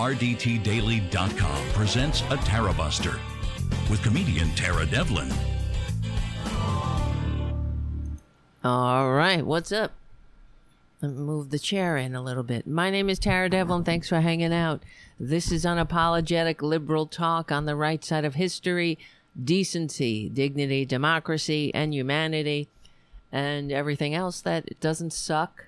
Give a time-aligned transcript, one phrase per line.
[0.00, 3.20] RDTDaily.com presents a Tara Buster
[3.90, 5.30] with comedian Tara Devlin.
[8.64, 9.92] All right, what's up?
[11.02, 12.66] Let me move the chair in a little bit.
[12.66, 13.84] My name is Tara Devlin.
[13.84, 14.82] Thanks for hanging out.
[15.18, 18.98] This is unapologetic liberal talk on the right side of history,
[19.44, 22.68] decency, dignity, democracy, and humanity,
[23.30, 25.66] and everything else that doesn't suck.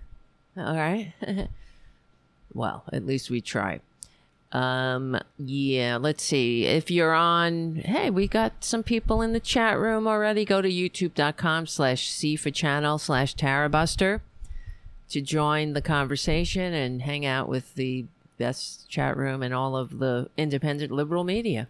[0.57, 1.13] All right.
[2.55, 3.81] well, at least we try.
[4.53, 6.67] Um, yeah, let's see.
[6.67, 10.45] If you're on, hey, we got some people in the chat room already.
[10.45, 14.21] Go to youtube.com slash C for channel slash Tarabuster
[15.09, 18.05] to join the conversation and hang out with the
[18.39, 21.69] best chat room in all of the independent liberal media.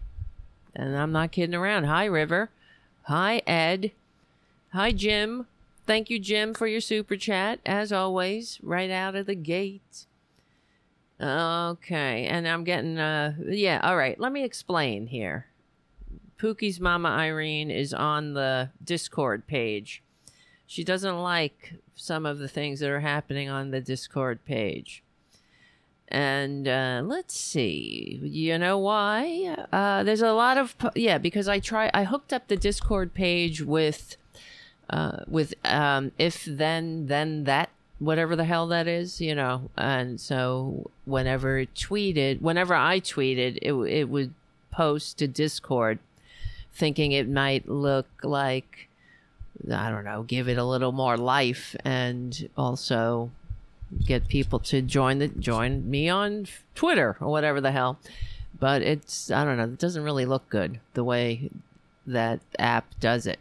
[0.74, 1.84] And I'm not kidding around.
[1.84, 2.50] Hi, River.
[3.04, 3.92] Hi, Ed.
[4.72, 5.46] Hi, Jim.
[5.86, 10.06] Thank you, Jim, for your super chat, as always, right out of the gate.
[11.22, 15.46] Okay, and I'm getting, uh, yeah, all right, let me explain here.
[16.36, 20.02] Pookie's mama Irene is on the Discord page.
[20.66, 25.04] She doesn't like some of the things that are happening on the Discord page.
[26.08, 29.64] And uh, let's see, you know why?
[29.72, 33.62] Uh, there's a lot of, yeah, because I try, I hooked up the Discord page
[33.62, 34.16] with
[34.90, 37.70] uh, with um, if then then that
[38.02, 39.70] whatever the hell that is, you know.
[39.76, 44.34] And so whenever it tweeted, whenever I tweeted, it it would
[44.70, 45.98] post to Discord,
[46.72, 48.88] thinking it might look like
[49.70, 53.30] I don't know, give it a little more life, and also
[54.04, 57.98] get people to join the join me on Twitter or whatever the hell.
[58.58, 61.50] But it's I don't know, it doesn't really look good the way
[62.06, 63.38] that app does it.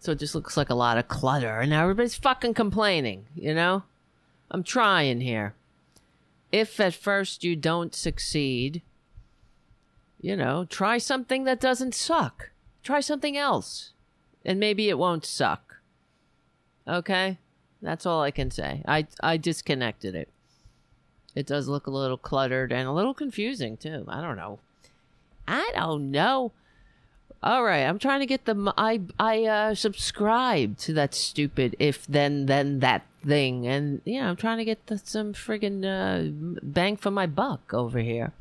[0.00, 3.82] So it just looks like a lot of clutter, and everybody's fucking complaining, you know?
[4.50, 5.54] I'm trying here.
[6.50, 8.80] If at first you don't succeed,
[10.18, 12.50] you know, try something that doesn't suck.
[12.82, 13.92] Try something else,
[14.42, 15.76] and maybe it won't suck.
[16.88, 17.36] Okay?
[17.82, 18.82] That's all I can say.
[18.88, 20.30] I, I disconnected it.
[21.34, 24.06] It does look a little cluttered and a little confusing, too.
[24.08, 24.60] I don't know.
[25.46, 26.52] I don't know.
[27.42, 32.06] All right, I'm trying to get the I I uh subscribe to that stupid if
[32.06, 36.96] then then that thing, and yeah, I'm trying to get the, some friggin' uh, bang
[36.96, 38.34] for my buck over here.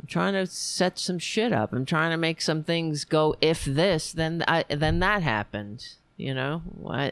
[0.00, 1.72] I'm trying to set some shit up.
[1.72, 3.36] I'm trying to make some things go.
[3.40, 5.86] If this, then I then that happened.
[6.16, 6.62] You know,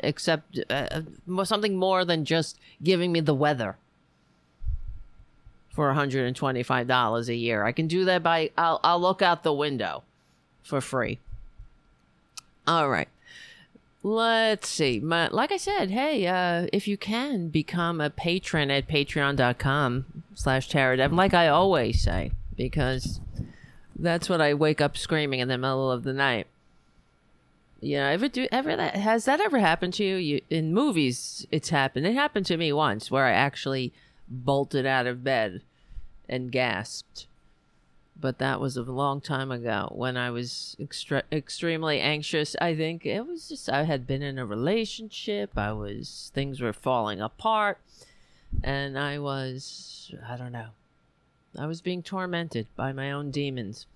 [0.02, 1.02] except uh,
[1.44, 3.76] something more than just giving me the weather
[5.70, 7.64] for $125 a year.
[7.64, 10.02] I can do that by I'll I'll look out the window
[10.66, 11.18] for free.
[12.66, 13.08] All right.
[14.02, 15.00] Let's see.
[15.00, 20.68] My, like I said, hey, uh, if you can become a patron at patreon.com slash
[20.68, 23.20] Tara like I always say, because
[23.98, 26.46] that's what I wake up screaming in the middle of the night.
[27.80, 30.16] Yeah, ever do ever that has that ever happened to you?
[30.16, 30.40] you?
[30.48, 32.06] In movies, it's happened.
[32.06, 33.92] It happened to me once where I actually
[34.28, 35.62] bolted out of bed
[36.28, 37.26] and gasped
[38.18, 42.56] but that was a long time ago when I was extre- extremely anxious.
[42.60, 45.56] I think it was just I had been in a relationship.
[45.56, 47.78] I was things were falling apart,
[48.62, 50.68] and I was I don't know.
[51.58, 53.86] I was being tormented by my own demons,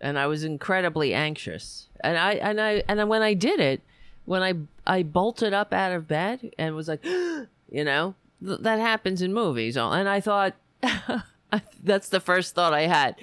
[0.00, 1.88] and I was incredibly anxious.
[2.02, 3.82] And I and I and when I did it,
[4.24, 4.54] when I
[4.86, 7.48] I bolted up out of bed and was like, you
[7.84, 9.76] know, th- that happens in movies.
[9.76, 10.54] And I thought.
[11.82, 13.16] That's the first thought I had.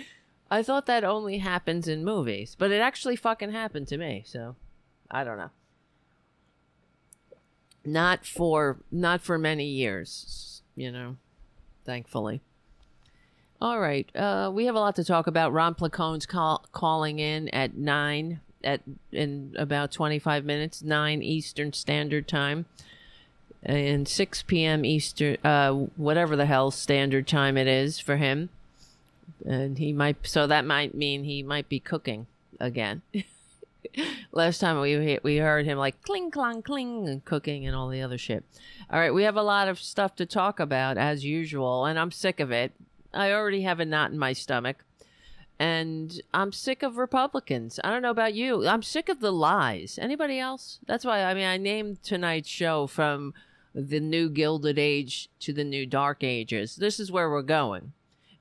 [0.50, 4.24] I thought that only happens in movies, but it actually fucking happened to me.
[4.25, 4.56] So,
[5.09, 5.52] I don't know.
[7.86, 11.18] Not for not for many years, you know.
[11.84, 12.42] Thankfully.
[13.59, 15.53] All right, uh, we have a lot to talk about.
[15.53, 18.81] Ron Placone's call, calling in at nine at
[19.12, 22.66] in about twenty five minutes, nine Eastern Standard Time
[23.63, 24.86] and 6 p.m.
[24.86, 28.50] Eastern, uh, whatever the hell standard time it is for him.
[29.46, 32.28] And he might, so that might mean he might be cooking
[32.60, 33.02] again.
[34.31, 38.02] Last time we we heard him like cling clang cling and cooking and all the
[38.02, 38.44] other shit.
[38.90, 42.12] All right, we have a lot of stuff to talk about as usual, and I'm
[42.12, 42.72] sick of it.
[43.13, 44.86] I already have a knot in my stomach,
[45.60, 47.80] and I'm sick of Republicans.
[47.84, 48.66] I don't know about you.
[48.66, 50.00] I'm sick of the lies.
[50.02, 50.80] Anybody else?
[50.86, 53.34] That's why I mean I named tonight's show from
[53.73, 56.75] the new Gilded Age to the new Dark Ages.
[56.75, 57.94] This is where we're going.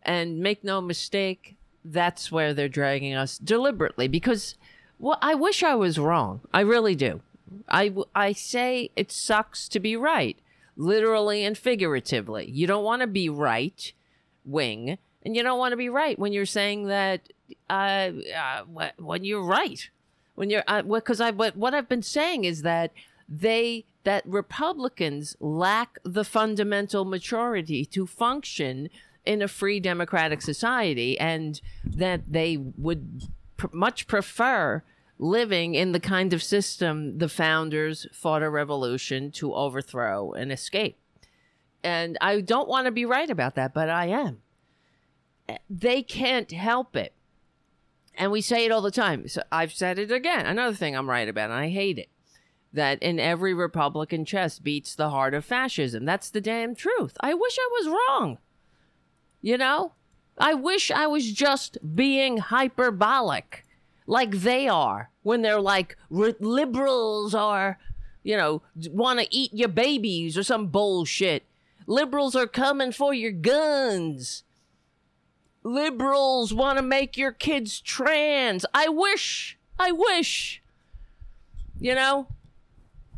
[0.02, 4.56] And make no mistake, that's where they're dragging us deliberately because
[4.98, 6.42] well, I wish I was wrong.
[6.52, 7.22] I really do.
[7.68, 10.38] I, I say it sucks to be right,
[10.76, 12.50] literally and figuratively.
[12.50, 13.92] You don't want to be right
[14.44, 17.20] wing And you don't want to be right when you're saying that
[17.68, 18.62] uh, uh,
[18.98, 19.88] when you're right.
[20.34, 22.92] When you're because uh, I what, what I've been saying is that
[23.30, 28.88] they that Republicans lack the fundamental maturity to function
[29.24, 33.22] in a free democratic society and that they would
[33.56, 34.82] pr- much prefer
[35.18, 40.98] living in the kind of system the founders fought a revolution to overthrow and escape.
[41.84, 44.38] And I don't want to be right about that, but I am.
[45.68, 47.12] They can't help it.
[48.14, 49.28] And we say it all the time.
[49.28, 50.46] So I've said it again.
[50.46, 52.08] Another thing I'm right about, and I hate it.
[52.72, 56.04] That in every Republican chest beats the heart of fascism.
[56.04, 57.16] That's the damn truth.
[57.20, 58.38] I wish I was wrong.
[59.42, 59.92] You know?
[60.38, 63.64] I wish I was just being hyperbolic
[64.06, 67.78] like they are when they're like liberals are,
[68.22, 71.44] you know, want to eat your babies or some bullshit.
[71.86, 74.44] Liberals are coming for your guns.
[75.62, 78.64] Liberals want to make your kids trans.
[78.72, 79.58] I wish.
[79.78, 80.62] I wish.
[81.78, 82.28] You know?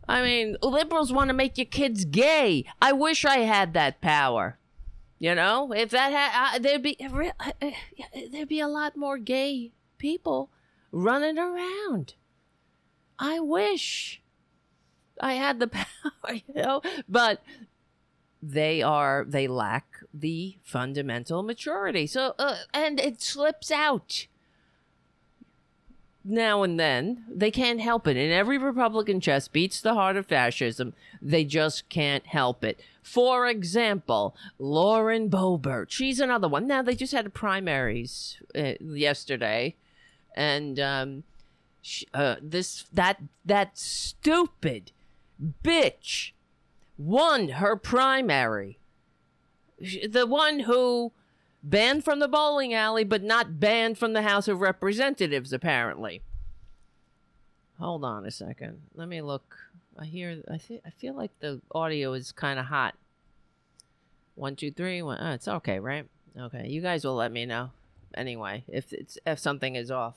[0.09, 2.65] I mean, liberals want to make your kids gay.
[2.81, 4.59] I wish I had that power.
[5.19, 7.71] You know, if that had, uh, there'd be uh, uh,
[8.33, 10.51] there'd be a lot more gay people
[10.91, 12.15] running around.
[13.21, 14.21] I wish
[15.21, 17.45] I had the power, you know, but
[18.43, 22.09] they are they lack the fundamental maturity.
[22.09, 24.27] So uh, and it slips out
[26.25, 27.25] now and then.
[27.29, 28.17] They can't help it.
[28.17, 30.95] And every Republican chest beats the heart of fascism.
[31.21, 32.81] They just can't help it.
[33.03, 35.91] For example, Lauren Boebert.
[35.91, 36.67] She's another one.
[36.67, 39.75] Now they just had primaries uh, yesterday,
[40.37, 41.25] and um,
[42.15, 44.93] uh, this that that stupid
[45.65, 46.31] bitch
[46.97, 48.79] won her primary.
[49.81, 51.13] The one who
[51.63, 56.23] banned from the bowling alley, but not banned from the House of Representatives, apparently.
[57.79, 58.81] Hold on a second.
[58.95, 59.57] Let me look.
[59.99, 60.43] I hear.
[60.51, 60.81] I feel.
[60.87, 62.95] I feel like the audio is kind of hot.
[64.35, 65.03] One, two, three.
[65.03, 65.19] One.
[65.21, 66.07] Oh, it's okay, right?
[66.39, 66.69] Okay.
[66.69, 67.71] You guys will let me know.
[68.15, 70.17] Anyway, if it's if something is off.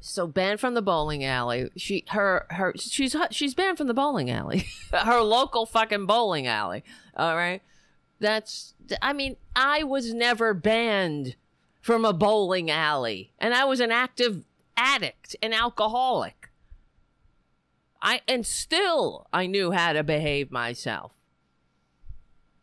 [0.00, 1.70] So banned from the bowling alley.
[1.76, 4.66] She her her she's she's banned from the bowling alley.
[4.92, 6.82] her local fucking bowling alley.
[7.14, 7.62] All right.
[8.20, 11.36] That's, I mean, I was never banned
[11.80, 14.44] from a bowling alley, and I was an active
[14.76, 16.50] addict an alcoholic.
[18.02, 21.12] I, and still, I knew how to behave myself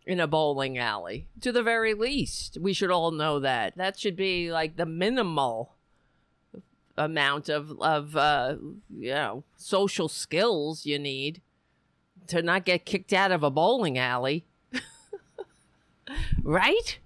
[0.06, 1.28] in a bowling alley.
[1.42, 3.78] To the very least, we should all know that.
[3.78, 5.76] That should be like the minimal
[6.98, 8.56] amount of of uh,
[8.90, 11.42] you know social skills you need
[12.26, 14.47] to not get kicked out of a bowling alley.
[16.44, 17.00] Right?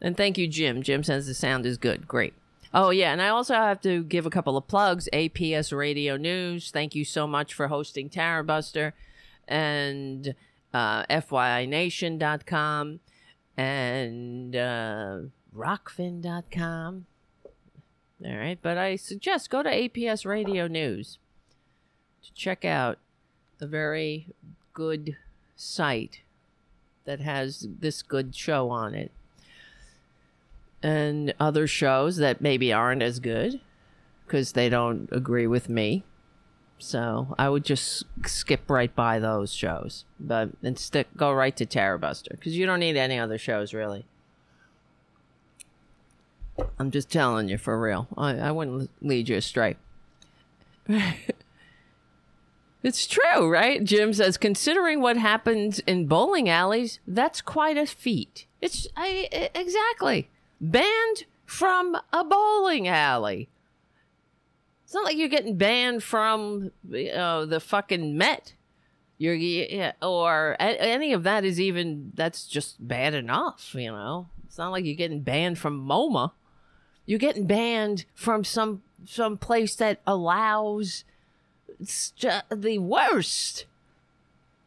[0.00, 0.82] And thank you, Jim.
[0.82, 2.06] Jim says the sound is good.
[2.06, 2.34] Great.
[2.72, 3.12] Oh, yeah.
[3.12, 5.08] And I also have to give a couple of plugs.
[5.12, 6.70] APS Radio News.
[6.70, 8.94] Thank you so much for hosting Tara Buster.
[9.46, 10.34] And
[10.72, 13.00] uh, FYINation.com
[13.56, 15.18] and uh,
[15.56, 17.06] Rockfin.com.
[18.24, 18.58] All right.
[18.60, 21.18] But I suggest go to APS Radio News
[22.24, 22.98] to check out
[23.60, 24.26] a very
[24.72, 25.16] good
[25.54, 26.23] site
[27.04, 29.10] that has this good show on it.
[30.82, 33.60] And other shows that maybe aren't as good
[34.26, 36.04] because they don't agree with me.
[36.78, 41.64] So I would just skip right by those shows, but and stick go right to
[41.64, 44.04] Tara Buster because you don't need any other shows really.
[46.78, 48.06] I'm just telling you for real.
[48.16, 49.76] I, I wouldn't lead you astray.
[52.84, 53.82] It's true, right?
[53.82, 58.44] Jim says, considering what happens in bowling alleys, that's quite a feat.
[58.60, 60.28] It's I, exactly
[60.60, 63.48] banned from a bowling alley.
[64.84, 68.52] It's not like you're getting banned from know, the fucking Met.
[69.16, 73.74] You're yeah, or any of that is even that's just bad enough.
[73.74, 76.32] You know, it's not like you're getting banned from MoMA.
[77.06, 81.04] You're getting banned from some some place that allows
[81.78, 83.66] the worst.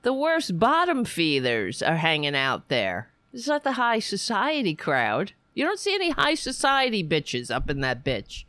[0.04, 3.10] The worst bottom feeders are hanging out there.
[3.34, 5.34] It's not the high society crowd.
[5.54, 8.46] You don't see any high society bitches up in that bitch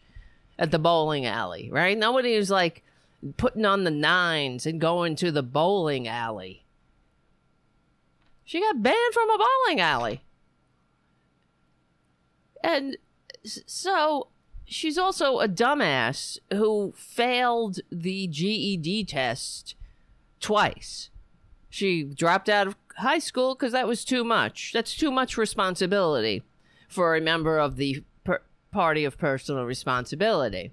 [0.59, 1.97] at the bowling alley, right?
[1.97, 2.83] Nobody is like
[3.37, 6.65] putting on the nines and going to the bowling alley.
[8.45, 10.23] She got banned from a bowling alley.
[12.62, 12.97] And
[13.45, 14.29] so
[14.69, 19.75] she's also a dumbass who failed the GED test
[20.41, 21.11] twice.
[21.71, 24.73] She dropped out of high school because that was too much.
[24.73, 26.43] That's too much responsibility
[26.89, 30.73] for a member of the per- party of personal responsibility.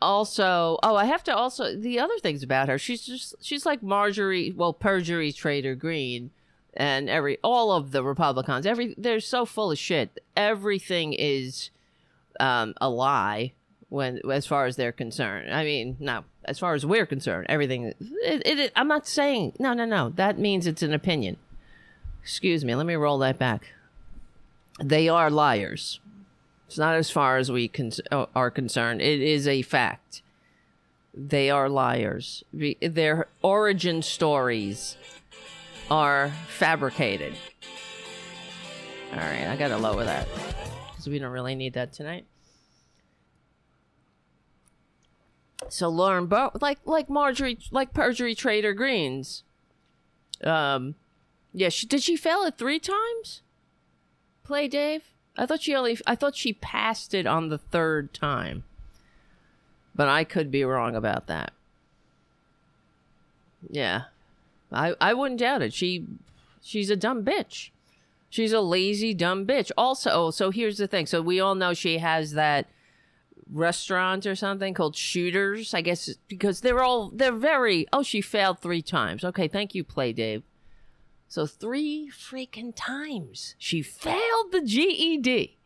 [0.00, 2.78] Also, oh, I have to also the other things about her.
[2.78, 6.30] She's just she's like Marjorie, well, perjury trader Green,
[6.74, 8.66] and every all of the Republicans.
[8.66, 10.20] Every they're so full of shit.
[10.36, 11.70] Everything is
[12.40, 13.52] um, a lie
[13.88, 15.52] when as far as they're concerned.
[15.52, 17.94] I mean, no, as far as we're concerned, everything.
[18.00, 20.10] It, it, I'm not saying no, no, no.
[20.10, 21.36] That means it's an opinion.
[22.22, 22.74] Excuse me.
[22.74, 23.72] Let me roll that back.
[24.82, 26.00] They are liars.
[26.66, 29.00] It's not as far as we con- are concerned.
[29.00, 30.22] It is a fact.
[31.14, 32.44] They are liars.
[32.52, 34.96] Their origin stories
[35.90, 37.34] are fabricated.
[39.12, 40.26] All right, I gotta lower that
[41.08, 42.26] we don't really need that tonight.
[45.68, 49.42] So Lauren Bo, like like Marjorie, like perjury trader Greens.
[50.44, 50.94] Um,
[51.52, 53.42] yeah, she did she fail it three times?
[54.44, 55.04] Play Dave.
[55.36, 55.98] I thought she only.
[56.06, 58.64] I thought she passed it on the third time.
[59.94, 61.52] But I could be wrong about that.
[63.68, 64.04] Yeah,
[64.70, 65.72] I I wouldn't doubt it.
[65.72, 66.06] She
[66.62, 67.70] she's a dumb bitch.
[68.28, 69.70] She's a lazy dumb bitch.
[69.76, 71.06] Also, so here's the thing.
[71.06, 72.68] So we all know she has that
[73.50, 75.74] restaurant or something called Shooters.
[75.74, 77.86] I guess because they're all they're very.
[77.92, 79.24] Oh, she failed three times.
[79.24, 80.42] Okay, thank you, Play Dave.
[81.28, 85.56] So three freaking times she failed the GED.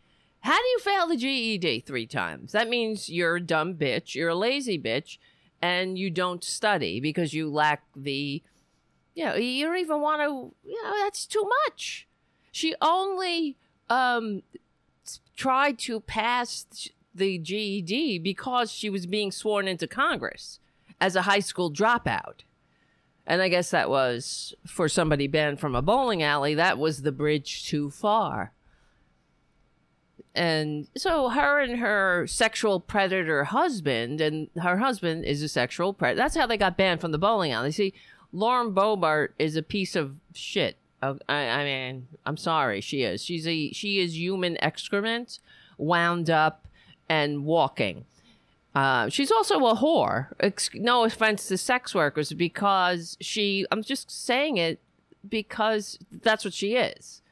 [0.41, 2.53] How do you fail the GED three times?
[2.53, 5.19] That means you're a dumb bitch, you're a lazy bitch,
[5.61, 8.43] and you don't study because you lack the,
[9.15, 12.09] you know, you don't even want to, you know, that's too much.
[12.51, 13.57] She only
[13.89, 14.43] um,
[15.37, 20.61] tried to pass the GED because she was being sworn into Congress
[21.01, 22.41] as a high school dropout.
[23.27, 27.13] And I guess that was for somebody banned from a bowling alley, that was the
[27.13, 28.53] bridge too far.
[30.35, 36.23] And so her and her sexual predator husband, and her husband is a sexual predator.
[36.23, 37.73] That's how they got banned from the bowling alley.
[37.73, 37.95] See,
[38.33, 40.77] Lauren Boebert is a piece of shit.
[41.03, 43.23] I, I mean, I'm sorry, she is.
[43.25, 45.39] She's a she is human excrement
[45.79, 46.67] wound up
[47.09, 48.05] and walking.
[48.75, 50.29] Uh, she's also a whore.
[50.39, 54.79] Ex- no offense to sex workers, because she, I'm just saying it
[55.29, 57.23] because that's what she is.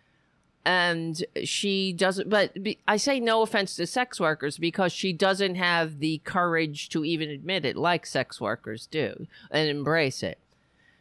[0.64, 5.54] And she doesn't, but be, I say no offense to sex workers because she doesn't
[5.54, 10.38] have the courage to even admit it like sex workers do and embrace it.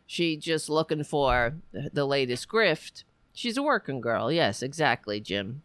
[0.07, 3.03] She just looking for the latest grift.
[3.33, 4.31] She's a working girl.
[4.31, 5.61] Yes, exactly, Jim.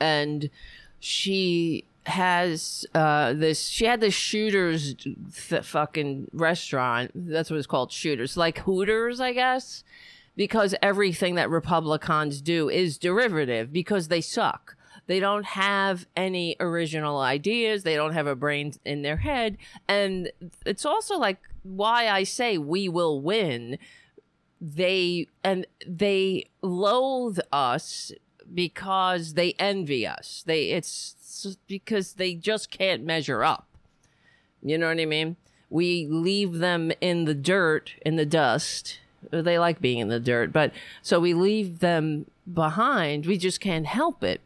[0.00, 0.48] And
[1.00, 7.92] she has uh this she had this shooters th- fucking restaurant that's what it's called
[7.92, 9.84] shooters like hooters i guess
[10.36, 17.20] because everything that republicans do is derivative because they suck they don't have any original
[17.20, 19.56] ideas they don't have a brain in their head
[19.86, 20.32] and
[20.66, 23.78] it's also like why i say we will win
[24.60, 28.12] they and they loathe us
[28.54, 31.16] because they envy us they it's
[31.66, 33.66] because they just can't measure up.
[34.62, 35.36] You know what I mean?
[35.70, 39.00] We leave them in the dirt, in the dust.
[39.30, 43.26] They like being in the dirt, but so we leave them behind.
[43.26, 44.40] We just can't help it.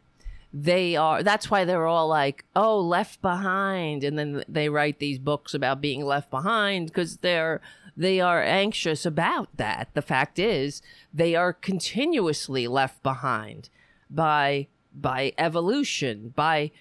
[0.59, 4.03] They are, that's why they're all like, oh, left behind.
[4.03, 7.61] And then they write these books about being left behind because they're,
[7.95, 9.89] they are anxious about that.
[9.93, 10.81] The fact is,
[11.13, 13.69] they are continuously left behind
[14.09, 14.67] by
[14.99, 16.71] by evolution, by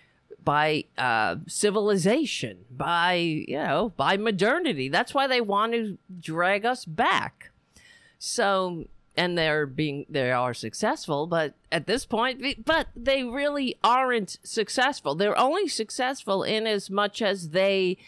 [0.44, 4.88] by uh, civilization, by you know, by modernity.
[4.88, 7.50] That's why they want to drag us back.
[8.18, 14.38] So, and they're being they are successful, but at this point, but they really aren't
[14.42, 15.14] successful.
[15.14, 17.98] They're only successful in as much as they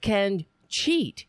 [0.00, 1.26] can cheat.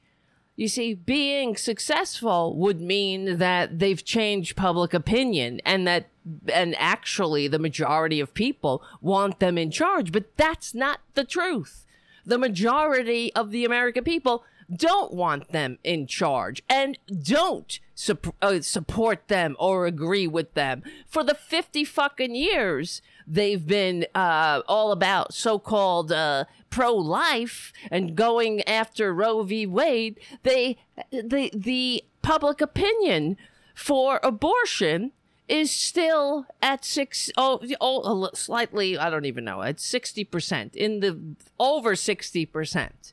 [0.56, 6.10] You see, being successful would mean that they've changed public opinion and that
[6.54, 11.86] and actually the majority of people want them in charge, but that's not the truth.
[12.26, 18.62] The majority of the American people don't want them in charge and don't su- uh,
[18.62, 20.84] support them or agree with them.
[21.08, 27.72] For the 50 fucking years, they've been uh, all about so called uh, pro life
[27.92, 29.66] and going after Roe v.
[29.66, 30.20] Wade.
[30.44, 30.78] They,
[31.12, 33.38] the, the public opinion
[33.76, 35.12] for abortion
[35.48, 41.02] is still at six oh, oh slightly I don't even know at sixty percent in
[41.02, 41.20] the
[41.60, 43.13] over sixty percent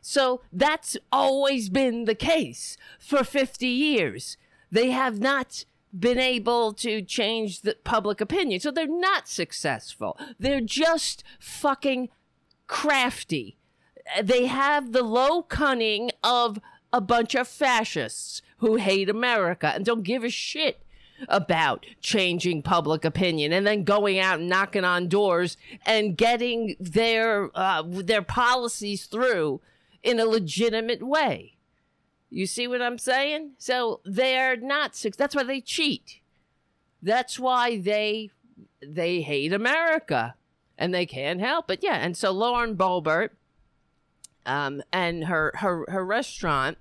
[0.00, 4.36] So that's always been the case for 50 years.
[4.70, 5.64] They have not
[5.98, 8.60] been able to change the public opinion.
[8.60, 10.18] So they're not successful.
[10.38, 12.08] They're just fucking
[12.66, 13.56] crafty.
[14.22, 16.60] They have the low cunning of
[16.92, 20.82] a bunch of fascists who hate America and don't give a shit
[21.28, 27.50] about changing public opinion and then going out and knocking on doors and getting their
[27.54, 29.60] uh, their policies through
[30.02, 31.56] in a legitimate way.
[32.30, 33.52] You see what I'm saying?
[33.58, 36.20] So they're not that's why they cheat.
[37.02, 38.30] That's why they
[38.80, 40.34] they hate America
[40.78, 41.80] and they can't help it.
[41.82, 43.30] Yeah, and so Lauren Boebert
[44.46, 46.78] um, and her her her restaurant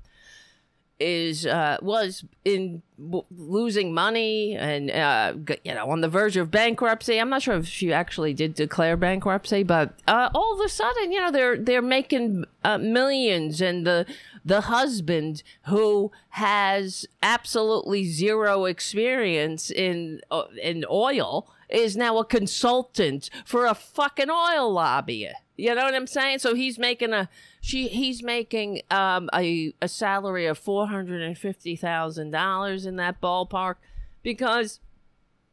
[0.99, 6.51] is uh, was in w- losing money and uh, you know on the verge of
[6.51, 7.19] bankruptcy.
[7.19, 11.11] I'm not sure if she actually did declare bankruptcy, but uh, all of a sudden,
[11.11, 14.05] you know, they're they're making uh, millions, and the
[14.43, 23.29] the husband who has absolutely zero experience in uh, in oil is now a consultant
[23.45, 25.29] for a fucking oil lobby.
[25.59, 26.39] You know what I'm saying?
[26.39, 27.29] So he's making a
[27.61, 32.95] she he's making um, a a salary of four hundred and fifty thousand dollars in
[32.95, 33.75] that ballpark
[34.23, 34.79] because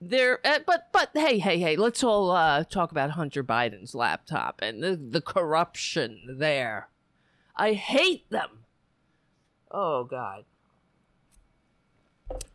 [0.01, 4.61] they're uh, but but hey hey hey let's all uh, talk about Hunter Biden's laptop
[4.63, 6.89] and the the corruption there.
[7.57, 8.65] I hate them.
[9.71, 10.45] Oh God.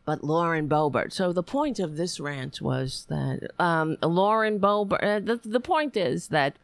[0.04, 1.12] But Lauren Boebert.
[1.12, 5.02] So the point of this rant was that um, Lauren Boebert.
[5.02, 6.56] Uh, the, the point is that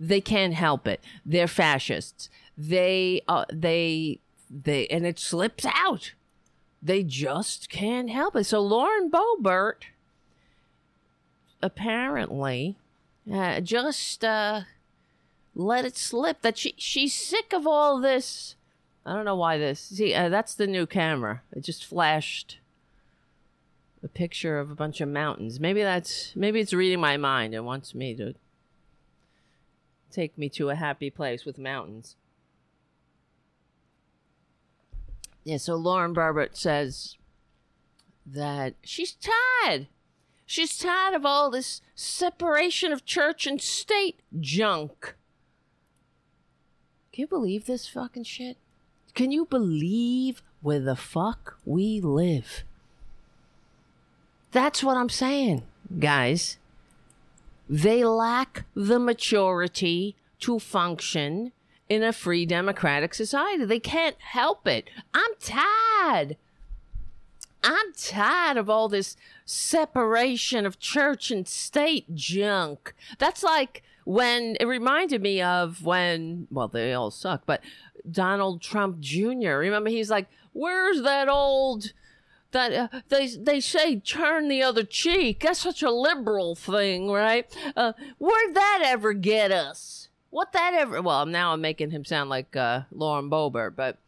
[0.00, 1.00] they can't help it.
[1.24, 2.30] They're fascists.
[2.56, 6.12] They uh, they they and it slips out.
[6.82, 8.44] They just can't help it.
[8.44, 9.84] So Lauren Boebert
[11.62, 12.76] apparently
[13.30, 14.62] uh, just uh,
[15.54, 18.56] let it slip that she she's sick of all this.
[19.04, 19.80] I don't know why this.
[19.80, 21.42] See, uh, that's the new camera.
[21.52, 22.58] It just flashed
[24.02, 25.58] a picture of a bunch of mountains.
[25.58, 28.34] Maybe that's maybe it's reading my mind and wants me to
[30.10, 32.16] take me to a happy place with mountains.
[35.44, 37.16] Yeah, so Lauren Boebert says
[38.26, 39.86] that she's tired.
[40.44, 45.14] She's tired of all this separation of church and state junk.
[47.12, 48.56] Can you believe this fucking shit?
[49.14, 52.64] Can you believe where the fuck we live?
[54.52, 55.62] That's what I'm saying,
[55.98, 56.58] guys.
[57.68, 61.52] They lack the maturity to function
[61.88, 63.64] in a free democratic society.
[63.64, 64.88] They can't help it.
[65.14, 66.36] I'm tired.
[67.62, 72.94] I'm tired of all this separation of church and state junk.
[73.18, 77.60] That's like when it reminded me of when, well, they all suck, but
[78.08, 79.56] Donald Trump Jr.
[79.56, 81.92] Remember, he's like, where's that old
[82.52, 85.40] that uh, they they say turn the other cheek.
[85.40, 87.46] That's such a liberal thing, right?
[87.76, 90.08] Uh, where'd that ever get us?
[90.30, 91.00] What that ever?
[91.02, 93.98] Well, now I'm making him sound like uh, Lauren Boebert, but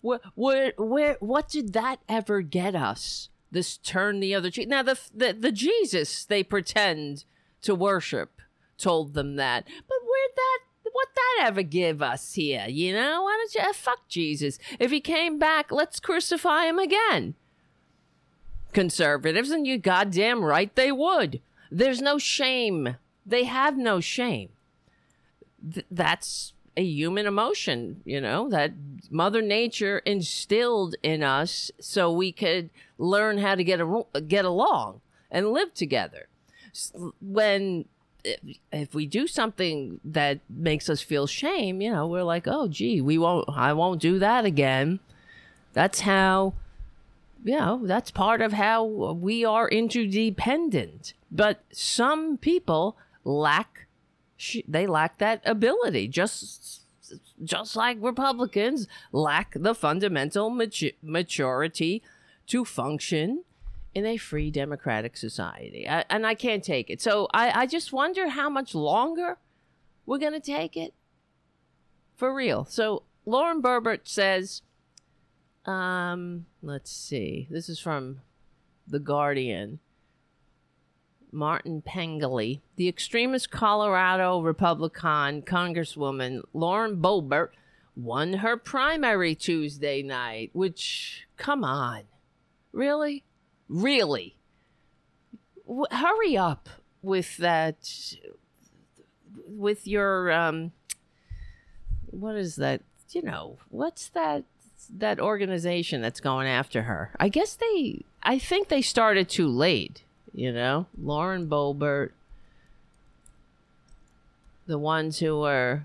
[0.00, 3.28] where, where, where, what did that ever get us?
[3.50, 4.68] This turn the other cheek.
[4.68, 7.24] Now the the, the Jesus they pretend
[7.62, 8.40] to worship
[8.76, 10.58] told them that, but where'd that
[10.92, 12.66] what that ever give us here?
[12.68, 14.58] You know, why don't you uh, fuck Jesus?
[14.78, 17.34] If he came back, let's crucify him again
[18.74, 21.40] conservatives, and you goddamn right they would.
[21.70, 22.96] There's no shame.
[23.24, 24.50] They have no shame.
[25.72, 28.72] Th- that's a human emotion, you know, that
[29.10, 35.00] Mother Nature instilled in us so we could learn how to get a, get along
[35.30, 36.28] and live together.
[37.20, 37.84] When
[38.24, 38.36] eh,
[38.72, 43.00] if we do something that makes us feel shame, you know, we're like, "Oh, gee,
[43.00, 44.98] we won't I won't do that again."
[45.72, 46.54] That's how
[47.44, 51.12] you know, that's part of how we are interdependent.
[51.30, 53.86] But some people lack
[54.66, 56.82] they lack that ability just
[57.42, 60.50] just like Republicans lack the fundamental
[61.02, 62.02] maturity
[62.46, 63.44] to function
[63.94, 65.88] in a free democratic society.
[65.88, 67.00] I, and I can't take it.
[67.00, 69.38] So I, I just wonder how much longer
[70.04, 70.94] we're going to take it.
[72.16, 72.64] For real.
[72.64, 74.62] So Lauren Boebert says
[75.66, 77.46] um, let's see.
[77.50, 78.20] This is from
[78.86, 79.80] The Guardian.
[81.32, 87.48] Martin Pengelly, the extremist Colorado Republican Congresswoman Lauren Boebert
[87.96, 92.02] won her primary Tuesday night, which, come on.
[92.72, 93.24] Really?
[93.68, 94.36] Really?
[95.66, 96.68] W- hurry up
[97.02, 98.14] with that
[99.46, 100.72] with your um
[102.06, 104.44] what is that you know, what's that
[104.98, 107.10] that organization that's going after her?
[107.18, 110.86] I guess they I think they started too late, you know?
[111.00, 112.10] Lauren Boebert
[114.66, 115.82] the ones who were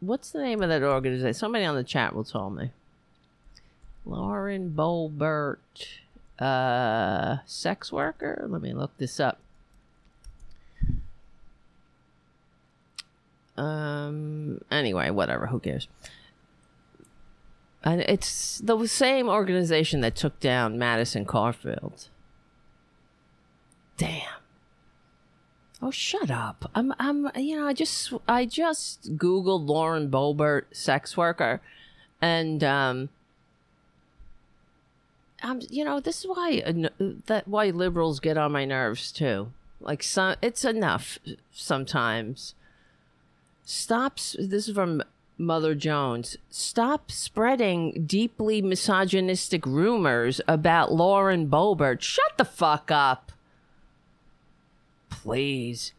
[0.00, 1.34] what's the name of that organization?
[1.34, 2.70] Somebody on the chat will tell me.
[4.04, 5.58] Lauren Boebert,
[6.38, 8.46] uh, sex worker.
[8.48, 9.40] Let me look this up.
[13.56, 14.60] Um.
[14.70, 15.46] Anyway, whatever.
[15.46, 15.88] Who cares?
[17.86, 22.08] And it's the same organization that took down Madison Cawthorn.
[23.96, 24.22] Damn.
[25.80, 26.68] Oh, shut up!
[26.74, 31.60] I'm, I'm, you know, I just, I just googled Lauren Boebert, sex worker,
[32.20, 33.08] and um,
[35.40, 36.62] I'm, you know, this is why
[37.26, 39.52] that why liberals get on my nerves too.
[39.80, 41.20] Like, some, it's enough
[41.52, 42.54] sometimes.
[43.64, 44.34] Stops.
[44.40, 45.02] This is from
[45.38, 46.36] Mother Jones.
[46.50, 52.00] Stop spreading deeply misogynistic rumors about Lauren Boebert.
[52.00, 53.32] Shut the fuck up.
[55.10, 55.92] Please.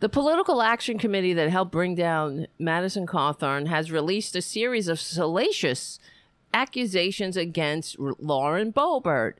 [0.00, 5.00] The Political Action Committee that helped bring down Madison Cawthorn has released a series of
[5.00, 6.00] salacious
[6.52, 9.34] accusations against Lauren Boebert,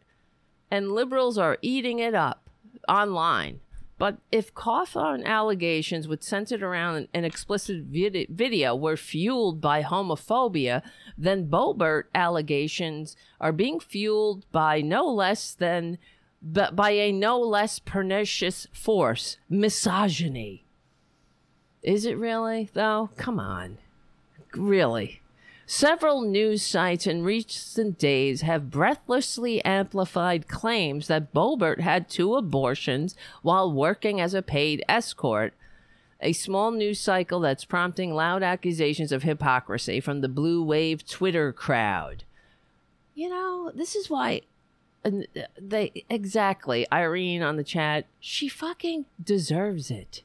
[0.70, 2.48] and liberals are eating it up
[2.88, 3.60] online.
[3.98, 10.82] But if Cawthorn allegations, which centered around an explicit vid- video, were fueled by homophobia,
[11.16, 15.98] then Boebert allegations are being fueled by no less than
[16.42, 20.64] but by a no less pernicious force, misogyny.
[21.82, 23.10] Is it really, though?
[23.16, 23.78] Come on.
[24.54, 25.20] Really.
[25.66, 33.14] Several news sites in recent days have breathlessly amplified claims that Boebert had two abortions
[33.42, 35.54] while working as a paid escort,
[36.20, 41.52] a small news cycle that's prompting loud accusations of hypocrisy from the blue wave Twitter
[41.52, 42.24] crowd.
[43.14, 44.42] You know, this is why
[45.04, 48.06] and uh, they exactly Irene on the chat.
[48.20, 50.22] She fucking deserves it.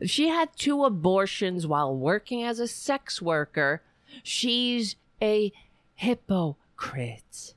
[0.00, 3.82] If she had two abortions while working as a sex worker,
[4.22, 5.52] she's a
[5.94, 7.54] hypocrite.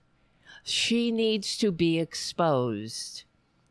[0.63, 3.24] She needs to be exposed.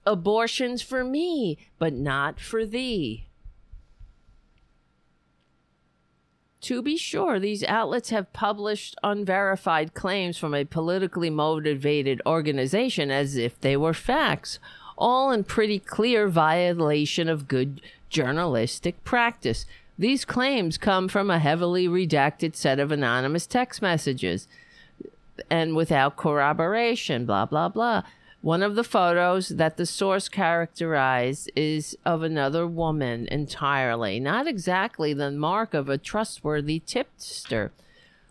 [0.07, 3.29] Abortions for me, but not for thee.
[6.62, 13.37] To be sure, these outlets have published unverified claims from a politically motivated organization as
[13.37, 14.59] if they were facts,
[14.96, 19.66] all in pretty clear violation of good journalistic practice.
[19.98, 24.46] These claims come from a heavily redacted set of anonymous text messages
[25.50, 28.02] and without corroboration, blah, blah, blah.
[28.40, 35.12] One of the photos that the source characterized is of another woman entirely, not exactly
[35.12, 37.72] the mark of a trustworthy tipster.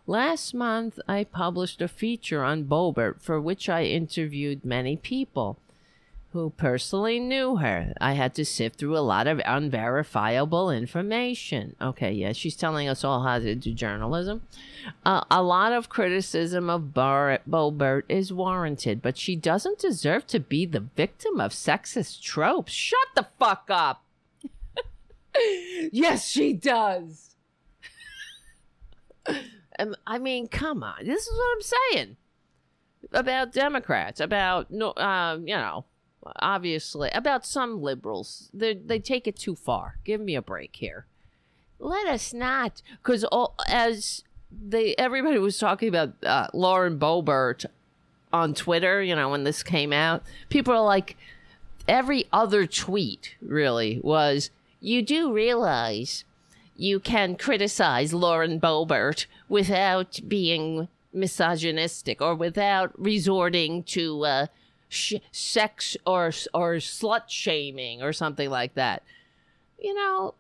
[0.06, 5.58] Last month, I published a feature on Boebert for which I interviewed many people
[6.38, 7.94] who personally knew her.
[8.00, 11.76] I had to sift through a lot of unverifiable information.
[11.82, 14.44] Okay, yeah, she's telling us all how to do journalism.
[15.04, 20.40] Uh, a lot of criticism of Bar- Boebert is warranted, but she doesn't deserve to
[20.40, 22.72] be the victim of sexist tropes.
[22.72, 24.04] Shut the fuck up.
[25.92, 27.36] yes, she does.
[29.80, 31.04] um, I mean, come on.
[31.04, 32.18] This is what I'm saying
[33.12, 35.86] about Democrats, about uh, you know,
[36.38, 39.98] obviously about some liberals they they take it too far.
[40.04, 41.06] Give me a break here.
[41.80, 43.26] Let us not because
[43.68, 47.66] as they everybody was talking about uh, lauren boebert
[48.32, 51.18] on twitter you know when this came out people are like
[51.88, 56.24] every other tweet really was you do realize
[56.76, 64.48] you can criticize lauren boebert without being misogynistic or without resorting to uh,
[64.90, 69.04] sh- sex or or slut shaming or something like that.
[69.80, 70.34] You know,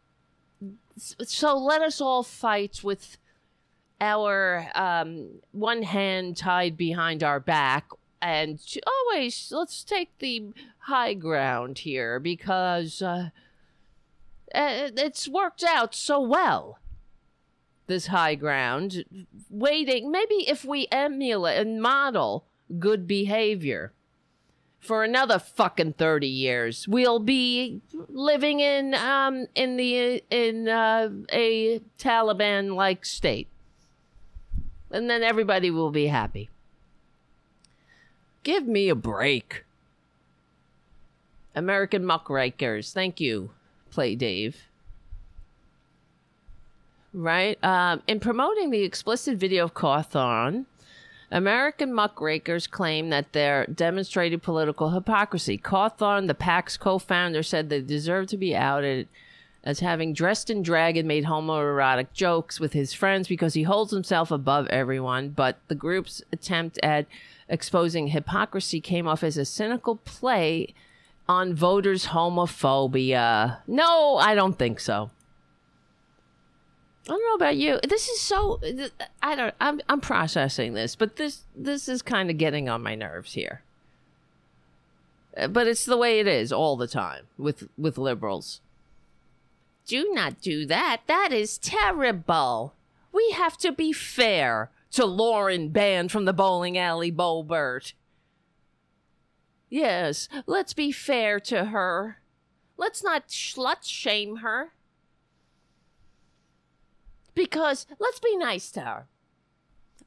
[0.97, 3.17] so let us all fight with
[3.99, 7.89] our um, one hand tied behind our back
[8.21, 13.29] and always let's take the high ground here because uh,
[14.53, 16.79] it's worked out so well
[17.87, 19.03] this high ground
[19.49, 22.45] waiting maybe if we emulate and model
[22.79, 23.93] good behavior
[24.87, 26.87] for another fucking 30 years.
[26.87, 33.47] We'll be living in um in the in uh, a Taliban like state.
[34.89, 36.49] And then everybody will be happy.
[38.43, 39.65] Give me a break.
[41.53, 42.93] American muckrakers.
[42.93, 43.49] Thank you,
[43.91, 44.63] Play Dave.
[47.13, 47.61] right?
[47.63, 50.65] Um, in promoting the explicit video of Cawthorn,
[51.31, 53.65] American muckrakers claim that they're
[54.41, 55.57] political hypocrisy.
[55.57, 59.07] Cawthorn, the PAC's co founder, said they deserve to be outed
[59.63, 63.91] as having dressed in drag and made homoerotic jokes with his friends because he holds
[63.91, 65.29] himself above everyone.
[65.29, 67.05] But the group's attempt at
[67.49, 70.73] exposing hypocrisy came off as a cynical play
[71.27, 73.57] on voters' homophobia.
[73.67, 75.11] No, I don't think so.
[77.07, 77.79] I don't know about you.
[77.87, 78.59] This is so.
[79.21, 79.55] I don't.
[79.61, 83.61] I'm I'm processing this, but this this is kind of getting on my nerves here.
[85.37, 88.59] Uh, But it's the way it is all the time with with liberals.
[89.85, 91.03] Do not do that.
[91.07, 92.73] That is terrible.
[93.13, 97.93] We have to be fair to Lauren banned from the bowling alley, Boebert.
[99.69, 102.17] Yes, let's be fair to her.
[102.75, 104.73] Let's not slut shame her.
[107.37, 109.05] Because let's be nice to her.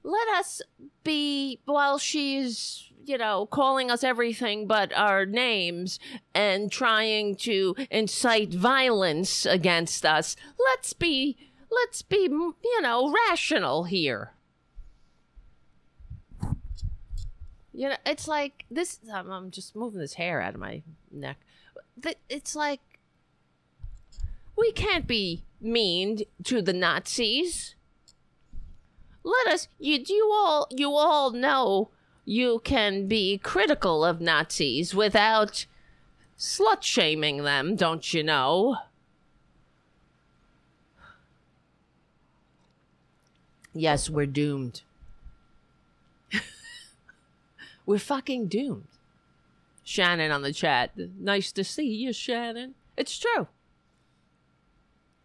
[0.02, 0.60] Let us
[1.04, 6.00] be, while she's, you know, calling us everything but our names
[6.34, 11.36] and trying to incite violence against us, let's be,
[11.70, 14.32] let's be, you know, rational here.
[17.72, 18.98] You know, it's like this.
[19.14, 21.38] I'm, I'm just moving this hair out of my neck.
[22.28, 22.80] It's like
[24.56, 27.74] we can't be mean to the Nazis.
[29.22, 29.68] Let us.
[29.78, 31.90] You you all you all know
[32.24, 35.66] you can be critical of Nazis without
[36.38, 38.76] slut shaming them, don't you know?
[43.72, 44.82] Yes, we're doomed.
[47.86, 48.88] we're fucking doomed.
[49.84, 50.92] Shannon on the chat.
[51.18, 52.74] Nice to see you, Shannon.
[52.96, 53.48] It's true.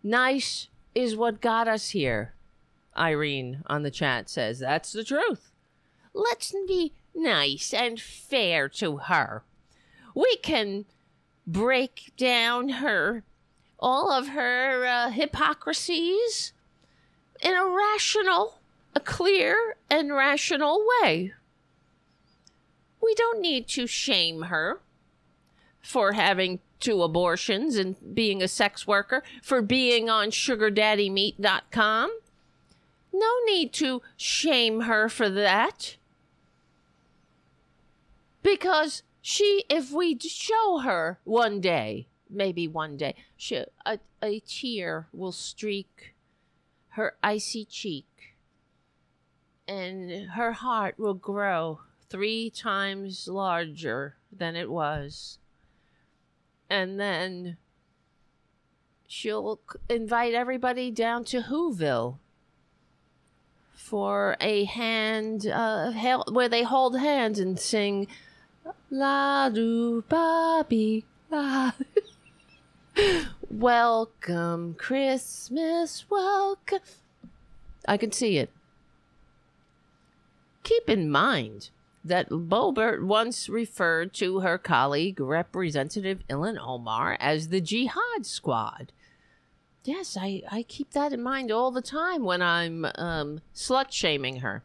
[0.07, 2.35] Nice is what got us here.
[2.95, 5.51] Irene on the chat says that's the truth.
[6.13, 9.41] Let's be nice and fair to her.
[10.13, 10.85] We can
[11.47, 13.23] break down her
[13.79, 16.53] all of her uh, hypocrisies
[17.41, 18.59] in a rational,
[18.93, 21.33] a clear and rational way.
[23.01, 24.81] We don't need to shame her
[25.81, 32.19] for having two abortions and being a sex worker, for being on sugardaddymeet.com.
[33.11, 35.95] No need to shame her for that.
[38.43, 45.07] Because she, if we show her one day, maybe one day, she, a, a tear
[45.11, 46.13] will streak
[46.89, 48.35] her icy cheek,
[49.67, 55.39] and her heart will grow three times larger than it was.
[56.69, 57.57] And then
[59.07, 62.17] she'll invite everybody down to Whoville
[63.73, 65.91] for a hand uh,
[66.31, 68.07] where they hold hands and sing
[68.89, 71.73] La do Bobby La.
[73.49, 76.79] welcome Christmas, welcome.
[77.87, 78.49] I can see it.
[80.63, 81.69] Keep in mind
[82.05, 88.91] that Boebert once referred to her colleague, Representative Ilhan Omar, as the Jihad Squad.
[89.83, 94.37] Yes, I, I keep that in mind all the time when I'm um, slut shaming
[94.37, 94.63] her.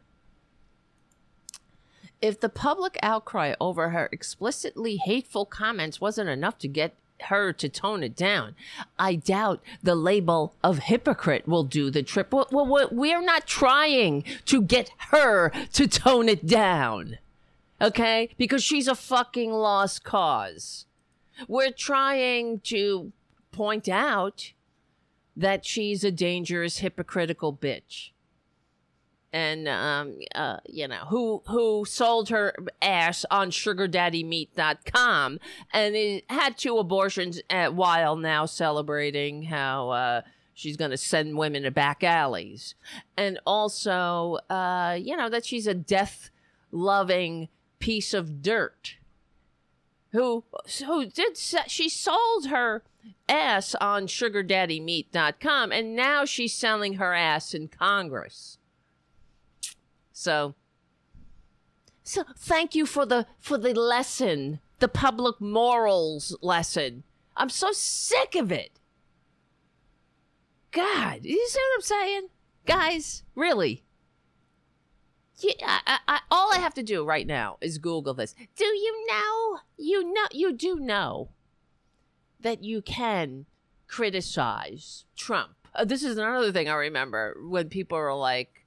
[2.21, 7.69] If the public outcry over her explicitly hateful comments wasn't enough to get her to
[7.69, 8.55] tone it down,
[8.97, 12.31] I doubt the label of hypocrite will do the trip.
[12.31, 17.17] Well, we're not trying to get her to tone it down,
[17.81, 18.29] okay?
[18.37, 20.85] Because she's a fucking lost cause.
[21.47, 23.11] We're trying to
[23.51, 24.53] point out
[25.35, 28.11] that she's a dangerous, hypocritical bitch.
[29.33, 35.39] And um, uh, you know who who sold her ass on SugarDaddyMeet.com
[35.71, 40.21] and had two abortions at, while now celebrating how uh,
[40.53, 42.75] she's going to send women to back alleys,
[43.15, 46.29] and also uh, you know that she's a death
[46.73, 47.47] loving
[47.81, 48.95] piece of dirt.
[50.11, 50.45] Who
[50.85, 52.83] who did she sold her
[53.27, 58.57] ass on sugardaddymeet.com and now she's selling her ass in congress.
[60.13, 60.55] So
[62.03, 67.03] so thank you for the for the lesson the public morals lesson.
[67.37, 68.71] I'm so sick of it.
[70.71, 72.27] God you see what i'm saying?
[72.65, 73.83] Guys really
[75.41, 78.35] yeah, I, I, all I have to do right now is Google this.
[78.55, 79.59] Do you know?
[79.77, 81.29] You know, you do know
[82.39, 83.45] that you can
[83.87, 88.65] criticize Trump uh, this is another thing I remember when people are like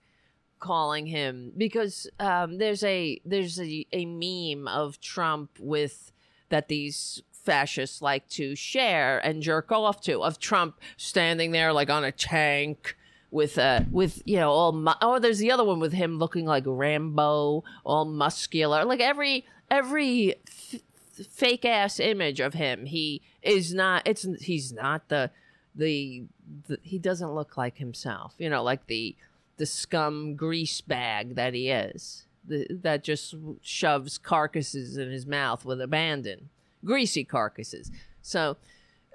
[0.59, 6.13] calling him because um, there's a there's a, a meme of Trump with
[6.49, 11.91] that these fascists like to share and jerk off to of Trump standing there like
[11.91, 12.97] on a tank
[13.35, 16.45] with uh with you know all mu- oh there's the other one with him looking
[16.45, 20.81] like Rambo all muscular like every every f-
[21.29, 25.31] fake ass image of him he is not it's he's not the
[25.75, 26.23] the,
[26.69, 29.17] the he doesn't look like himself you know like the
[29.57, 35.65] the scum grease bag that he is the, that just shoves carcasses in his mouth
[35.65, 36.51] with abandon
[36.85, 37.91] greasy carcasses.
[38.23, 38.57] So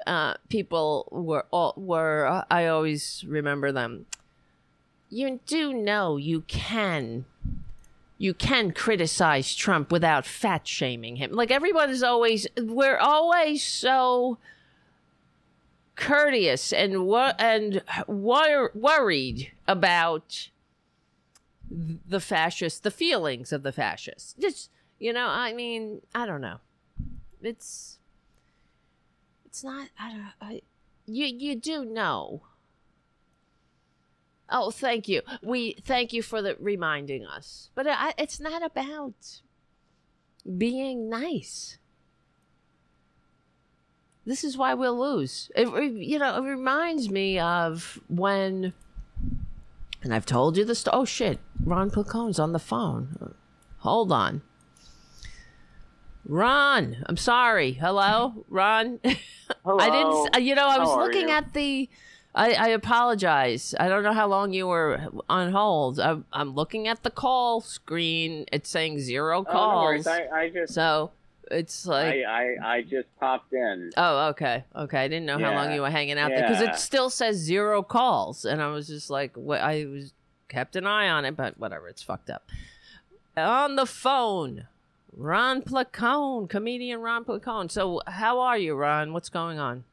[0.07, 4.05] uh, people were all, were uh, I always remember them.
[5.09, 7.25] You do know you can
[8.17, 11.31] you can criticize Trump without fat shaming him.
[11.31, 14.38] Like everyone is always we're always so
[15.95, 20.49] courteous and wor- and wor- worried about
[21.69, 24.35] the fascists, the feelings of the fascists.
[24.39, 26.57] Just you know, I mean, I don't know.
[27.41, 27.98] It's
[29.49, 29.89] it's not.
[29.99, 30.31] I don't.
[30.39, 30.62] I,
[31.07, 32.43] you you do know.
[34.49, 35.21] Oh, thank you.
[35.43, 37.69] We thank you for the reminding us.
[37.75, 39.41] But I, it's not about
[40.57, 41.77] being nice.
[44.25, 45.51] This is why we'll lose.
[45.55, 48.73] It, you know, it reminds me of when,
[50.03, 50.83] and I've told you this.
[50.93, 53.33] Oh shit, Ron Placone's on the phone.
[53.79, 54.43] Hold on.
[56.29, 57.71] Ron, I'm sorry.
[57.73, 58.99] Hello, Ron.
[59.65, 59.79] Hello.
[59.79, 60.35] I didn't.
[60.35, 61.33] uh, You know, I was looking you?
[61.33, 61.89] at the.
[62.35, 63.73] I, I apologize.
[63.79, 65.99] I don't know how long you were on hold.
[65.99, 68.45] I'm, I'm looking at the call screen.
[68.51, 70.03] It's saying zero no worries.
[70.03, 70.17] calls.
[70.31, 71.09] I, I just so
[71.49, 72.13] it's like.
[72.23, 73.89] I, I I just popped in.
[73.97, 74.99] Oh, okay, okay.
[74.99, 77.81] I didn't know how long you were hanging out there because it still says zero
[77.81, 79.61] calls, and I was just like, what?
[79.61, 80.13] I was
[80.47, 81.87] kept an eye on it, but whatever.
[81.87, 82.43] It's fucked up.
[83.35, 84.67] On the phone,
[85.15, 87.69] Ron Placone, comedian Ron Placone.
[87.71, 89.13] So, how are you, Ron?
[89.13, 89.83] What's going on?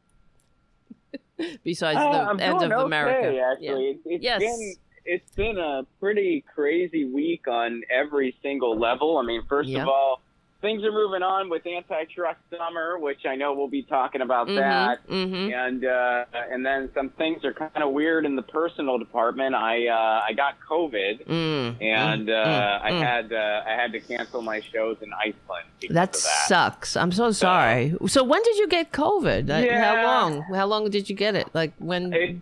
[1.65, 4.41] Besides Uh, the I'm end of okay, America, Actually, It- it's Yes.
[4.41, 4.75] been
[5.09, 9.19] it's been a pretty crazy week on every single level.
[9.19, 9.83] I mean, first Yeah.
[9.83, 10.21] of all,
[10.63, 14.57] things are moving on with antitrust summer, which I know we'll be talking about Mhm,
[14.57, 15.07] that.
[15.07, 15.53] mhm.
[15.53, 19.55] And uh, and then some things are kind of weird in the personal department.
[19.55, 23.01] I uh, I got COVID, Mm, and mm, uh, mm, I mm.
[23.03, 25.67] had uh, I had to cancel my shows in Iceland.
[25.81, 26.19] Because That that.
[26.49, 26.97] sucks.
[26.97, 27.95] I'm so sorry.
[28.07, 29.51] So when did you get COVID?
[29.51, 30.43] Uh, How long?
[30.55, 31.49] How long did you get it?
[31.55, 32.13] Like when?
[32.13, 32.37] It,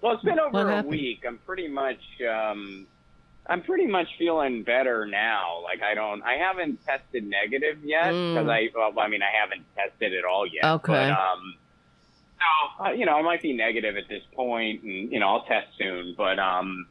[0.00, 1.24] well, it's been over a week.
[1.28, 2.86] I'm pretty much, um,
[3.50, 5.60] I'm pretty much feeling better now.
[5.64, 8.34] Like I don't, I haven't tested negative yet Mm.
[8.34, 10.64] because I, well, I mean, I haven't tested at all yet.
[10.64, 10.92] Okay.
[10.92, 11.54] But, um,
[12.78, 15.42] so uh, you know, I might be negative at this point, and you know, I'll
[15.44, 16.14] test soon.
[16.16, 16.86] But, um,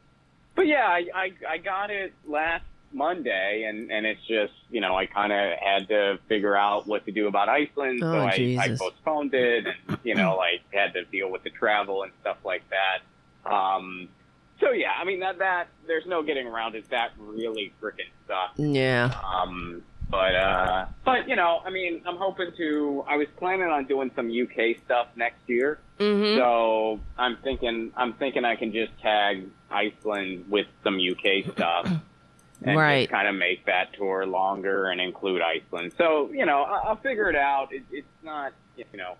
[0.54, 4.94] but yeah, I, I, I got it last Monday, and and it's just, you know,
[4.96, 8.58] I kind of had to figure out what to do about Iceland, Oh, so I,
[8.60, 12.36] I postponed it, and you know, like had to deal with the travel and stuff
[12.44, 13.50] like that.
[13.50, 14.08] Um,
[14.60, 16.88] so yeah, I mean that that there's no getting around it.
[16.90, 18.58] That really freaking sucks.
[18.58, 19.12] yeah.
[19.24, 23.04] Um, but uh, but you know, I mean, I'm hoping to.
[23.08, 26.38] I was planning on doing some UK stuff next year, Mm-hmm.
[26.38, 31.88] so I'm thinking I'm thinking I can just tag Iceland with some UK stuff.
[32.62, 33.08] And Right.
[33.08, 35.94] kind of make that tour longer and include Iceland.
[35.96, 37.72] So, you know, I- I'll figure it out.
[37.72, 39.14] It, it's not, you know,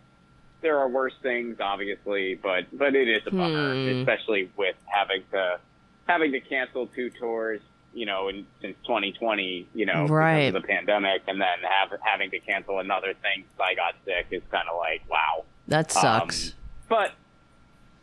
[0.63, 3.99] there are worse things, obviously, but but it is a bummer, Hmm.
[4.01, 5.59] especially with having to
[6.07, 7.61] having to cancel two tours,
[7.95, 10.47] you know, in, since 2020, you know, Right.
[10.51, 13.95] because of the pandemic, and then have, having to cancel another thing because I got
[14.05, 15.45] sick is kind of like, wow.
[15.69, 16.49] That sucks.
[16.51, 16.55] Um,
[16.89, 17.13] But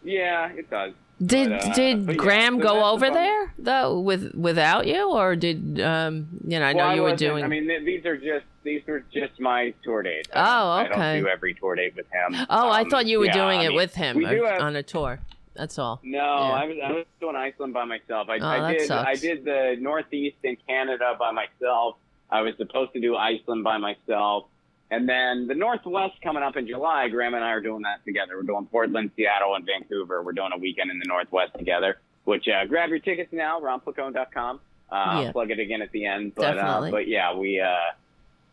[0.04, 0.94] yeah, it does.
[1.26, 3.14] did but, uh, did but yeah, Graham so go over bummer.
[3.20, 7.16] there though with without you, or did um you know I know well, you were
[7.16, 7.44] doing?
[7.44, 10.30] I mean, th- these are just these were just my tour dates.
[10.34, 10.36] Oh,
[10.84, 12.36] don't- I don't do every tour date with him.
[12.50, 14.76] oh, I Um, thought you were yeah, doing I it with him uh, have, on
[14.76, 15.20] a tour.
[15.56, 16.00] That's all.
[16.04, 16.24] no, Yeah.
[16.62, 18.30] I was I was doing Iceland by myself.
[18.30, 19.08] I, Oh, I that did sucks.
[19.08, 21.96] I did the Northeast in Canada by myself.
[22.30, 24.46] I was supposed to do Iceland by myself.
[24.92, 28.38] And then the Northwest coming up in July, Graham and I are doing that together.
[28.38, 30.22] We're doing Portland, Seattle, and Vancouver.
[30.24, 32.00] We're doing a weekend in the Northwest together.
[32.26, 34.60] Which uh, grab your tickets now, ronplacone.com.
[34.90, 35.02] Uh, Yeah.
[35.28, 36.34] I'll plug it again at the end.
[36.36, 36.90] But Definitely.
[36.90, 37.76] uh, but yeah, we uh,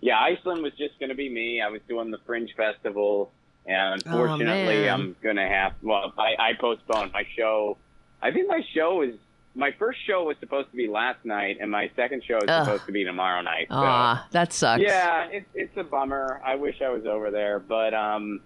[0.05, 1.63] yeah, Iceland was just going to be me.
[1.63, 3.33] I was doing the Fringe Festival,
[3.67, 4.91] and unfortunately, man.
[4.93, 5.73] I'm going to have.
[5.83, 7.79] Well, I, I postponed my show.
[8.21, 9.15] I think my show is
[9.55, 12.65] my first show was supposed to be last night, and my second show is Ugh.
[12.67, 13.69] supposed to be tomorrow night.
[13.71, 14.83] So, Ah, that sucks.
[14.83, 16.39] yeah, it's it's a bummer.
[16.45, 18.41] I wish I was over there, but um,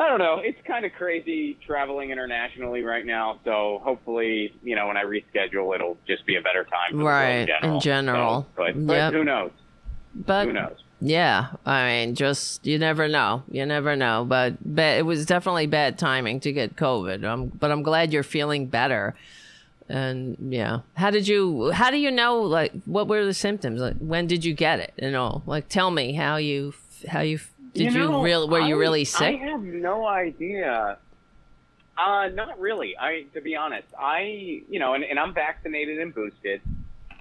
[0.00, 0.40] I don't know.
[0.42, 3.38] It's kind of crazy traveling internationally right now.
[3.44, 6.98] So hopefully, you know, when I reschedule, it'll just be a better time.
[7.00, 7.80] Right, in in general.
[7.80, 8.46] general.
[8.56, 9.12] So, but, but Yep.
[9.12, 9.50] who knows?
[10.14, 10.76] But Who knows?
[11.00, 13.42] yeah, I mean, just you never know.
[13.50, 14.24] You never know.
[14.28, 17.24] But, but it was definitely bad timing to get COVID.
[17.24, 19.14] Um, but I'm glad you're feeling better.
[19.88, 21.72] And yeah, how did you?
[21.72, 22.42] How do you know?
[22.42, 23.80] Like, what were the symptoms?
[23.80, 24.94] Like, when did you get it?
[24.98, 25.42] And all?
[25.46, 26.74] Like, tell me how you
[27.08, 27.40] how you
[27.74, 29.40] did you, know, really were you really sick?
[29.40, 30.98] I have no idea.
[31.96, 32.96] Uh, not really.
[32.98, 36.62] I, to be honest, I, you know, and, and I'm vaccinated and boosted.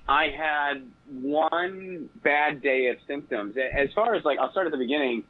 [0.09, 3.55] I had one bad day of symptoms.
[3.57, 5.23] As far as like, I'll start at the beginning.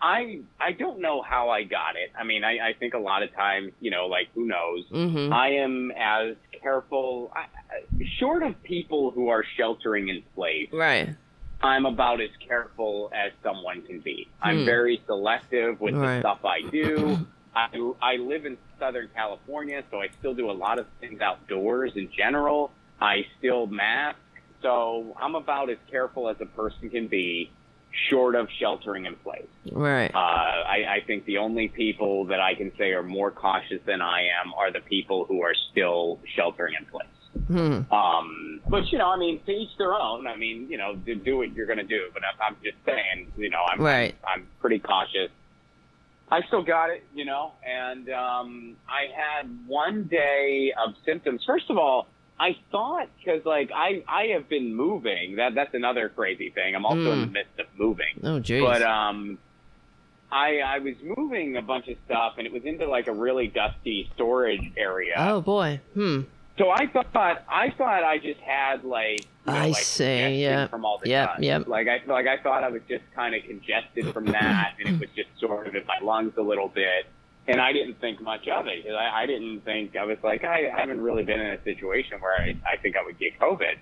[0.00, 2.10] I, I don't know how I got it.
[2.18, 4.84] I mean, I, I think a lot of times, you know, like who knows.
[4.90, 5.32] mm-hmm.
[5.32, 7.46] I am as careful, I,
[8.18, 10.68] short of people who are sheltering in place.
[10.72, 11.10] Right.
[11.62, 14.28] I'm about as careful as someone can be.
[14.42, 14.64] I'm Hmm.
[14.66, 16.16] very selective with Right.
[16.16, 17.18] the stuff I do.
[17.54, 17.68] I,
[18.02, 22.10] I live in Southern California, so I still do a lot of things outdoors in
[22.14, 22.70] general.
[23.00, 24.18] I still mask,
[24.62, 27.50] so I'm about as careful as a person can be,
[28.10, 29.46] short of sheltering in place.
[29.72, 30.14] Right.
[30.14, 34.02] Uh, I, I think the only people that I can say are more cautious than
[34.02, 37.06] I am are the people who are still sheltering in place.
[37.48, 37.92] Hmm.
[37.92, 40.26] Um, but you know, I mean, to each their own.
[40.26, 42.08] I mean, you know, do, do what you're going to do.
[42.12, 44.14] But I'm, I'm just saying, you know, I'm, Right.
[44.24, 45.30] I'm I'm pretty cautious.
[46.28, 51.44] I still got it, you know, and um, I had one day of symptoms.
[51.46, 55.36] First of all, I thought because like I I have been moving.
[55.36, 56.74] That that's another crazy thing.
[56.74, 57.32] I'm also in the Mm.
[57.32, 58.20] midst of moving.
[58.22, 58.60] Oh, jeez.
[58.62, 59.38] But um,
[60.30, 63.46] I I was moving a bunch of stuff, and it was into like a really
[63.48, 65.14] dusty storage area.
[65.16, 65.80] oh boy.
[65.94, 66.22] Hmm.
[66.58, 70.66] So I thought I thought I just had like you know, I like congestion yeah.
[70.68, 71.42] from all the Yep, dust.
[71.42, 71.66] yep.
[71.68, 75.00] Like I like I thought I was just kind of congested from that, and it
[75.00, 77.06] was just sort of in my lungs a little bit.
[77.48, 78.86] And I didn't think much of it.
[78.92, 82.34] I, I didn't think I was like I haven't really been in a situation where
[82.34, 83.76] I, I think I would get COVID.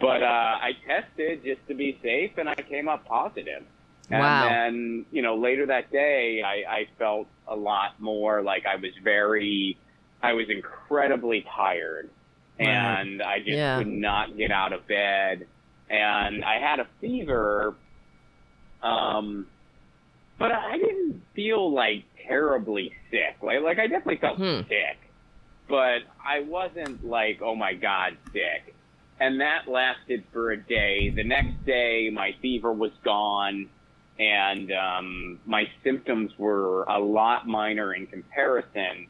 [0.00, 3.62] But uh, I tested just to be safe, and I came up positive.
[4.10, 4.48] And Wow.
[4.48, 8.90] then, you know, later that day, I, I felt a lot more like I was
[9.04, 9.78] very,
[10.22, 12.10] I was incredibly tired.
[12.58, 12.68] Right.
[12.68, 13.78] And I just Yeah.
[13.78, 15.46] could not get out of bed.
[15.88, 17.74] And I had a fever.
[18.82, 19.46] Um,
[20.38, 23.36] but I didn't feel like terribly sick.
[23.42, 24.60] Like, like I definitely felt Hmm.
[24.68, 24.98] sick,
[25.68, 28.74] but I wasn't like, oh my God, sick.
[29.20, 31.10] And that lasted for a day.
[31.14, 33.68] The next day, my fever was gone
[34.18, 39.08] and um, my symptoms were a lot minor in comparison.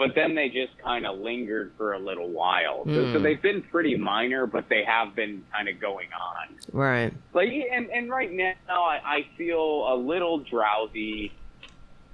[0.00, 2.84] But then they just kind of lingered for a little while.
[2.86, 3.22] So, so Hmm.
[3.22, 6.56] they've been pretty minor, but they have been kind of going on.
[6.72, 7.12] Right.
[7.34, 9.60] Like, and, and right now I, I feel
[9.92, 11.32] a little drowsy,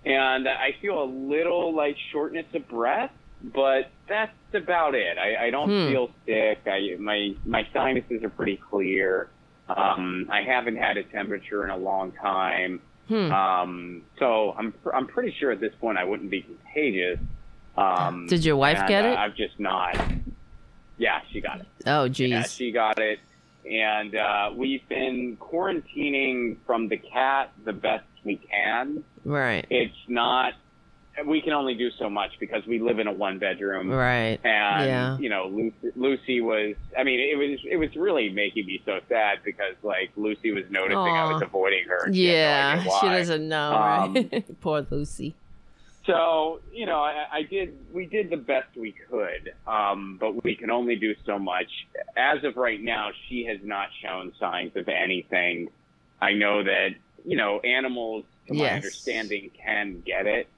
[0.04, 3.12] and I feel a little like shortness of breath.
[3.54, 5.16] But that's about it.
[5.18, 5.88] I, I don't Hmm.
[5.92, 6.58] feel sick.
[6.66, 9.28] I my my sinuses are pretty clear.
[9.68, 12.80] Um, I haven't had a temperature in a long time.
[13.08, 13.30] Hmm.
[13.30, 17.20] Um, so I'm I'm pretty sure at this point I wouldn't be contagious.
[17.76, 19.18] Um, Did your wife and, get uh, it?
[19.18, 19.96] I've just not.
[20.98, 21.66] Yeah, she got it.
[21.86, 23.18] Oh, Yeah, she got it.
[23.70, 29.04] And uh, we've been quarantining from the cat the best we can.
[29.24, 29.66] Right.
[29.70, 30.54] It's not,
[31.26, 33.90] we can only do so much because we live in a one bedroom.
[33.90, 34.38] Right.
[34.44, 35.18] And, Yeah.
[35.18, 39.00] you know, Lucy, Lucy was, I mean, it was, it was really making me so
[39.08, 42.04] sad because, like, Lucy was noticing I was avoiding her.
[42.06, 42.82] and she no Yeah.
[43.00, 44.60] She doesn't know, Um, right?
[44.60, 45.34] Poor Lucy.
[46.06, 50.54] So, you know, I, I did, we did the best we could, um, but we
[50.54, 51.66] can only do so much.
[52.16, 55.68] As of right now, she has not shown signs of anything.
[56.20, 56.90] I know that,
[57.24, 60.48] you know, animals, to my understanding, can get it,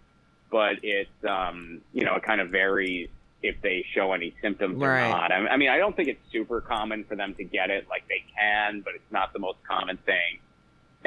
[0.51, 3.09] but it's, um, you know, it kind of varies
[3.43, 4.75] if they show any symptoms
[5.07, 5.33] or not.
[5.33, 7.87] I, I mean, I don't think it's super common for them to get it.
[7.89, 10.41] Like they can, but it's not the most common thing.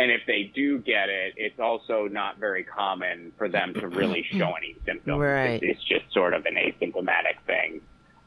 [0.01, 4.25] And if they do get it, it's also not very common for them to really
[4.35, 5.19] show any symptoms.
[5.19, 5.61] Right.
[5.61, 7.81] It's, it's just sort of an asymptomatic thing.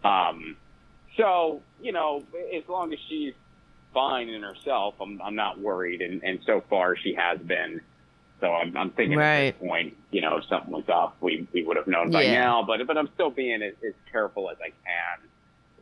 [0.04, 0.56] Um,
[1.16, 2.22] so, you know,
[2.56, 3.34] as long as she's
[3.92, 6.00] fine in herself, I'm, I'm not worried.
[6.00, 7.80] And, and so far she has been.
[8.40, 9.58] So I'm, I'm thinking at Right.
[9.58, 12.34] this point, you know, if something was up, we, we would have known by Yeah.
[12.40, 12.62] now.
[12.62, 15.28] But but I'm still being as, as careful as I can,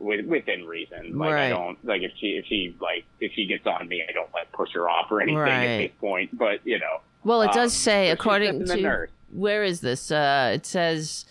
[0.03, 1.17] with, within reason.
[1.17, 1.45] Like Right.
[1.45, 4.31] I don't like if she if she like if she gets on me, I don't
[4.33, 6.37] like push her off or anything at this point.
[6.37, 10.11] But you know, Well, it um, does say, according to where is this?
[10.11, 11.25] Uh, it says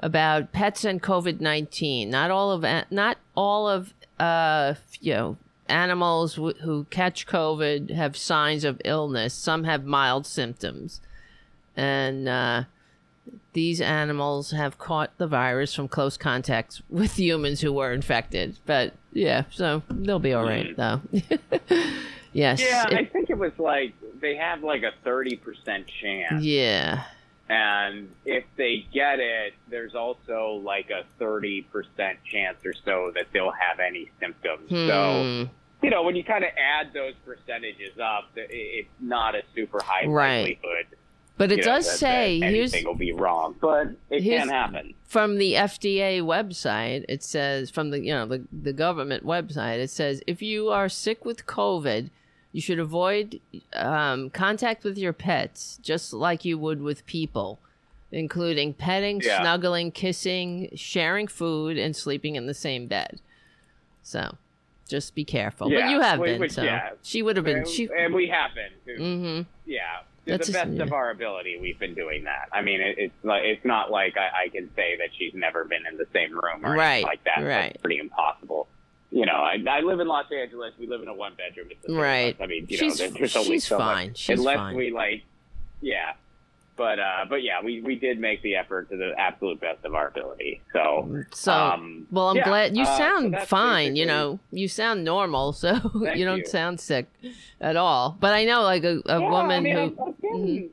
[0.00, 2.10] about pets and COVID nineteen.
[2.10, 5.36] Not all of not all of uh, you know
[5.68, 9.34] animals w- who catch COVID have signs of illness.
[9.34, 11.00] Some have mild symptoms,
[11.76, 12.64] and uh,
[13.58, 18.56] these animals have caught the virus from close contacts with humans who were infected.
[18.66, 21.00] But yeah, so they'll be all right though.
[22.32, 22.60] yes.
[22.60, 27.02] Yeah, I think it was like they have like a thirty percent chance, yeah.
[27.48, 33.26] and if they get it, there's also like a thirty percent chance or so that
[33.32, 34.70] they'll have any symptoms.
[34.70, 35.84] So Hmm.
[35.84, 40.06] you know, when you kind of add those percentages up, it's not a super high
[40.06, 40.42] Right.
[40.62, 40.86] likelihood.
[41.38, 44.94] But it you know, does say anything will be wrong, but it can happen.
[45.06, 49.88] from the FDA website, it says from the you know the, the government website, it
[49.90, 52.10] says if you are sick with COVID,
[52.52, 53.40] you should avoid
[53.72, 57.60] um, contact with your pets, just like you would with people,
[58.10, 59.40] including petting, Yeah.
[59.40, 63.20] snuggling, kissing, sharing food, and sleeping in the same bed.
[64.02, 64.36] So,
[64.88, 65.68] just be careful.
[65.70, 66.40] but you have which- been.
[66.40, 66.90] which- so yeah.
[67.02, 67.58] she would have been.
[67.58, 67.88] And, She.
[67.96, 68.98] and we have been.
[68.98, 69.42] Mm-hmm.
[69.66, 70.82] Yeah, to That's the just- best yeah.
[70.84, 72.48] of our ability, we've been doing that.
[72.52, 75.64] I mean, it, it's like it's not like I, I can say that she's never
[75.64, 77.40] been in the same room or Right, anything like that.
[77.42, 77.72] right.
[77.72, 78.68] That's pretty impossible.
[79.10, 80.74] You know, I, I live in Los Angeles.
[80.78, 81.68] We live in a one bedroom.
[81.70, 82.36] It's the same Right.
[82.36, 82.44] house.
[82.44, 84.14] I mean, you She's- know, there- there's only she's so much- fine.
[84.14, 84.76] She's unless fine.
[84.76, 85.22] we like,
[85.80, 86.12] yeah.
[86.78, 89.94] But uh, but yeah, we, we did make the effort to the absolute best of
[89.94, 90.62] our ability.
[90.72, 93.96] So So, um, well, I'm yeah, glad you uh, so sound fine.
[93.96, 95.74] You know, you sound normal, so
[96.14, 96.44] you don't you.
[96.46, 97.06] sound sick
[97.60, 98.16] at all.
[98.20, 99.82] But I know, like a, a Yeah, woman I mean, who.
[99.82, 100.70] I've, I've been, Mhm.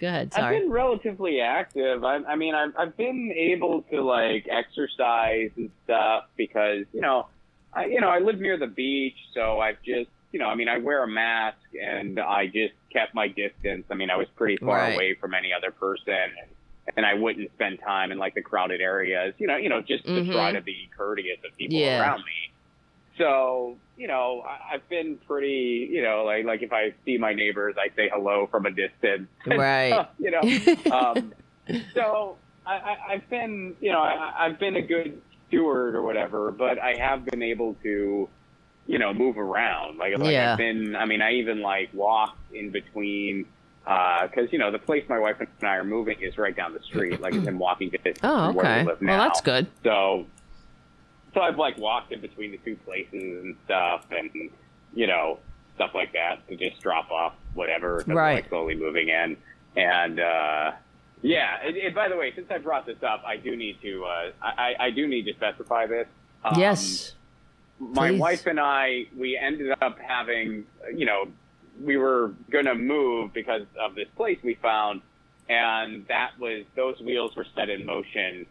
[0.00, 0.32] Go ahead.
[0.34, 0.56] Sorry.
[0.56, 2.02] I've been relatively active.
[2.04, 7.26] I, I mean, I've, I've been able to like exercise and stuff because you know,
[7.72, 10.68] I you know I live near the beach, so I've just you know, I mean,
[10.68, 13.84] I wear a mask and I just kept my distance.
[13.88, 14.92] I mean, I was pretty far Right.
[14.94, 16.50] away from any other person, and,
[16.96, 19.32] and I wouldn't spend time in like the crowded areas.
[19.38, 20.32] You know, you know, just to Mhm.
[20.32, 22.00] try to be courteous of people Yeah.
[22.00, 22.52] around me.
[23.16, 27.32] So, you know, I, I've been pretty, you know, like like if I see my
[27.32, 29.28] neighbors, I say hello from a distance.
[29.46, 30.04] Right.
[30.18, 30.40] you know.
[30.90, 31.32] Um,
[31.94, 36.50] so I, I, I've been, you know, I, I've been a good steward or whatever,
[36.50, 38.28] but I have been able to,
[38.86, 39.98] you know, move around.
[39.98, 40.52] Like, like Yeah.
[40.52, 40.96] I've been.
[40.96, 43.46] I mean, I even like walked in between.
[43.84, 46.80] Because you know the place my wife and I are moving is right down the
[46.80, 48.80] street, like it's in walking distance oh, from where okay.
[48.80, 49.66] we live Well, that's good.
[49.82, 50.24] So,
[51.34, 54.30] so I've like walked in between the two places and stuff, and
[54.94, 55.38] you know
[55.74, 58.02] stuff like that to just drop off whatever.
[58.06, 58.36] Right.
[58.36, 59.36] like slowly moving in,
[59.76, 60.72] and uh,
[61.22, 61.58] yeah.
[61.62, 64.30] And, and by the way, since I brought this up, I do need to uh,
[64.42, 66.06] I, I do need to specify this.
[66.44, 67.12] Um, yes.
[67.78, 68.20] My please.
[68.20, 70.64] wife and I, we ended up having,
[70.94, 71.26] you know,
[71.82, 75.02] we were going to move because of this place we found.
[75.48, 78.46] And that was, those wheels were set in motion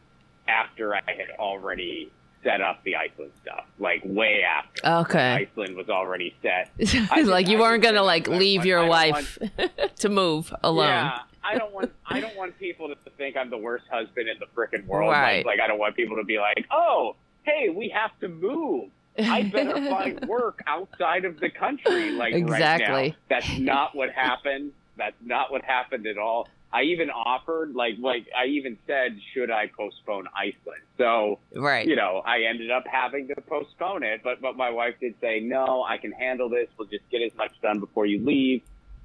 [0.47, 2.11] after I had already
[2.43, 4.85] set up the Iceland stuff, like way after.
[4.85, 5.47] Okay.
[5.49, 6.71] Iceland was already set.
[7.25, 9.37] Like you weren't gonna like leave your wife
[9.99, 10.87] to move alone.
[10.87, 14.37] Yeah, I don't want I don't want people to think I'm the worst husband in
[14.39, 15.11] the frickin' world.
[15.11, 15.37] Right.
[15.37, 18.89] Like, like I don't want people to be like, oh, hey, we have to move.
[19.17, 22.11] I better find work outside of the country.
[22.11, 23.09] Like right Exactly.
[23.09, 24.71] now, that's not what happened.
[24.97, 26.47] That's not what happened at all.
[26.71, 30.81] I even offered, like, like I even said, should I postpone Iceland?
[30.97, 31.87] So right.
[31.87, 35.39] you know, I ended up having to postpone it, but but my wife did say,
[35.39, 36.67] no, I can handle this.
[36.77, 38.63] We'll just get as much done before you leave,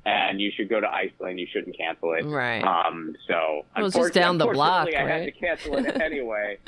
[0.09, 1.39] and you should go to Iceland.
[1.41, 2.25] You shouldn't cancel it.
[2.25, 2.63] Right.
[2.63, 3.17] Um.
[3.27, 6.59] So Well, was just down the block, unfortunately, I had to cancel it anyway.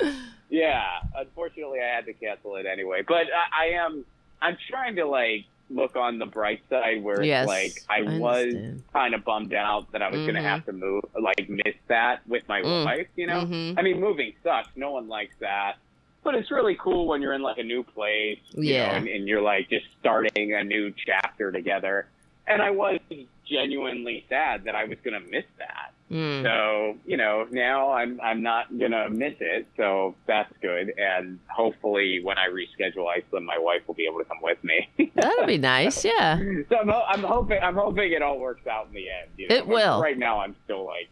[0.49, 0.83] yeah.
[1.15, 3.01] Unfortunately, I had to cancel it anyway.
[3.07, 4.05] But I, I am.
[4.41, 8.17] I'm trying to like look on the bright side where Yes, it's like I, I
[8.17, 8.53] was
[8.91, 10.43] kind of bummed out that I was going to Mhm.
[10.43, 12.85] have to move, like miss that with my Mm.
[12.85, 13.07] wife.
[13.15, 13.45] You know.
[13.45, 13.77] Mhm.
[13.77, 14.69] I mean, moving sucks.
[14.75, 15.75] No one likes that.
[16.23, 18.87] But it's really cool when you're in like a new place, you Yeah.
[18.91, 22.07] know, and, and you're like just starting a new chapter together.
[22.47, 22.99] And I was
[23.49, 25.93] genuinely sad that I was going to miss that.
[26.11, 26.43] Mm.
[26.43, 29.65] So, you know, now I'm I'm not going to miss it.
[29.77, 30.93] So that's good.
[30.97, 34.89] And hopefully when I reschedule Iceland, my wife will be able to come with me.
[35.15, 36.03] That'll be nice.
[36.03, 36.37] Yeah.
[36.67, 39.29] so I'm, I'm hoping I'm hoping it all works out in the end.
[39.37, 39.55] You know?
[39.55, 40.01] It will.
[40.01, 41.07] Right now I'm still like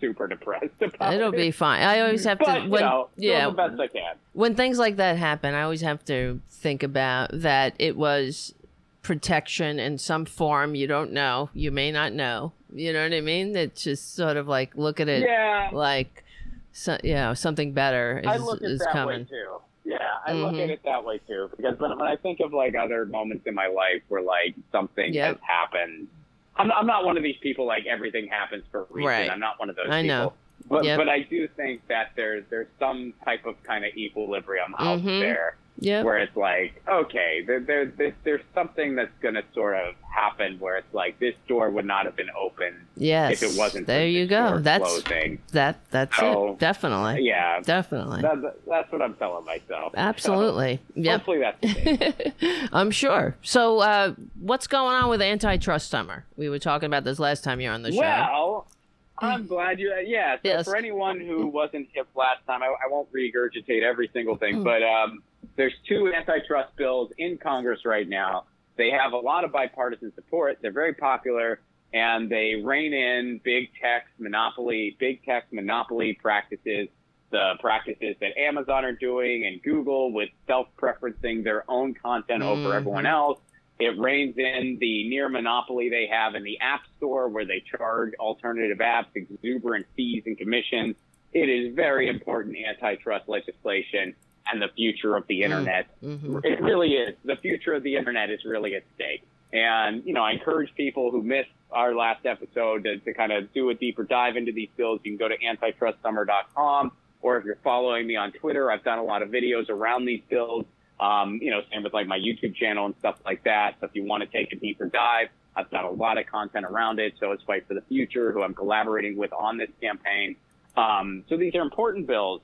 [0.00, 1.30] super depressed about It'll it.
[1.32, 1.82] Will be fine.
[1.82, 4.14] I always have to But, you know, yeah the best I can.
[4.32, 8.54] when things like that happen, I always have to think about that it was
[9.02, 10.74] protection in some form.
[10.74, 11.50] You don't know.
[11.54, 12.52] You may not know.
[12.72, 13.56] You know what I mean?
[13.56, 16.24] It's just sort of like look at it Yeah, like
[16.72, 19.20] so, you know something better I is, look at is that coming.
[19.20, 19.60] way too.
[19.84, 20.64] Yeah, I look Mhm.
[20.64, 21.48] at it that way too.
[21.56, 25.14] Because when, when I think of like other moments in my life where like something
[25.14, 25.36] Yep.
[25.38, 26.08] has happened,
[26.56, 29.08] I'm, I'm not one of these people like everything happens for a reason.
[29.08, 29.30] Right.
[29.30, 30.16] I'm not one of those I people.
[30.16, 30.32] know.
[30.68, 30.98] But Yep.
[30.98, 35.20] but I do think that there's there's some type of kind of equilibrium out Mhm.
[35.20, 36.02] there Yeah.
[36.02, 40.58] where it's like okay, there, there, there's there's something that's going to sort of happen
[40.58, 43.40] where it's like this door would not have been open Yes.
[43.42, 43.86] if it wasn't.
[43.86, 44.58] There you go.
[44.58, 45.38] That's closing.
[45.52, 45.78] that.
[45.92, 46.58] That's So, it.
[46.58, 47.22] Definitely.
[47.24, 48.22] Yeah, Definitely.
[48.22, 49.92] that, that's what I'm telling myself.
[49.96, 50.80] Absolutely.
[50.88, 51.16] So, Yep.
[51.20, 51.96] Hopefully that's the
[52.40, 52.68] case.
[52.72, 53.36] I'm sure.
[53.42, 56.24] So, uh, what's going on with antitrust summer?
[56.36, 58.00] We were talking about this last time you're on the show.
[58.00, 58.66] Well,
[59.20, 59.94] I'm glad you.
[60.04, 60.36] Yeah.
[60.36, 60.64] So Yes.
[60.64, 64.40] for anyone who wasn't hip last time, I, I won't regurgitate every single Mm.
[64.40, 65.22] thing, but um,
[65.56, 68.44] there's two antitrust bills in Congress right now.
[68.76, 70.58] They have a lot of bipartisan support.
[70.62, 71.60] They're very popular,
[71.92, 76.88] and they rein in big tech monopoly, big tech monopoly practices.
[77.30, 82.76] The practices that Amazon are doing and Google with self-preferencing their own content over Mhm.
[82.76, 83.38] everyone else.
[83.78, 88.14] It reins in the near monopoly they have in the App Store where they charge
[88.18, 90.96] alternative apps exuberant fees and commissions.
[91.32, 94.14] It is very important antitrust legislation
[94.52, 95.86] and the future of the internet.
[96.02, 96.44] Mhm.
[96.44, 97.14] It really is.
[97.24, 99.22] The future of the internet is really at stake.
[99.52, 103.52] And, you know, I encourage people who missed our last episode to, to kind of
[103.52, 105.00] do a deeper dive into these bills.
[105.04, 109.02] You can go to antitrustsummer.com or if you're following me on Twitter, I've done a
[109.02, 110.64] lot of videos around these bills.
[111.00, 113.76] Um, you know, same with like my YouTube channel and stuff like that.
[113.80, 116.66] So if you want to take a deeper dive, I've got a lot of content
[116.66, 117.14] around it.
[117.18, 120.36] So it's Fight for the Future, who I'm collaborating with on this campaign.
[120.76, 122.40] Um, so these are important bills.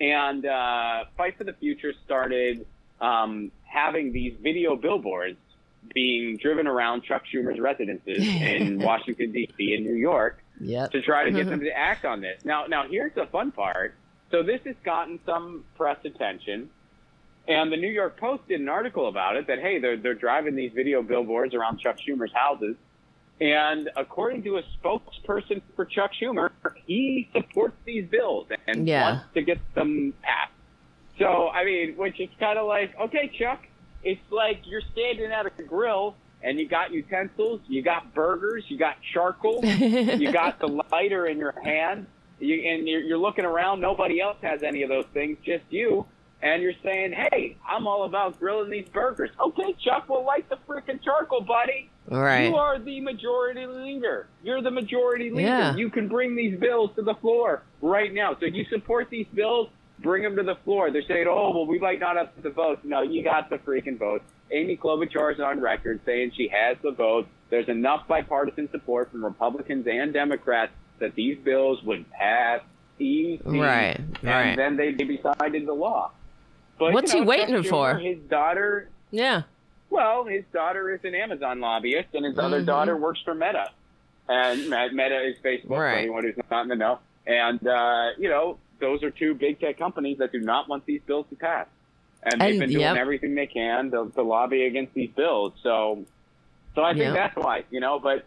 [0.00, 2.66] And uh, Fight for the Future started
[3.00, 5.38] um, having these video billboards
[5.94, 9.74] being driven around Chuck Schumer's residences in Washington, D.C.
[9.74, 10.90] and New York Yep.
[10.90, 12.44] to try to get them to act on this.
[12.44, 13.94] Now, now here's the fun part.
[14.30, 16.68] So this has gotten some press attention,
[17.46, 19.46] and the New York Post did an article about it.
[19.46, 22.76] That hey, they're they're driving these video billboards around Chuck Schumer's houses,
[23.40, 26.50] and according to a spokesperson for Chuck Schumer,
[26.86, 29.02] he supports these bills and Yeah.
[29.12, 30.52] wants to get them passed.
[31.18, 33.66] So I mean, which is kind of like, okay, Chuck,
[34.02, 38.78] it's like you're standing at a grill and you got utensils, you got burgers, you
[38.78, 42.06] got charcoal, you got the lighter in your hand,
[42.38, 43.80] you, and you're, you're looking around.
[43.80, 46.06] Nobody else has any of those things, just you.
[46.40, 50.56] And you're saying, "Hey, I'm all about grilling these burgers." Okay, Chuck, we'll light the
[50.68, 51.90] freaking charcoal, buddy.
[52.10, 52.48] Right.
[52.48, 54.28] You are the majority leader.
[54.42, 55.48] You're the majority leader.
[55.48, 55.76] Yeah.
[55.76, 58.36] You can bring these bills to the floor right now.
[58.40, 60.90] So you support these bills, bring them to the floor.
[60.90, 62.80] They're saying, oh, well, we might not have the votes.
[62.84, 64.24] No, you got the freaking votes.
[64.50, 67.28] Amy Klobuchar is on record saying she has the votes.
[67.50, 72.60] There's enough bipartisan support from Republicans and Democrats that these bills would pass
[72.98, 73.40] easy.
[73.44, 74.56] Right, And right.
[74.56, 76.12] then they'd be signed into law.
[76.78, 77.98] But, What's you he waiting for?
[77.98, 79.42] His daughter yeah.
[79.90, 82.66] Well, his daughter is an Amazon lobbyist, and his other Mhm.
[82.66, 83.70] daughter works for Meta.
[84.28, 86.98] And Meta is Facebook, for anyone who's not in the know.
[87.26, 91.00] And, uh, you know, those are two big tech companies that do not want these
[91.02, 91.66] bills to pass.
[92.22, 92.96] And they've And- been doing yep.
[92.96, 95.52] everything they can to, to lobby against these bills.
[95.62, 96.04] So,
[96.74, 97.14] so I think Yep.
[97.14, 98.24] that's why, you know, but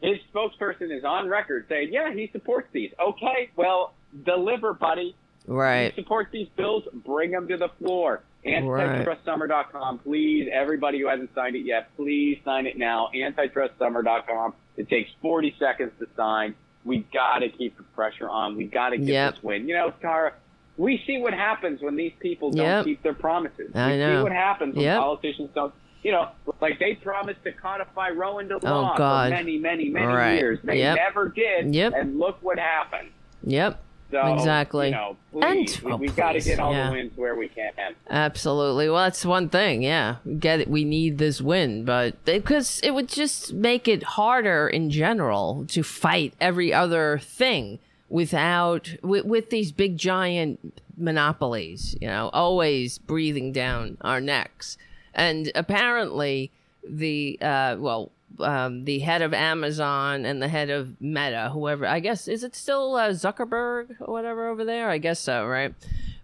[0.00, 2.92] his spokesperson is on record saying, yeah, he supports these.
[2.98, 3.92] Okay, well,
[4.24, 5.14] deliver, buddy.
[5.46, 5.92] Right.
[5.96, 8.22] You support these bills, bring them to the floor.
[8.46, 10.48] AntitrustSummer.com, please.
[10.52, 13.08] Everybody who hasn't signed it yet, please sign it now.
[13.14, 14.54] AntitrustSummer.com.
[14.76, 16.54] It takes 40 seconds to sign.
[16.84, 18.56] We got to keep the pressure on.
[18.56, 19.34] We got to get Yep.
[19.34, 19.68] this win.
[19.68, 20.32] You know, Tara,
[20.76, 22.84] we see what happens when these people don't Yep.
[22.84, 23.74] keep their promises.
[23.74, 24.18] I we know.
[24.18, 24.98] see what happens when Yep.
[25.00, 25.72] politicians don't.
[26.02, 26.28] You know,
[26.60, 29.30] like they promised to codify Roe into Oh, law God.
[29.30, 30.34] for many, many, many Right.
[30.38, 30.58] years.
[30.62, 31.74] They never did.
[31.74, 31.94] Yep.
[31.96, 33.08] And look what happened.
[33.44, 33.80] Yep.
[34.14, 34.86] So, Exactly.
[34.86, 36.86] You know, And- please, oh, we, have got to get all yeah.
[36.86, 37.72] the wins where we can.
[38.08, 38.88] Absolutely.
[38.88, 39.82] Well, that's one thing.
[39.82, 40.68] Yeah, get it.
[40.68, 45.82] We need this win, but because it would just make it harder in general to
[45.82, 51.96] fight every other thing without with, with these big giant monopolies.
[52.00, 54.78] You know, always breathing down our necks.
[55.12, 56.52] And apparently,
[56.88, 62.00] the uh, well, um, the head of Amazon and the head of Meta, whoever I
[62.00, 64.88] guess is it still uh, Zuckerberg or whatever over there?
[64.88, 65.74] I guess so, right?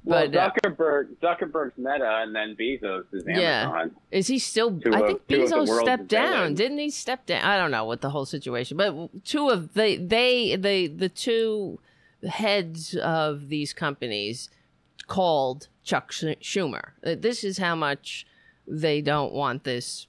[0.05, 3.41] Well, But, uh, Zuckerberg, Zuckerberg's Meta, and then Bezos is Amazon.
[3.41, 3.87] Yeah.
[4.11, 4.79] Is he still?
[4.81, 6.55] Two I think of Bezos stepped down.
[6.55, 7.45] Didn't he step down?
[7.45, 11.81] I don't know what the whole situation, but two of they they the the two
[12.27, 14.49] heads of these companies
[15.07, 16.91] called Chuck Schumer.
[17.05, 18.27] Uh, This is how much
[18.67, 20.07] they don't want this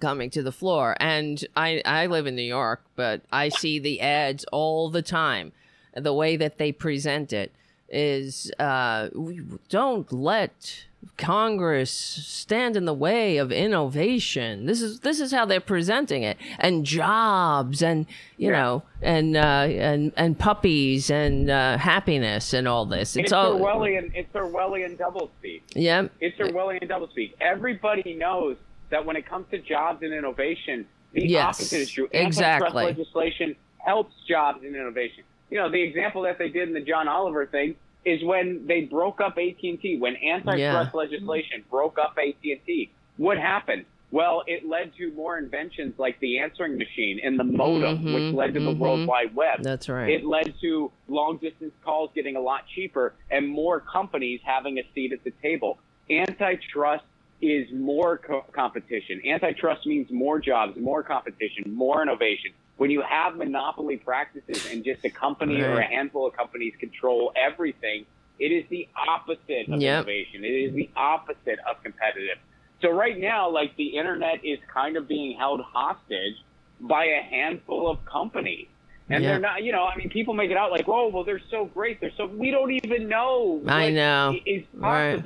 [0.00, 0.96] coming to the floor.
[1.00, 5.52] And I I live in New York, but I see the ads all the time.
[5.96, 7.52] The way that they present it
[7.88, 10.84] is uh, we don't let
[11.18, 14.66] Congress stand in the way of innovation.
[14.66, 18.06] This is this is how they're presenting it, and jobs, and
[18.38, 18.52] you Yeah.
[18.62, 23.16] know, and uh, and and puppies, and uh, happiness, and all this.
[23.16, 24.10] It's, It's all Orwellian.
[24.14, 25.60] It's Orwellian doublespeak.
[25.74, 27.34] yeah, It's Orwellian doublespeak.
[27.40, 28.56] Everybody knows
[28.90, 32.08] that when it comes to jobs and innovation, The Yes, opposite is true.
[32.10, 32.66] exactly.
[32.66, 32.74] Antitrust
[33.14, 35.22] legislation helps jobs and innovation.
[35.48, 38.80] You know, the example that they did in the John Oliver thing is when they
[38.82, 39.98] broke up AT&T.
[40.00, 40.90] When antitrust Yeah.
[40.92, 43.84] legislation broke up AT&T, what happened?
[44.10, 48.34] Well, it led to more inventions like the answering machine and the modem, Mhm, which
[48.34, 48.78] led to the mhm.
[48.78, 49.62] World Wide Web.
[49.62, 50.10] That's right.
[50.10, 54.82] It led to long distance calls getting a lot cheaper and more companies having a
[54.94, 55.78] seat at the table.
[56.10, 57.04] Antitrust
[57.44, 59.20] is more co- competition.
[59.26, 62.52] Antitrust means more jobs, more competition, more innovation.
[62.76, 67.32] When you have monopoly practices and just a company or a handful of companies control
[67.36, 68.06] everything,
[68.40, 70.04] it is the opposite of Yep.
[70.06, 70.44] innovation.
[70.44, 72.38] It is the opposite of competitive.
[72.82, 76.34] So right now, like the internet is kind of being held hostage
[76.80, 78.66] by a handful of companies.
[79.10, 79.32] And Yeah.
[79.32, 81.66] they're not, you know, I mean, people make it out like, oh, well, they're so
[81.66, 82.00] great.
[82.00, 84.34] They're so, we don't even know I know.
[84.46, 85.22] is Right.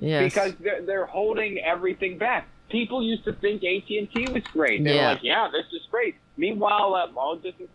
[0.00, 0.32] Yes.
[0.32, 2.48] because they're, they're holding everything back.
[2.70, 4.82] People used to think AT&T was great.
[4.82, 5.10] They were Yeah.
[5.12, 6.16] like, yeah, this is great.
[6.36, 7.70] Meanwhile, uh, long distance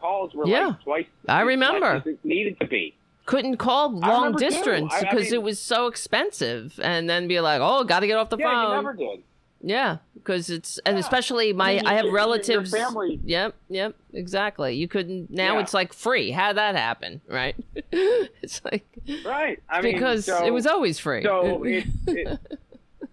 [0.00, 0.66] calls were Yeah.
[0.68, 1.06] like twice.
[1.28, 1.94] I remember.
[1.94, 2.94] much as it needed to be.
[3.24, 7.40] couldn't call long distance I- I because mean- it was so expensive and then be
[7.40, 9.22] like oh got to get off the Yeah, you phone never did.
[9.68, 11.00] Yeah because it's and Yeah.
[11.00, 15.60] especially my I mean, i have relatives family- yep yep exactly you couldn't now Yeah.
[15.62, 17.56] it's like free how'd that happen right
[17.92, 18.86] it's like
[19.24, 19.60] Right.
[19.68, 22.38] I mean, because so- it was always free So it, it,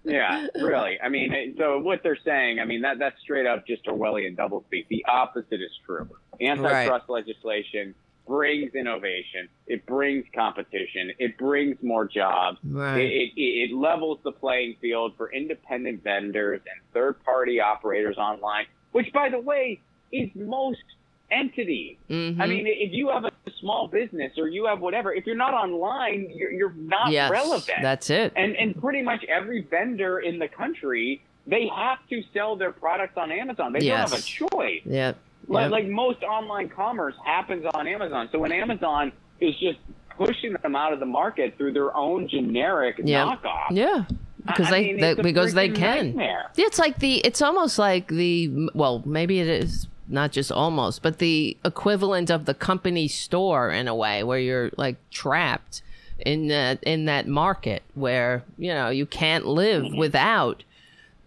[0.06, 1.00] yeah, really.
[1.02, 4.88] I mean, so what they're saying, I mean, that that's straight up just Orwellian doublespeak.
[4.90, 6.10] The opposite is true.
[6.42, 7.96] Antitrust legislation
[8.28, 9.50] brings innovation.
[9.68, 11.12] It brings competition.
[11.20, 12.58] It brings more jobs.
[12.64, 18.66] right It, it, it levels the playing field for independent vendors and third-party operators online,
[18.92, 19.80] which, by the way,
[20.12, 20.84] is most
[21.32, 21.98] entities.
[22.10, 22.40] Mhm.
[22.40, 25.54] I mean, if you have a small business or you have whatever, if you're not
[25.54, 27.82] online, you're, you're not yes relevant.
[27.82, 32.56] that's it and and pretty much every vendor in the country, they have to sell
[32.56, 33.74] their products on Amazon.
[33.74, 34.82] They don't have a choice.
[34.86, 35.18] yep
[35.48, 35.72] Like, Yep.
[35.72, 38.30] like most online commerce happens on Amazon.
[38.32, 39.78] So when Amazon is just
[40.18, 43.28] pushing them out of the market through their own generic Yep.
[43.28, 44.06] knockoff, yeah
[44.46, 46.52] because I they, mean, they because they can nightmare.
[46.58, 47.16] It's like the.
[47.20, 48.70] It's almost like the.
[48.74, 53.88] Well, maybe it is not just almost, but the equivalent of the company store in
[53.88, 55.82] a way, where you're like trapped
[56.20, 59.98] in that in that market where you know you can't live Mm-hmm.
[59.98, 60.64] without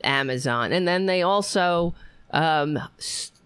[0.05, 1.95] Amazon, and then they also
[2.33, 2.79] um,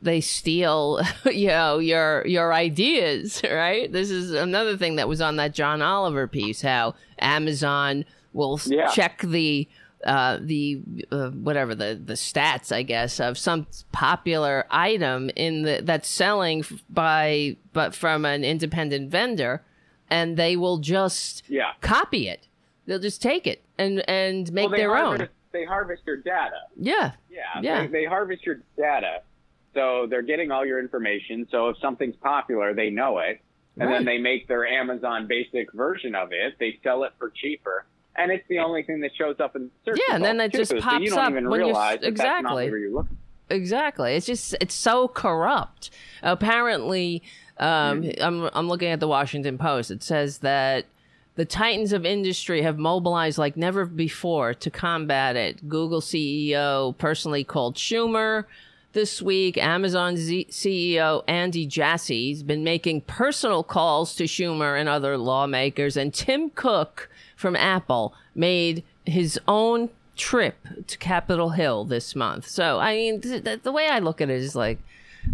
[0.03, 3.90] they steal you know your your ideas, right?
[3.92, 6.62] This is another thing that was on that John Oliver piece.
[6.62, 8.88] How Amazon will Yeah.
[8.88, 9.68] check the
[10.05, 10.80] uh, the
[11.12, 16.64] uh, whatever the the stats, I guess, of some popular item in the that's selling
[16.88, 19.62] by but from an independent vendor,
[20.09, 21.72] and they will just Yeah.
[21.82, 22.46] copy it.
[22.86, 25.28] They'll just take it and and make well, their harvest, own.
[25.53, 26.61] They harvest your data.
[26.76, 27.80] Yeah, Yeah, Yeah.
[27.82, 29.20] They, they harvest your data,
[29.75, 31.47] so they're getting all your information.
[31.51, 33.41] So if something's popular, they know it,
[33.79, 33.97] and Right.
[33.97, 36.55] then they make their Amazon basic version of it.
[36.59, 37.85] They sell it for cheaper,
[38.16, 40.01] and it's the only thing that shows up in the search.
[40.09, 42.01] Yeah, and then it just too, so pops you don't up even when you're- realize
[42.01, 42.71] that not exactly.
[42.71, 43.16] where you're looking.
[43.49, 44.14] exactly.
[44.14, 45.91] It's just it's so corrupt.
[46.45, 47.23] Apparently,
[47.59, 49.91] um, I'm I'm looking at the Washington Post.
[49.91, 50.87] It says that
[51.37, 55.68] the titans of industry have mobilized like never before to combat it.
[55.68, 58.45] Google CEO personally called Schumer.
[58.93, 64.88] This week, Amazon Z- CEO Andy Jassy has been making personal calls to Schumer and
[64.88, 70.57] other lawmakers, and Tim Cook from Apple made his own trip
[70.88, 72.49] to Capitol Hill this month.
[72.49, 74.80] So, I mean, th- th- the way I look at it is like,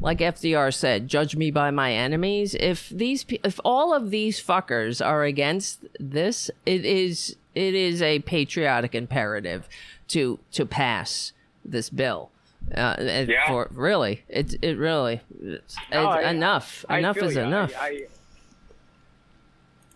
[0.02, 4.38] like FDR said, "Judge me by my enemies." If these, pe- if all of these
[4.38, 9.66] fuckers are against this, it is it is a patriotic imperative
[10.09, 11.32] to to pass
[11.64, 12.30] this bill.
[12.74, 13.46] Uh, and Yeah.
[13.48, 16.84] For really, it it really it's, No, I- enough.
[16.88, 17.44] I enough is ya.
[17.44, 17.72] enough.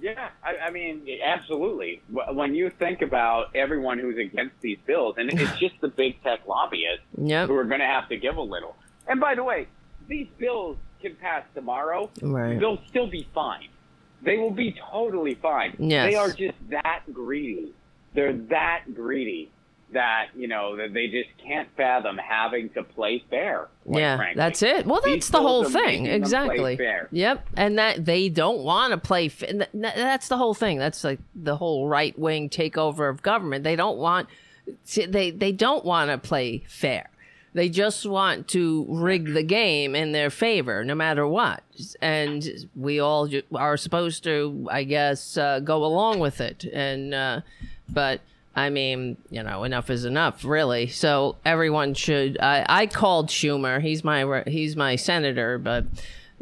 [0.03, 2.01] Yeah, I, I mean, absolutely.
[2.09, 6.41] When you think about everyone who's against these bills, and it's just the big tech
[6.47, 7.49] lobbyists yep.
[7.49, 8.77] who are going to have to give a little.
[9.07, 9.67] And by the way,
[10.09, 12.11] these bills can pass tomorrow.
[12.23, 12.59] Right.
[12.59, 13.69] They'll still be fine.
[14.23, 15.77] They will be totally fine.
[15.79, 16.11] Yes.
[16.11, 17.75] They are just that greedy.
[18.15, 19.51] They're that greedy
[19.93, 23.69] that, you know, that they just can't fathom having to play fair.
[23.89, 24.37] yeah, frankly.
[24.37, 24.87] that's it.
[24.87, 26.05] Well, These that's the whole thing.
[26.05, 27.09] making them play Exactly.
[27.11, 27.49] Yep.
[27.57, 29.27] And that they don't want to play.
[29.27, 30.79] F- and th- th- that's the whole thing.
[30.79, 33.65] That's like the whole right wing takeover of government.
[33.65, 34.29] They don't want.
[34.95, 37.11] They they don't want to play fair.
[37.53, 41.65] They just want to rig the game in their favor, no matter what.
[42.01, 46.63] And we all are supposed to, I guess, uh, go along with it.
[46.73, 47.41] And uh,
[47.89, 48.21] but
[48.55, 50.89] I mean, you know, enough is enough, really.
[50.89, 52.39] So everyone should.
[52.41, 53.81] I, I called Schumer.
[53.81, 55.85] He's my he's my senator, but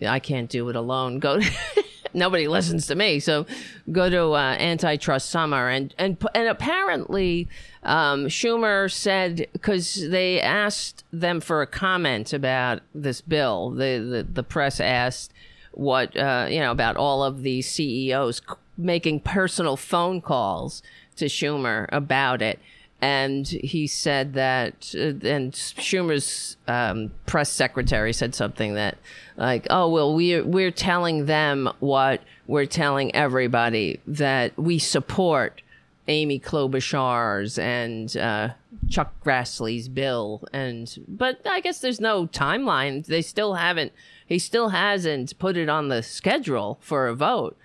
[0.06, 1.18] I can't do it alone.
[1.18, 1.40] Go.
[1.40, 1.50] To,
[2.14, 3.46] nobody listens to me, so
[3.90, 7.48] go to uh, antitrust summer and and and apparently
[7.82, 13.70] um, Schumer said because they asked them for a comment about this bill.
[13.70, 15.32] The the, the press asked
[15.72, 18.42] what uh, you know about all of the CEOs
[18.76, 20.82] making personal phone calls
[21.18, 22.58] to Schumer about it.
[23.00, 28.98] And he said that, uh, and Schumer's um, press secretary said something that,
[29.36, 35.62] like, oh well, we're we're telling them what we're telling everybody that we support
[36.08, 38.48] Amy Klobuchar's and uh,
[38.90, 43.06] Chuck Grassley's bill, and but I guess there's no timeline.
[43.06, 43.92] They still haven't.
[44.26, 47.56] He still hasn't put it on the schedule for a vote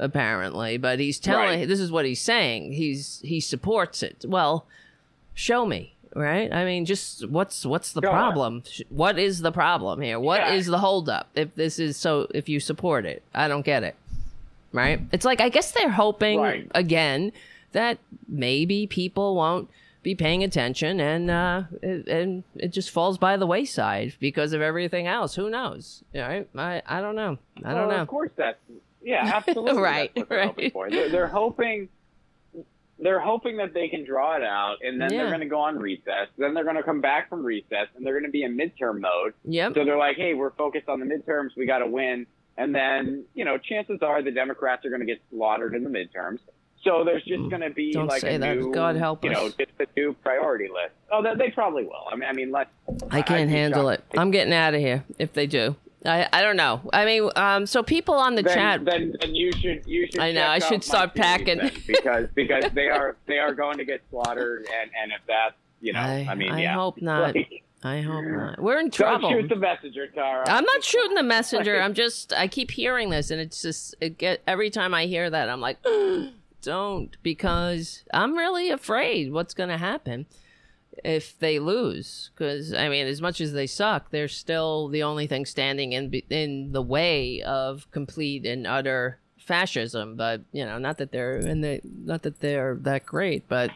[0.00, 1.68] apparently but he's telling Right.
[1.68, 2.72] this is what he's saying.
[2.72, 4.24] He's he supports it.
[4.26, 4.66] Well
[5.34, 6.52] show me right?
[6.52, 8.64] I mean just what's what's the Go problem?
[8.68, 10.18] Sh- what is the problem here?
[10.18, 10.72] What is Yeah.
[10.72, 13.22] the holdup if this is so if you support it?
[13.34, 13.94] I don't get it
[14.72, 15.00] right?
[15.12, 16.66] It's like i guess they're hoping Right.
[16.74, 17.32] again
[17.72, 17.98] that
[18.28, 19.68] maybe people won't
[20.02, 24.60] be paying attention and uh it, and it just falls by the wayside because of
[24.62, 25.34] everything else.
[25.34, 26.48] Who knows right?
[26.56, 27.36] I i don't know.
[27.64, 28.02] I don't Well, know.
[28.02, 28.58] Of course, that's
[29.02, 29.80] yeah, absolutely.
[29.82, 30.72] Right, that's what they're hoping right.
[30.72, 30.90] for.
[30.90, 31.88] They're, they're hoping.
[33.02, 35.20] They're hoping that they can draw it out, and then Yeah.
[35.20, 36.28] they're going to go on recess.
[36.36, 39.00] Then they're going to come back from recess, and they're going to be in midterm
[39.00, 39.32] mode.
[39.44, 41.56] yep So they're like, "Hey, we're focused on the midterms.
[41.56, 42.26] We got to win."
[42.58, 45.88] And then, you know, chances are the Democrats are going to get slaughtered in the
[45.88, 46.40] midterms.
[46.84, 47.92] So there's just going to be Mm.
[47.94, 48.56] Don't like say a that.
[48.58, 49.54] new, God help you know, us.
[49.54, 50.92] just a new priority list.
[51.10, 52.04] Oh, they, they probably will.
[52.10, 52.70] I mean, I mean, let's.
[53.10, 54.04] I can't handle it.
[54.14, 55.74] I'm getting out of here if they do.
[56.04, 56.80] I, I don't know.
[56.92, 58.84] I mean, um, so people on the then, chat.
[58.84, 60.20] then, then you should you should.
[60.20, 61.60] I know, I should start packing.
[61.86, 65.92] because because they are they are going to get slaughtered and and if that's you
[65.92, 67.34] know I, I, mean I yeah hope not.
[67.34, 68.60] Like, I hope not.
[68.60, 69.30] We're in don't trouble.
[69.30, 70.44] shoot the messenger, Tara.
[70.48, 71.80] I'm not shooting the messenger.
[71.82, 72.32] I'm just.
[72.32, 73.94] I keep hearing this, and it's just.
[74.00, 75.78] It get every time I hear that, I'm like,
[76.62, 80.26] don't, because I'm really afraid what's going to happen
[81.04, 82.30] if they lose.
[82.34, 86.12] Because I mean, as much as they suck, they're still the only thing standing in
[86.30, 90.16] in the way of complete and utter fascism.
[90.16, 93.70] But you know, not that they're and they not that they're that great, but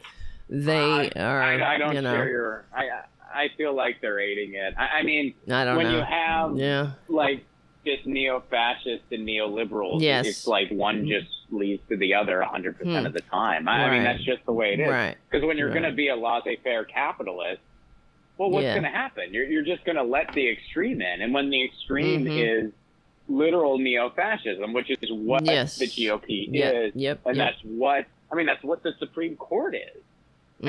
[0.48, 1.42] they I, are.
[1.42, 2.64] I, I don't you know, share your.
[2.74, 2.88] I
[3.34, 4.74] I feel like they're aiding it.
[4.78, 5.98] I, I mean, I don't when know.
[5.98, 6.90] you have yeah.
[7.08, 7.44] like
[7.84, 10.26] just neo-fascist and neoliberals, Yes.
[10.26, 13.68] it's like one just leads to the other 100 percent of the time.
[13.68, 14.88] I, I mean, that's just the way it is.
[14.88, 15.16] Right.
[15.30, 15.80] Because when you're Right.
[15.80, 17.60] going to be a laissez-faire capitalist,
[18.38, 18.74] well, what's Yeah.
[18.74, 19.32] going to happen?
[19.32, 22.64] You're, you're just going to let the extreme in, and when the extreme Mhm.
[22.66, 22.72] is
[23.28, 25.78] literal neo-fascism, which is what Yes.
[25.78, 27.52] the GOP Yep, is, yep, and yep.
[27.52, 28.46] that's what I mean.
[28.46, 30.02] That's what the Supreme Court is,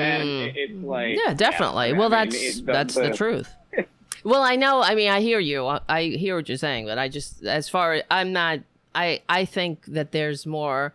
[0.00, 0.52] and Mm.
[0.54, 3.52] it's like yeah definitely I well mean, that's it's that's the, truth
[4.24, 6.98] well i know i mean i hear you I, I hear what you're saying but
[6.98, 8.60] i just as far as i'm not
[8.96, 10.92] i i think that there's more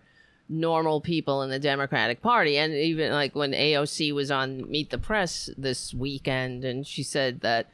[0.49, 2.58] normal people in the democratic party.
[2.58, 7.39] And even like when aoc was on meet the press this weekend and she said
[7.39, 7.68] that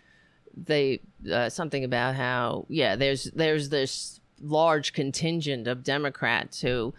[0.55, 0.99] they
[1.31, 6.93] uh, something about how yeah there's there's this large contingent of democrats who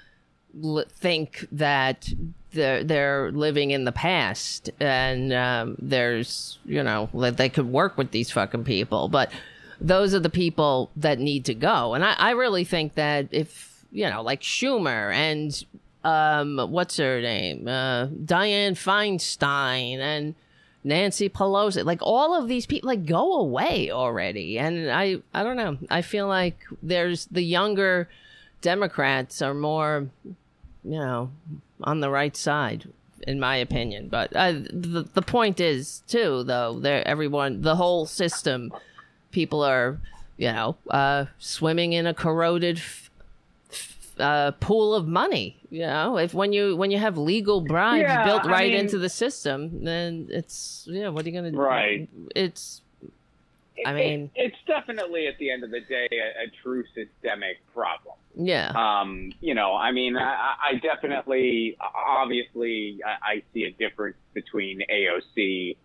[0.62, 2.08] l- think that
[2.52, 7.98] they're they're living in the past and um, there's you know that they could work
[7.98, 9.08] with these fucking people.
[9.08, 9.30] But
[9.80, 11.94] those are the people that need to go.
[11.94, 15.64] And I, I really think that if you know like Schumer and
[16.04, 17.66] um what's her name?
[17.68, 20.34] Uh Dianne Feinstein and
[20.84, 24.58] Nancy Pelosi like all of these people like go away already.
[24.58, 25.78] And I I don't know.
[25.90, 28.08] I feel like there's the younger
[28.60, 30.08] Democrats are more
[30.84, 31.30] you know,
[31.82, 32.88] on the right side,
[33.26, 34.08] in my opinion.
[34.08, 38.72] But uh, the the point is too, though, there everyone, the whole system,
[39.30, 39.98] people are,
[40.36, 42.78] you know, uh, swimming in a corroded.
[42.78, 43.10] F-
[43.70, 46.16] f- uh, pool of money, you know.
[46.18, 49.08] If when you when you have legal bribes Yeah, built I right mean- into the
[49.08, 51.08] system, then it's yeah.
[51.08, 51.56] What are you gonna do?
[51.58, 52.08] Right.
[52.34, 52.82] It's
[53.86, 56.84] I It- mean- it- it's definitely at the end of the day a, a true
[56.94, 58.16] systemic problem.
[58.34, 58.72] yeah.
[58.74, 64.82] Um, you know, I mean, I, I definitely, obviously, I, I see a difference between
[64.90, 65.76] AOC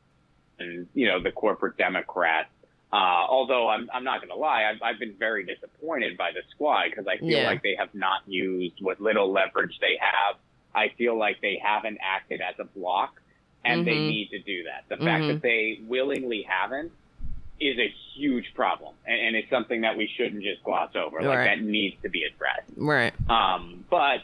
[0.59, 2.49] and you know the corporate Democrats.
[2.93, 6.41] Uh, although I'm, I'm not going to lie, I've, I've been very disappointed by the
[6.51, 7.45] squad because I feel Yeah.
[7.47, 10.35] like they have not used what little leverage they have.
[10.75, 13.19] I feel like they haven't acted as a block,
[13.65, 14.05] and they Mhm.
[14.07, 14.83] need to do that.
[14.89, 15.27] The fact Mhm.
[15.29, 16.91] that they willingly haven't
[17.59, 21.19] is a huge problem, and, and it's something that we shouldn't just gloss over.
[21.23, 22.69] Like that needs to be addressed.
[22.77, 23.13] right.
[23.27, 24.21] Um, but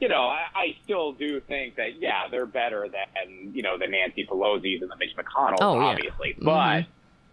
[0.00, 3.86] you know, I, I still do think that yeah, they're better than you know the
[3.86, 5.86] Nancy Pelosi's and the Mitch McConnells, Oh, yeah.
[5.86, 6.34] obviously.
[6.34, 6.44] Mhm.
[6.44, 6.84] But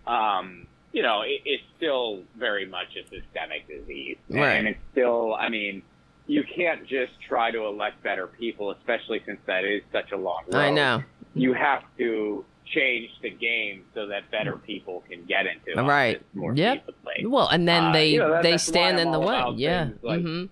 [0.07, 4.53] um, you know, it, it's still very much a systemic disease, Right.
[4.57, 5.33] and it's still.
[5.35, 5.81] I mean,
[6.27, 10.43] you can't just try to elect better people, especially since that is such a long
[10.51, 10.59] road.
[10.59, 11.03] I know.
[11.33, 15.81] You have to change the game so that better people can get into it.
[15.83, 16.21] Right.
[16.33, 16.89] More Yep.
[17.25, 19.43] Well, and then Uh, they you know, that- they stand I'm in the way.
[19.55, 19.89] Yeah.
[20.01, 20.49] like- mhm.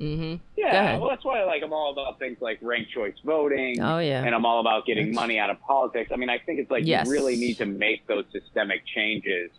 [0.00, 0.40] Mhm.
[0.56, 3.80] Yeah, well, that's why like I'm all about things like ranked choice voting.
[3.80, 4.24] Oh yeah.
[4.24, 6.10] and I'm all about getting That's- money out of politics.
[6.12, 7.06] I mean, I think it's like Yes.
[7.06, 9.50] you really need to make those systemic changes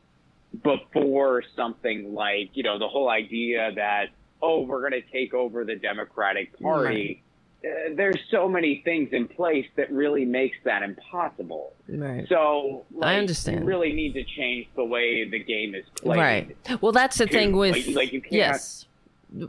[0.63, 4.09] before something like, you know, the whole idea that,
[4.41, 7.21] oh, we're going to take over the Democratic Party.
[7.63, 11.73] Uh, there's so many things in place that really makes that impossible.
[11.89, 12.25] Right.
[12.29, 13.61] So, like, understand.
[13.61, 16.19] You really need to change the way the game is played.
[16.19, 16.81] Right.
[16.81, 18.85] Well, that's the thing with Like- like you can't- yes.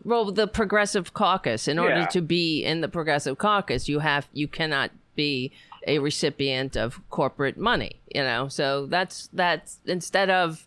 [0.05, 1.69] Well, the progressive caucus.
[1.69, 2.07] In order Yeah.
[2.07, 5.53] to be in the progressive caucus, you have you cannot be
[5.87, 8.01] a recipient of corporate money.
[8.15, 10.67] You know, so that's that's instead of.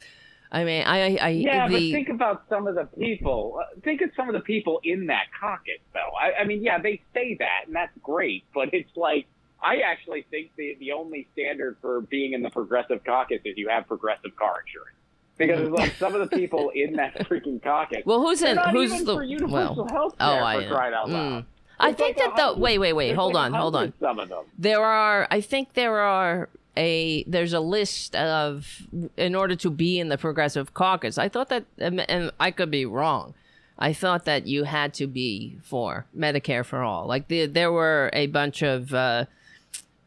[0.52, 3.60] I mean, I, I, Yeah, the, but think about some of the people.
[3.62, 6.10] Uh, think of some of the people in that caucus, though.
[6.20, 9.28] I, I mean, yeah, they say that, and that's great, but it's like
[9.62, 13.70] I actually think the the only standard for being in the progressive caucus is you
[13.70, 14.96] have progressive car insurance.
[15.40, 18.58] Because like some of the people in that freaking caucus, well, who's in?
[18.72, 19.16] Who's the?
[19.16, 21.44] for universal well, health oh, I for crying out loud.
[21.44, 21.46] mm.
[21.80, 22.56] I It's think like that though.
[22.58, 23.16] Wait, wait, wait.
[23.16, 23.94] Hold like on, hold on.
[24.00, 24.44] Some of them.
[24.58, 28.86] there are i think there are a there's a list of
[29.18, 32.70] in order to be in the progressive caucus i thought that and and i could
[32.70, 33.34] be wrong
[33.78, 38.10] i thought that you had to be for medicare for all like the, there were
[38.14, 39.26] a bunch of uh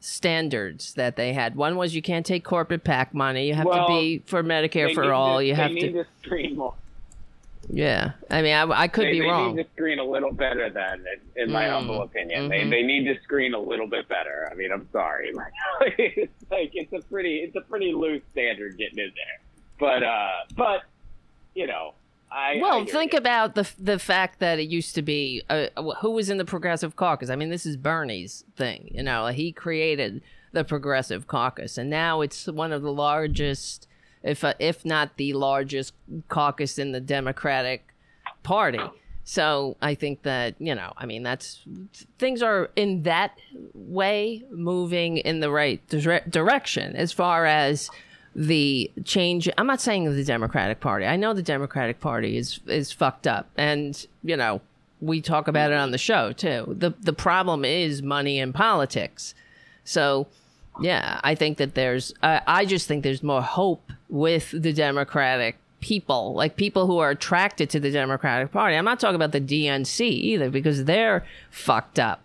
[0.04, 3.86] standards that they had one was you can't take corporate pac money you have Well,
[3.86, 6.56] to be for medicare They for all to, you they have need to to screen
[6.56, 6.74] more.
[7.68, 10.32] yeah i mean i, I could they, be they wrong need to screen a little
[10.32, 11.04] better than,
[11.36, 12.46] in, in my Mm, humble opinion.
[12.46, 12.48] mhm.
[12.48, 14.48] They, they need to screen a little bit better.
[14.50, 15.30] I mean, I'm sorry.
[15.98, 19.40] it's like it's a pretty it's a pretty loose standard getting in there.
[19.78, 20.80] But uh, but
[21.54, 21.94] you know,
[22.32, 23.18] I I Well, hear think you.
[23.18, 25.66] about the the fact that it used to be uh,
[26.00, 27.30] who was in the progressive caucus.
[27.30, 28.90] I mean, this is Bernie's thing.
[28.92, 30.22] You know, he created
[30.52, 33.86] the progressive caucus, and now it's one of the largest,
[34.22, 35.94] if uh, if not the largest
[36.28, 37.94] caucus in the Democratic
[38.42, 38.80] Party.
[39.24, 41.62] So I think that you know, I mean, that's
[42.18, 43.38] things are in that
[43.72, 47.88] way moving in the right dire- direction as far as
[48.34, 49.48] the change.
[49.58, 51.06] I'm not saying the Democratic Party.
[51.06, 54.60] I know the Democratic Party is is fucked up, and you know
[55.00, 56.74] we talk about it on the show too.
[56.78, 59.34] the The problem is money in politics.
[59.84, 60.26] So
[60.80, 62.14] yeah, I think that there's.
[62.22, 67.10] Uh, I just think there's more hope with the Democratic people, like people who are
[67.10, 68.76] attracted to the Democratic Party.
[68.76, 72.21] I'm not talking about the DNC either because they're fucked up.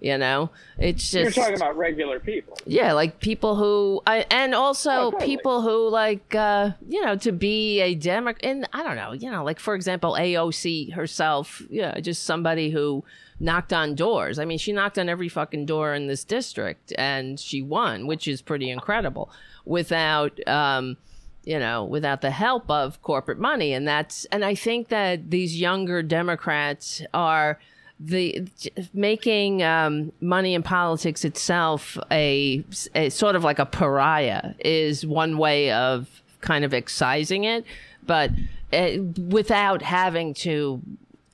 [0.00, 0.48] You know,
[0.78, 2.56] it's just you're talking about regular people.
[2.64, 5.26] yeah, like people who, I, and also Oh, totally.
[5.26, 8.42] people who like, uh, you know, to be a Democrat.
[8.44, 13.04] And I don't know, you know, like for example, AOC herself, yeah, just somebody who
[13.38, 14.38] knocked on doors.
[14.38, 18.26] I mean, she knocked on every fucking door in this district, and she won, which
[18.26, 19.30] is pretty incredible.
[19.66, 20.96] Without, um,
[21.44, 25.60] you know, without the help of corporate money, and that's, and I think that these
[25.60, 27.58] younger Democrats are
[28.02, 28.48] the
[28.94, 35.36] making um, money in politics itself a, a sort of like a pariah is one
[35.36, 37.64] way of kind of excising it,
[38.06, 38.30] but
[38.72, 38.92] uh,
[39.28, 40.80] without having to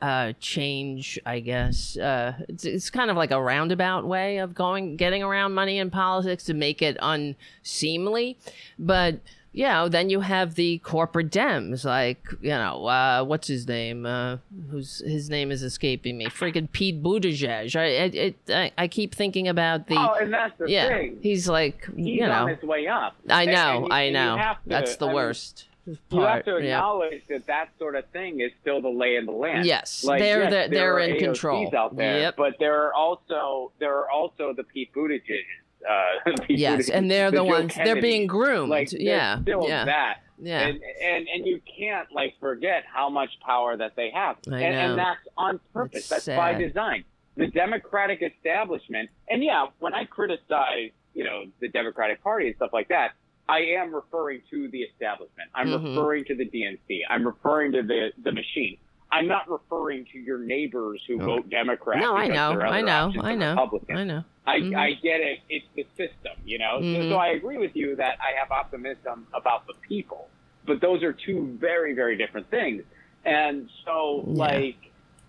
[0.03, 1.97] uh, change, I guess.
[1.97, 5.91] Uh, it's, it's kind of like a roundabout way of going, getting around money in
[5.91, 8.37] politics to make it unseemly.
[8.79, 9.21] But,
[9.57, 14.05] you know, then you have the corporate Dems, like, you know, uh, what's his name?
[14.05, 14.37] Uh,
[14.71, 16.27] who's his name is escaping me?
[16.27, 17.75] Freaking Pete Buttigieg.
[17.75, 19.97] I, I, I keep thinking about the.
[19.97, 21.19] Oh, and that's the yeah, thing.
[21.23, 22.33] he's like, He's you know.
[22.43, 23.17] on his way up.
[23.31, 24.37] I know, and you- I know.
[24.37, 25.69] to- That's the I mean, worst.
[26.11, 26.77] You have to Yeah.
[26.79, 29.65] acknowledge that that sort of thing is still the lay of the land.
[29.65, 31.77] Yes, like, they're yes, they're are in AOCs control.
[31.77, 32.37] out there, Yep.
[32.37, 35.45] but there are also there are also the Pete Buttigieg.
[35.89, 37.75] Uh, Yes, and they're the Joe ones.
[37.75, 38.71] They're being groomed.
[38.71, 40.17] Like, yeah, yeah, that.
[40.39, 40.61] yeah.
[40.61, 44.99] And, and and you can't like forget how much power that they have, and, and
[44.99, 45.99] that's on purpose.
[46.01, 47.05] It's that's by design.
[47.37, 52.71] The Democratic establishment, and yeah, when I criticize, you know, the Democratic Party and stuff
[52.73, 53.11] like that,
[53.49, 55.51] I am referring to the establishment.
[55.55, 55.97] I'm Mhm.
[55.97, 57.01] referring to the DNC.
[57.11, 58.79] I'm referring to the the machine.
[59.11, 61.27] I'm not referring to your neighbors who No.
[61.27, 62.01] vote Democrat.
[62.01, 63.97] no, I know, I know, I know, Republican.
[63.97, 64.25] I know.
[64.47, 64.77] I, Mhm.
[64.77, 65.41] I get it.
[65.49, 66.81] It's the system, you know.
[66.81, 67.03] Mhm.
[67.05, 70.29] So, so I agree with you that I have optimism about the people,
[70.65, 72.83] but those are two very, very different things.
[73.25, 74.33] And so, Yeah.
[74.35, 74.77] like,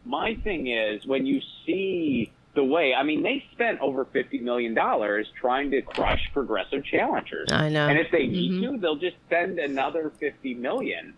[0.09, 4.73] My thing is when you see the way, I mean, they spent over $50 million
[5.36, 7.51] trying to crush progressive challengers.
[7.51, 7.89] I know.
[7.89, 8.71] And if they need Mhm.
[8.71, 11.13] to, they'll just spend another 50 million.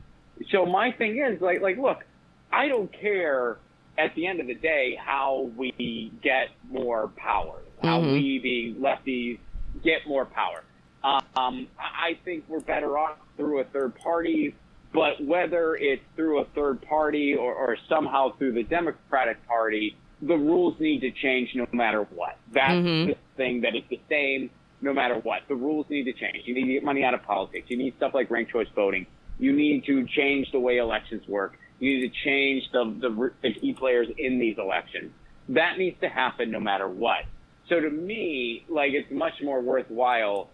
[0.49, 2.03] So my thing is like, like, look,
[2.51, 3.57] I don't care
[3.97, 8.13] at the end of the day how we get more power, how Mhm.
[8.13, 9.39] we, the lefties,
[9.83, 10.63] get more power.
[11.03, 14.53] Um, I think we're better off through a third party,
[14.93, 20.35] but whether it's through a third party or, or somehow through the Democratic Party, the
[20.37, 22.37] rules need to change no matter what.
[22.51, 23.07] That's Mhm.
[23.07, 24.49] the thing that is the same
[24.81, 25.47] no matter what.
[25.47, 26.45] The rules need to change.
[26.45, 27.69] You need to get money out of politics.
[27.69, 29.05] You need stuff like ranked choice voting.
[29.39, 31.57] You need to change the way elections work.
[31.79, 35.11] You need to change the, the, the key players in these elections.
[35.49, 37.23] That needs to happen no matter what.
[37.67, 40.49] So to me, like it's much more worthwhile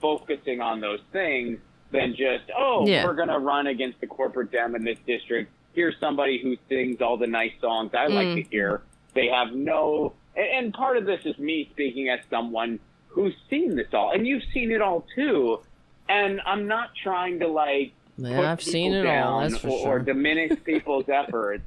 [0.00, 1.58] focusing on those things
[1.92, 3.04] than just, oh, Yeah.
[3.04, 5.50] we're going to run against the corporate dem in this district.
[5.74, 8.44] Here's somebody who sings all the nice songs I like Mm.
[8.44, 8.82] to hear.
[9.14, 12.78] They have no, and, and part of this is me speaking as someone
[13.08, 15.60] who's seen this all, and you've seen it all too.
[16.08, 19.40] And I'm not trying to like Yeah, I've seen it all.
[19.40, 19.88] That's for or, sure.
[19.88, 21.62] or diminish people's efforts.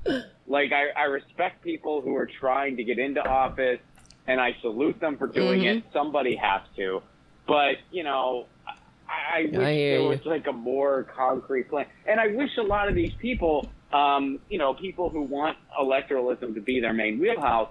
[0.47, 3.79] Like I, I respect people who are trying to get into office,
[4.27, 5.77] and I salute them for doing Mhm.
[5.77, 5.83] it.
[5.93, 7.01] Somebody has to,
[7.47, 8.45] but you know,
[9.07, 10.07] I, I wish I there you.
[10.09, 11.85] was like a more concrete plan.
[12.05, 16.53] And I wish a lot of these people, um, you know, people who want electoralism
[16.55, 17.69] to be their main wheelhouse,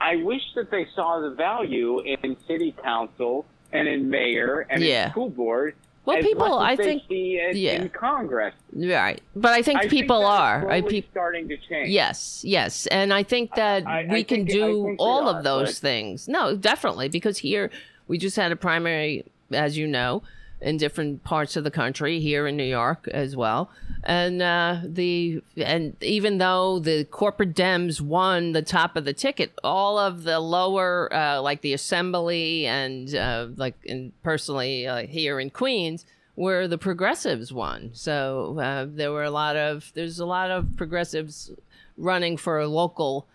[0.00, 5.06] I wish that they saw the value in city council and in mayor and Yeah.
[5.06, 5.74] in school board.
[6.04, 7.74] Well, as people, I think, yeah.
[7.82, 8.54] in Congress.
[8.74, 9.20] right.
[9.36, 10.68] But I think I people think are.
[10.70, 11.90] I peop starting to change.
[11.90, 15.44] Yes, yes, and I think that I- I we can think- do all are, of
[15.44, 16.26] those but- things.
[16.28, 17.70] No, definitely, because here
[18.08, 20.22] we just had a primary, as you know,
[20.62, 22.20] in different parts of the country.
[22.20, 23.70] Here in New York as well,
[24.04, 29.52] and uh, the and even though the corporate Dems won the top of the ticket,
[29.62, 35.38] all of the lower, uh, like the Assembly and uh, like in personally uh, here
[35.40, 37.90] in Queens where the progressives won.
[37.92, 41.50] So uh, there were a lot of there's a lot of progressives
[41.98, 43.26] running for local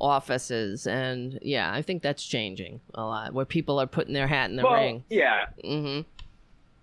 [0.00, 3.34] offices, and yeah, I think that's changing a lot.
[3.34, 5.04] Where people are putting their hat in the Well, ring.
[5.08, 5.46] yeah.
[5.64, 6.00] hmm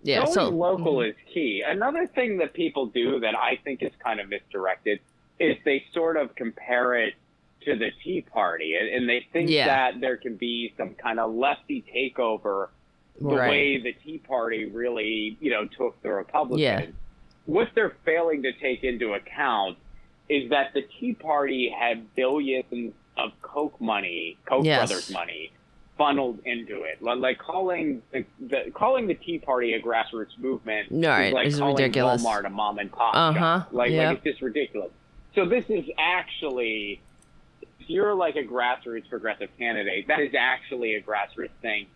[0.02, 0.20] Yeah.
[0.20, 1.10] Going so local mm-hmm.
[1.10, 1.62] is key.
[1.66, 5.00] Another thing that people do that I think is kind of misdirected
[5.38, 7.14] is they sort of compare it
[7.64, 9.66] to the Tea Party, and, and they think Yeah.
[9.66, 12.68] that there can be some kind of lefty takeover
[13.20, 13.50] the Right.
[13.50, 16.60] way the Tea Party really, you know, took the Republicans.
[16.60, 16.86] Yeah.
[17.46, 19.78] What they're failing to take into account
[20.28, 24.88] is that the Tea Party had billions of Koch money, Koch Yes.
[24.88, 25.50] brothers money,
[25.98, 27.02] funneled into it.
[27.02, 31.58] Like calling the, the calling the Tea Party a grassroots movement Right, is like is
[31.58, 32.24] calling ridiculous.
[32.24, 33.68] Walmart a mom and pop Uh-huh, shop.
[33.72, 34.08] Like, yeah.
[34.10, 34.90] like it's just ridiculous.
[35.34, 37.00] So this is actually,
[37.80, 41.86] if you're like a grassroots progressive candidate, that is actually a grassroots thing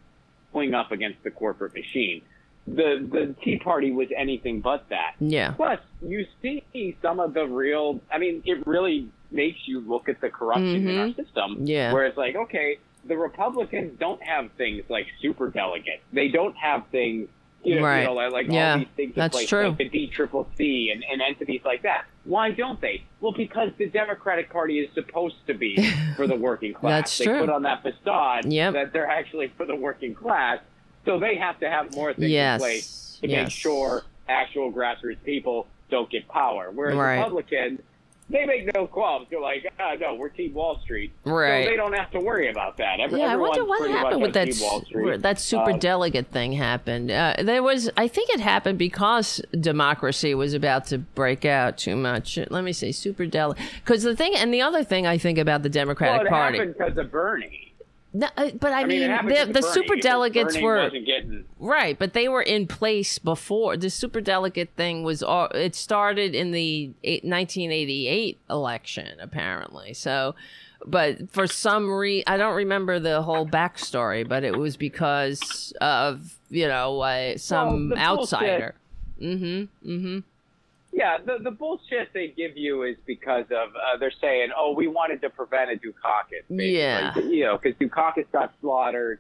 [0.53, 2.23] going up against the corporate machine.
[2.67, 5.15] The the Tea Party was anything but that.
[5.19, 5.51] yeah.
[5.53, 8.01] Plus, you see some of the real.
[8.11, 11.17] I mean, it really makes you look at the corruption in our Mhm.
[11.17, 11.67] system.
[11.67, 11.93] Yeah.
[11.93, 16.03] Where it's like, okay, the Republicans don't have things like super delegates.
[16.13, 17.29] They don't have things,
[17.65, 18.01] you know, Right.
[18.01, 19.69] you know like, Yeah, all these things that's place, true.
[19.69, 22.05] like the D Triple C and, and entities like that.
[22.25, 23.03] Why don't they?
[23.21, 25.77] Well, because the Democratic Party is supposed to be
[26.17, 26.91] for the working class.
[26.93, 27.41] That's they true.
[27.41, 28.75] put on that facade Yep.
[28.75, 30.59] that they're actually for the working class.
[31.05, 32.55] So they have to have more things Yes.
[32.61, 33.43] in place to yes.
[33.47, 36.71] make sure actual grassroots people don't get power.
[36.73, 37.17] Whereas Right.
[37.19, 37.81] Republicans,
[38.33, 39.27] they make no qualms.
[39.31, 41.13] They're like, ah, no, we're Team Wall Street.
[41.25, 41.65] Right.
[41.65, 42.99] So they don't have to worry about that.
[43.01, 45.05] Every, Yeah, I wonder what happened with that Team Wall s- Street.
[45.05, 47.11] where that super Um, delegate thing happened.
[47.11, 51.97] Uh, there was, I think it happened because democracy was about to break out too
[51.97, 52.39] much.
[52.51, 53.65] Let me see, super delegate.
[53.85, 56.59] Because the thing, and the other thing I think about the well, Democratic it Party,
[56.59, 57.72] happened because of Bernie.
[58.15, 62.13] No, uh, but I, I mean, mean, the, the super delegates were getting Right, but
[62.13, 65.23] they were in place before the super delegate thing was.
[65.23, 69.95] al- It started in the 1988 election, apparently.
[69.95, 70.35] So,
[70.85, 76.37] but for some reason, I don't remember the whole backstory, but it was because of
[76.51, 78.75] you know uh, some bullshit- outsider.
[79.21, 79.91] Mm-hmm.
[79.91, 80.19] Mm-hmm.
[80.93, 84.89] Yeah, the the bullshit they give you is because of uh, they're saying, oh, we
[84.89, 86.45] wanted to prevent a Dukakis.
[86.55, 86.79] basically.
[86.79, 87.19] Yeah.
[87.19, 89.19] you know, because Dukakis got slaughtered,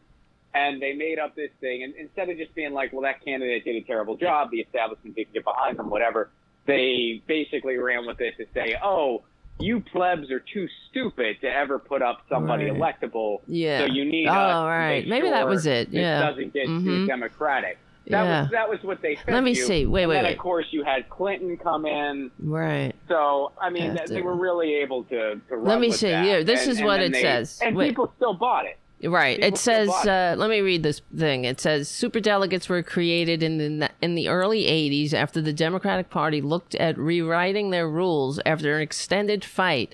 [0.54, 3.64] and they made up this thing, and instead of just being like, well, that candidate
[3.64, 6.28] did a terrible job, the establishment didn't get behind them, whatever,
[6.66, 9.22] they basically ran with this to say, oh.
[9.60, 12.80] You plebs are too stupid to ever put up somebody Right.
[13.00, 13.42] electable.
[13.46, 13.80] Yeah.
[13.80, 14.32] So you need Oh,
[14.66, 15.06] right.
[15.06, 15.90] Maybe that was it.
[15.90, 16.20] Yeah.
[16.30, 17.06] doesn't get too Mhm.
[17.06, 17.78] democratic.
[18.08, 18.42] That yeah.
[18.42, 19.16] was that was what they.
[19.28, 19.56] Let me you.
[19.64, 19.86] see.
[19.86, 20.32] Wait, and wait, then wait.
[20.32, 22.30] of course you had Clinton come in.
[22.40, 22.92] right.
[23.08, 25.40] So I mean, Yeah, that- they the- were really able to.
[25.48, 26.08] to Let me see.
[26.10, 26.24] that.
[26.24, 27.60] Here, this And- is and what it they- says.
[27.62, 27.88] and Wait.
[27.90, 28.76] people still bought it.
[29.04, 29.36] Right.
[29.36, 29.88] People It says.
[29.88, 31.44] Uh, let me read this thing.
[31.44, 36.40] It says superdelegates were created in the in the early '80s after the Democratic Party
[36.40, 39.92] looked at rewriting their rules after an extended fight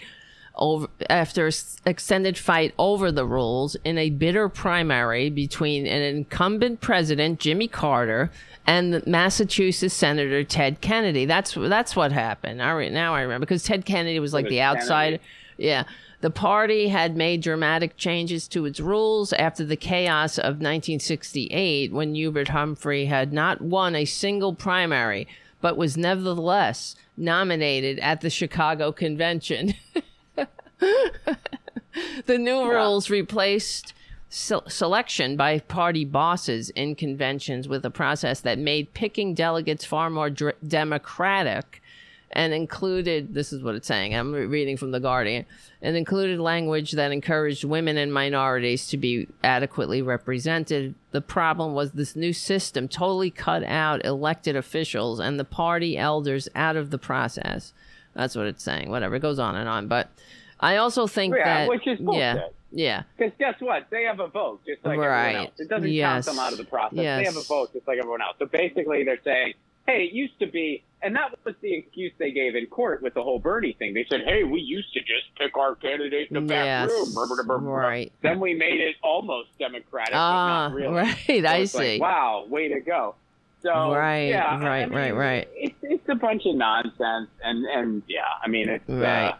[0.59, 1.53] over after an
[1.87, 8.31] extended fight over the rules in a bitter primary between an incumbent president Jimmy Carter
[8.67, 11.25] and Massachusetts Senator Ted Kennedy.
[11.25, 12.61] That's that's what happened.
[12.61, 15.21] All right, now I remember because Ted Kennedy was like was the outside.
[15.57, 15.85] Yeah.
[16.21, 22.17] The party had made dramatic changes to its rules after the chaos of 1968 when
[22.17, 25.29] Hubert Humphrey had not won a single primary
[25.61, 29.75] but was nevertheless nominated at the Chicago Convention.
[32.27, 33.95] the new rules replaced
[34.29, 40.11] se- selection by party bosses in conventions with a process that made picking delegates far
[40.11, 41.83] more dr- democratic
[42.31, 45.47] and included this is what it's saying i'm re- reading from the guardian
[45.81, 50.95] and included language that encouraged women and minorities to be adequately represented.
[51.13, 56.49] The problem was this new system totally cut out elected officials and the party elders
[56.55, 57.73] out of the process.
[58.15, 60.11] That's what it's saying whatever it goes on and on but
[60.61, 62.05] i also think Yeah, that which is yeah
[62.35, 62.55] bullshit.
[62.71, 63.87] yeah Because guess what?
[63.91, 65.27] They have a vote just like Right.
[65.29, 65.61] everyone else.
[65.61, 66.25] It doesn't Yes.
[66.27, 66.97] count them out of the process.
[66.97, 68.37] They have a vote just like everyone else.
[68.39, 69.55] So basically, they're saying,
[69.87, 73.15] "Hey, it used to be," and that was the excuse they gave in court with
[73.15, 73.95] the whole Bernie thing.
[73.95, 76.91] They said, "Hey, we used to just pick our candidate in the back Yes.
[76.91, 77.81] room." Brr, brr, brr, brr.
[77.81, 78.13] Right.
[78.23, 80.95] Then we made it almost democratic, Ah, but not really.
[81.03, 81.99] right, So I it's like, see.
[82.01, 83.15] wow, way to go.
[83.63, 85.49] So Right, yeah, I right, mean, right, right.
[85.55, 89.31] It's it's a bunch of nonsense, and and yeah, I mean it's Right.
[89.31, 89.37] Uh,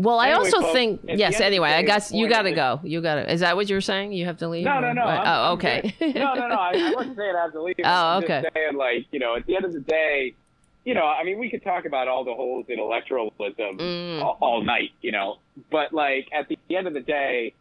[0.00, 1.10] Well, I Anyway, also folks, think yes.
[1.10, 2.80] end of the Anyway, I guess you got to go.
[2.82, 3.30] You got to.
[3.32, 4.12] Is that what you're saying?
[4.12, 4.64] You have to leave.
[4.64, 5.02] No, no, no.
[5.04, 5.94] oh, okay.
[6.00, 6.54] no, no, no.
[6.54, 7.74] I, I wasn't saying I have to leave.
[7.80, 8.40] Oh, I'm okay.
[8.42, 10.34] Just saying, like, you know, at the end of the day,
[10.86, 14.22] you know, I mean, we could talk about all the holes in electoralism Mm.
[14.22, 15.36] all, all night, you know,
[15.70, 17.52] but like at the end of the day,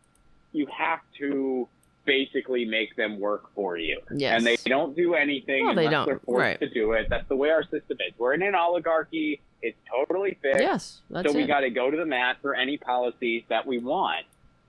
[0.54, 1.68] you have to
[2.06, 4.00] basically make them work for you.
[4.16, 4.38] Yes.
[4.38, 6.06] And they don't do anything Well, they unless don't.
[6.08, 6.60] they're forced Right.
[6.62, 7.08] to do it.
[7.10, 8.14] That's the way our system is.
[8.18, 9.42] We're in an oligarchy.
[9.62, 10.62] It's totally fixed.
[10.62, 13.78] yes, that's so we got to go to the mat for any policies that we
[13.80, 14.26] want.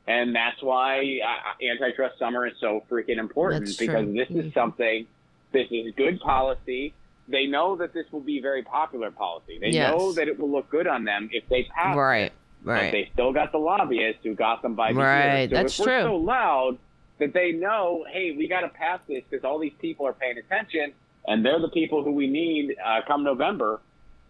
[0.06, 4.12] And that's why uh, antitrust summer is so freaking important That's because true.
[4.14, 5.06] this is something,
[5.52, 6.94] this is good policy.
[7.28, 9.58] They know that this will be very popular policy.
[9.60, 9.90] They Yes.
[9.92, 11.98] know that it will look good on them if they pass it.
[12.00, 12.32] right,
[12.64, 12.90] But right.
[12.92, 15.48] they still got the lobbyists who got them by the Right.
[15.48, 16.08] So that's if we're true.
[16.10, 16.78] so loud
[17.18, 20.38] that they know, hey, we got to pass this because all these people are paying
[20.38, 20.92] attention
[21.28, 23.80] and they're the people who we need uh, come November.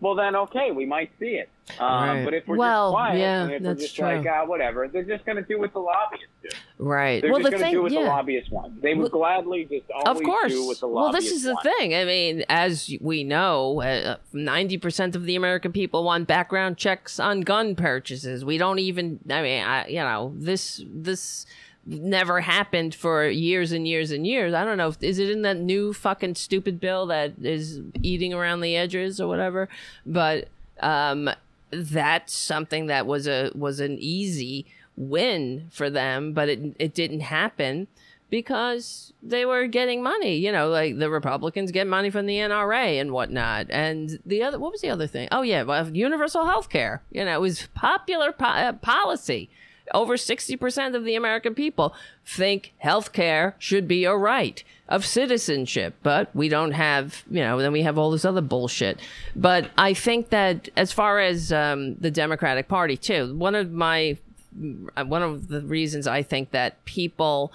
[0.00, 1.50] Well, then okay, we might see it.
[1.78, 2.24] Um, Right.
[2.24, 4.04] But if we're Well, just quiet yeah, and if we're just true.
[4.06, 6.48] like ah, whatever, they're just going to do what the lobbyists do.
[6.78, 7.20] right.
[7.22, 8.00] They're well, just the going to thing, do what yeah.
[8.02, 8.82] the lobbyists want.
[8.82, 10.52] They would Well, gladly just Of course.
[10.52, 11.94] do what the lobbyists Well, this is the thing.
[11.94, 17.20] I mean, as we know, uh, ninety percent of the American people want background checks
[17.20, 18.44] on gun purchases.
[18.44, 19.20] We don't even.
[19.30, 21.46] I mean, I, you know, this this
[21.86, 24.54] never happened for years and years and years.
[24.54, 24.92] I don't know.
[25.00, 29.28] Is it in that new fucking stupid bill that is eating around the edges or
[29.28, 29.68] whatever?
[30.04, 30.48] But
[30.80, 31.30] um,
[31.70, 34.66] that's something that was a was an easy
[34.96, 37.88] win for them, but it it didn't happen
[38.30, 40.36] because they were getting money.
[40.36, 43.66] You know, like the Republicans get money from the NRA and whatnot.
[43.70, 45.28] And the other, what was the other thing?
[45.32, 47.02] Oh yeah, well, universal health care.
[47.10, 49.50] You know, it was popular po- uh, policy.
[49.92, 51.94] Over 60% of the American people
[52.24, 57.58] think health care should be a right of citizenship, but we don't have, you know,
[57.58, 59.00] then we have all this other bullshit.
[59.36, 64.18] But I think that as far as um, the Democratic Party, too, one of my
[64.52, 67.52] one of the reasons I think that people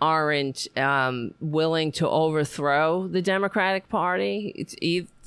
[0.00, 4.66] aren't um, willing to overthrow the Democratic Party,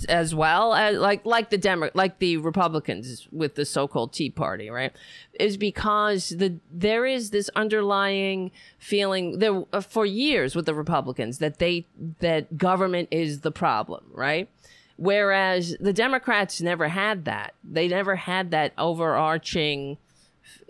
[0.10, 4.69] as well as like like the Demo- like the Republicans with the so-called Tea Party,
[4.69, 4.91] right?
[5.40, 11.38] Is because the there is this underlying feeling there uh, for years with the Republicans
[11.38, 11.86] that they
[12.19, 14.49] that government is the problem, right?
[14.98, 17.53] Whereas the Democrats never had that.
[17.64, 19.98] They never had that overarching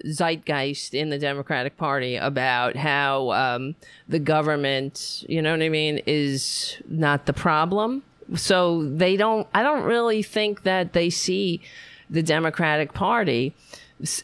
[0.05, 3.75] zeitgeist in the Democratic Party about how um,
[4.07, 8.03] the government, you know what I mean, is not the problem.
[8.35, 11.61] So they don't, I don't really think that they see
[12.09, 13.53] the Democratic Party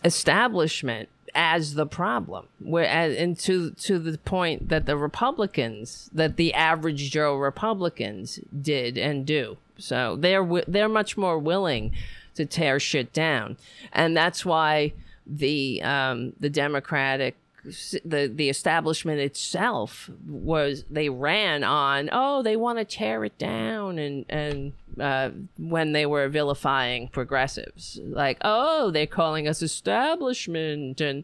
[0.03, 2.47] establishment as the problem.
[2.59, 8.39] Where and and to to the point that the republicans that the average joe republicans
[8.61, 9.57] did and do.
[9.77, 11.93] So they're they're much more willing
[12.35, 13.57] to tear shit down.
[13.93, 14.93] And that's why
[15.25, 22.79] the um the democratic the the establishment itself was they ran on oh they want
[22.79, 27.99] to tear it down and and uh, when they were vilifying progressives.
[28.03, 31.23] Like oh they're calling us establishment and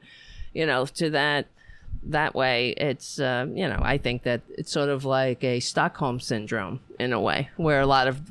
[0.53, 1.47] you know to that
[2.03, 6.19] that way it's uh, you know i think that it's sort of like a stockholm
[6.19, 8.21] syndrome in a way where a lot of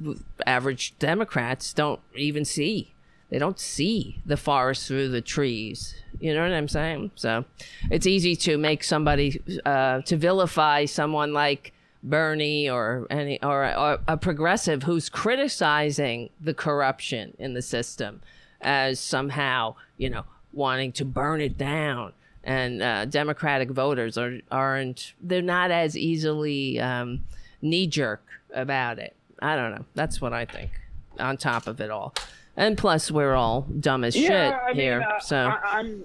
[0.47, 2.95] average democrats don't even see
[3.31, 7.45] they don't see the forest through the trees you know what i'm saying so
[7.91, 11.73] it's easy to make somebody uh, to vilify someone like
[12.03, 18.21] bernie or any or, or a progressive who's criticizing the corruption in the system
[18.61, 22.13] as somehow you know wanting to burn it down
[22.47, 27.25] and uh, Democratic voters are aren't they're not as easily um,
[27.61, 28.23] knee jerk
[28.55, 29.15] about it.
[29.43, 29.85] I don't know.
[29.95, 30.71] That's what I think.
[31.19, 32.15] On top of it all,
[32.57, 35.03] and plus we're all dumb as Yeah, shit I mean, here.
[35.03, 36.05] uh, so I, I'm.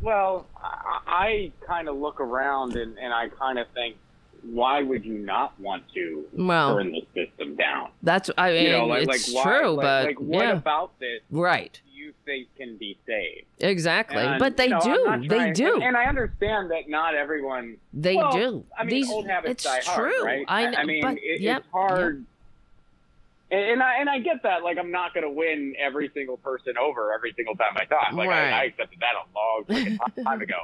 [0.00, 3.96] Well, I, I kind of look around and, and I kind of think,
[4.42, 7.90] why would you not want to Well, burn the system down?
[8.04, 10.52] that's I mean You know, like, it's like why, true, like, but like what yeah,
[10.52, 13.46] about this right, you think can be saved?
[13.58, 14.18] exactly.
[14.22, 17.78] And, but they you do, they do, and, I understand that not everyone.
[17.92, 18.64] they well, do.
[18.78, 20.24] I mean, These, old habits it's die hard, true.
[20.24, 20.44] right?
[20.46, 22.24] I I mean, but, it, yep, it's hard.
[23.50, 24.62] And, and I and I get that.
[24.62, 28.12] Like, I'm not going to win every single person over every single time I talk.
[28.12, 28.52] Like, Right.
[28.52, 30.58] I, I accepted that a long time ago.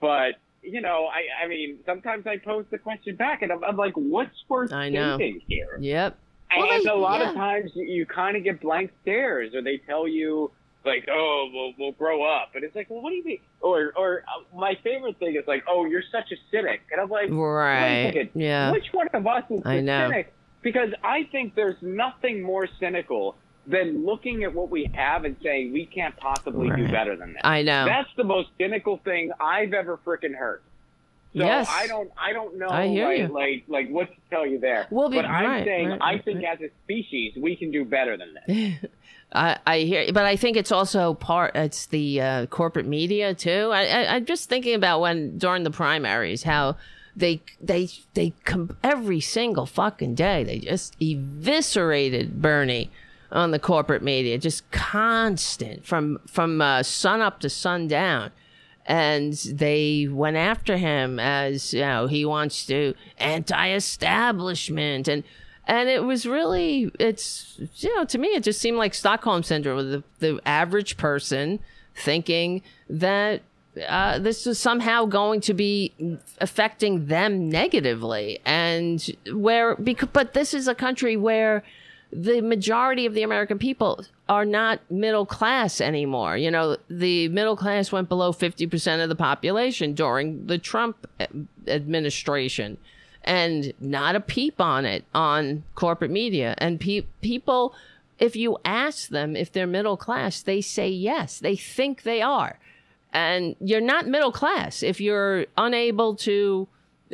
[0.00, 3.76] But you know, I I mean, sometimes I pose the question back, and I'm, I'm
[3.76, 5.16] like, what's worth I know.
[5.18, 5.78] thinking here?
[5.80, 6.18] Yep.
[6.56, 7.30] Well, and they- a lot yeah.
[7.30, 10.50] of times you, you kind of get blank stares, or they tell you
[10.84, 13.92] like, "Oh, we'll we'll grow up," and it's like, "Well, what do you mean?" Or
[13.96, 17.28] or uh, my favorite thing is like, "Oh, you're such a cynic," and I'm like,
[17.30, 18.12] "Wait a Right.
[18.14, 18.70] second, Yeah.
[18.72, 20.08] which one of us is I the know.
[20.10, 20.32] cynic?"
[20.66, 23.36] Because I think there's nothing more cynical
[23.68, 27.46] than looking at what we have and saying we can't possibly do better than that.
[27.46, 27.84] I know.
[27.84, 30.62] That's the most cynical thing I've ever freaking heard.
[31.36, 31.68] So Yes.
[31.70, 33.28] I don't I don't know I hear like, you.
[33.28, 34.88] like like what to tell you there.
[34.90, 37.70] Well, be- but I'm right, saying right, I right, think as a species we can
[37.70, 38.90] do better than this.
[39.32, 41.54] I, I hear, but I think it's also part.
[41.54, 43.70] It's the uh, corporate media too.
[43.72, 46.76] I, I, I'm just thinking about when during the primaries, how
[47.16, 52.90] they they they com- every single fucking day they just eviscerated Bernie
[53.32, 58.30] on the corporate media, just constant from from uh, sun up to sundown.
[58.88, 65.24] And they went after him as you know he wants to anti-establishment and
[65.66, 69.90] and it was really it's you know to me it just seemed like stockholm syndrome
[69.90, 71.58] the, the average person
[71.96, 73.42] thinking that
[73.86, 75.92] uh, this was somehow going to be
[76.40, 81.62] affecting them negatively and where because but this is a country where
[82.12, 86.36] the majority of the American people are not middle class anymore.
[86.36, 91.06] You know, the middle class went below 50% of the population during the Trump
[91.66, 92.78] administration
[93.24, 96.54] and not a peep on it on corporate media.
[96.58, 97.74] And pe- people,
[98.18, 101.40] if you ask them if they're middle class, they say yes.
[101.40, 102.58] They think they are.
[103.16, 106.68] And you're not middle class if you're unable to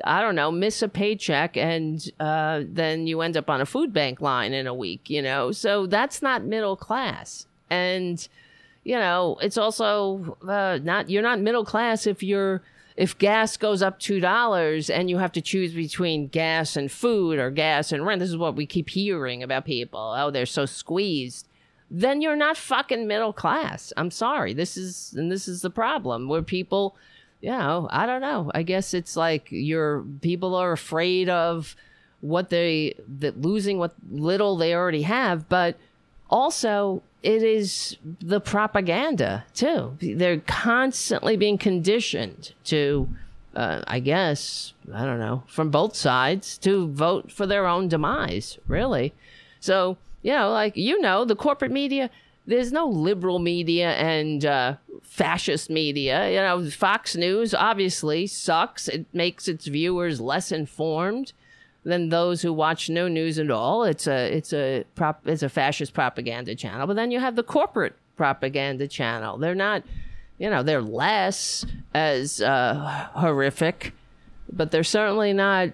[0.04, 3.92] I don't know, miss a paycheck and uh, then you end up on a food
[3.92, 5.52] bank line in a week, you know?
[5.52, 7.46] So that's not middle class.
[7.68, 8.26] And,
[8.84, 12.62] you know, it's also uh, not, you're not middle class if you're,
[12.96, 17.50] if gas goes up $2 and you have to choose between gas and food or
[17.50, 18.20] gas and rent.
[18.20, 20.14] This is what we keep hearing about people.
[20.16, 21.48] Oh, they're so squeezed.
[21.94, 23.92] Then you're not fucking middle class.
[23.98, 24.54] I'm sorry.
[24.54, 26.96] This is, and this is the problem where people,
[27.42, 28.50] you know, I don't know.
[28.54, 31.76] I guess it's like your people are afraid of
[32.22, 35.76] what they that losing what little they already have, but
[36.30, 39.96] also it is the propaganda too.
[40.00, 43.08] They're constantly being conditioned to,
[43.54, 48.56] uh, I guess, I don't know, from both sides to vote for their own demise.
[48.66, 49.12] Really,
[49.60, 52.10] so you know, like you know, the corporate media.
[52.44, 56.28] There's no liberal media and uh, fascist media.
[56.28, 58.88] You know, Fox News obviously sucks.
[58.88, 61.32] It makes its viewers less informed
[61.84, 63.84] than those who watch no news at all.
[63.84, 66.86] It's a it's a prop it's a fascist propaganda channel.
[66.86, 69.38] But then you have the corporate propaganda channel.
[69.38, 69.82] They're not,
[70.38, 73.92] you know, they're less as uh, horrific,
[74.52, 75.70] but they're certainly not.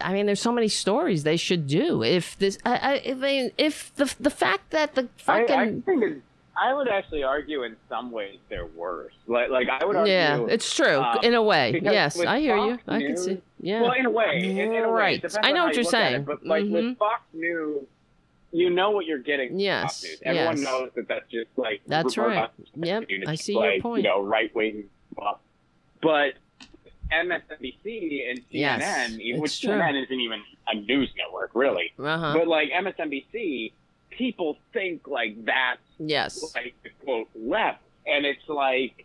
[0.00, 2.02] I mean, there's so many stories they should do.
[2.02, 6.74] If this, I, I, I mean, if the the fact that the fucking I I
[6.74, 9.12] would actually argue in some ways they're worse.
[9.26, 10.12] Like like I would argue.
[10.12, 11.80] yeah, it's true um, in a way.
[11.82, 12.72] Yes, I hear you.
[12.76, 13.42] Fox I can see.
[13.60, 13.82] Yeah.
[13.82, 15.20] Well, in a way, in, in a Right.
[15.20, 16.14] Depends I know what you you're saying.
[16.16, 16.26] it.
[16.26, 16.72] But like Mhm.
[16.72, 17.84] with Fox News,
[18.52, 19.50] you know what you're getting.
[19.50, 20.22] From Yes, Fox News.
[20.24, 20.64] Everyone yes.
[20.64, 22.50] knows that that's just like That's right.
[22.74, 24.04] Yep, I see your point.
[24.04, 24.84] You know, right wing.
[26.02, 26.34] But
[27.12, 29.70] MSNBC and CNN, Yes, which it's true.
[29.70, 31.92] CNN isn't even a news network, really.
[31.98, 32.34] Uh-huh.
[32.36, 33.72] But like MSNBC,
[34.10, 36.54] people think like that's yes.
[36.54, 39.04] like the quote left, and it's like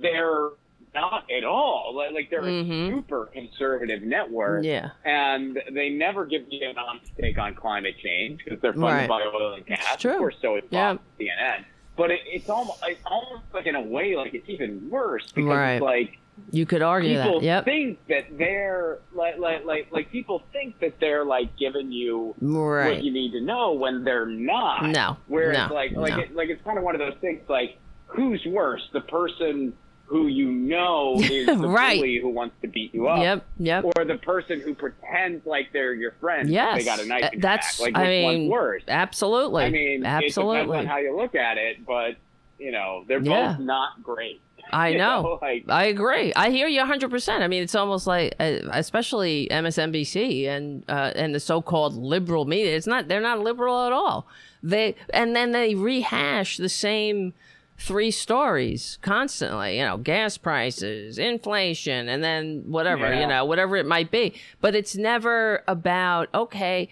[0.00, 0.50] they're
[0.94, 1.94] not at all.
[1.96, 2.88] Like, like they're Mhm.
[2.88, 4.90] a super conservative network, Yeah.
[5.04, 9.08] and they never give you an honest take on climate change because they're funded Right.
[9.08, 9.96] by oil and gas.
[9.98, 10.12] true.
[10.12, 10.96] Of course, so is Yeah.
[11.18, 11.64] CNN.
[11.96, 15.48] But it, it's almost it's almost like in a way like it's even worse because
[15.48, 15.72] Right.
[15.74, 16.18] it's like
[16.50, 17.44] You could argue people that.
[17.46, 17.64] Yep.
[17.64, 23.02] think that they're like like like like people think that they're like giving you what
[23.02, 24.86] you need to know when they're not.
[24.90, 25.16] No.
[25.28, 26.18] Whereas no, like like no.
[26.20, 29.74] it, like it's kind of one of those things like who's worse, the person
[30.06, 31.98] who you know is the Right.
[31.98, 33.46] bully who wants to beat you up, Yep.
[33.58, 33.84] Yep.
[33.96, 36.50] or the person who pretends like they're your friend.
[36.50, 36.78] Yes.
[36.78, 37.30] they got a knife.
[37.38, 37.94] That's- back.
[37.94, 38.82] like I mean, worse.
[38.88, 39.64] Absolutely.
[39.64, 40.78] I mean, it depends absolutely.
[40.78, 42.16] on how you look at it, but
[42.58, 43.52] you know they're Yeah.
[43.52, 44.40] both not great.
[44.72, 45.38] I You know.
[45.42, 46.32] like I agree.
[46.34, 47.40] I hear you 100%.
[47.40, 52.76] I mean, it's almost like, uh, especially MSNBC and uh, and the so-called liberal media.
[52.76, 53.08] It's not.
[53.08, 54.26] They're not liberal at all.
[54.62, 57.34] They and then they rehash the same
[57.78, 59.78] three stories constantly.
[59.78, 63.12] You know, gas prices, inflation, and then whatever.
[63.12, 63.20] Yeah.
[63.20, 64.34] You know, whatever it might be.
[64.60, 66.88] But it's never about okay.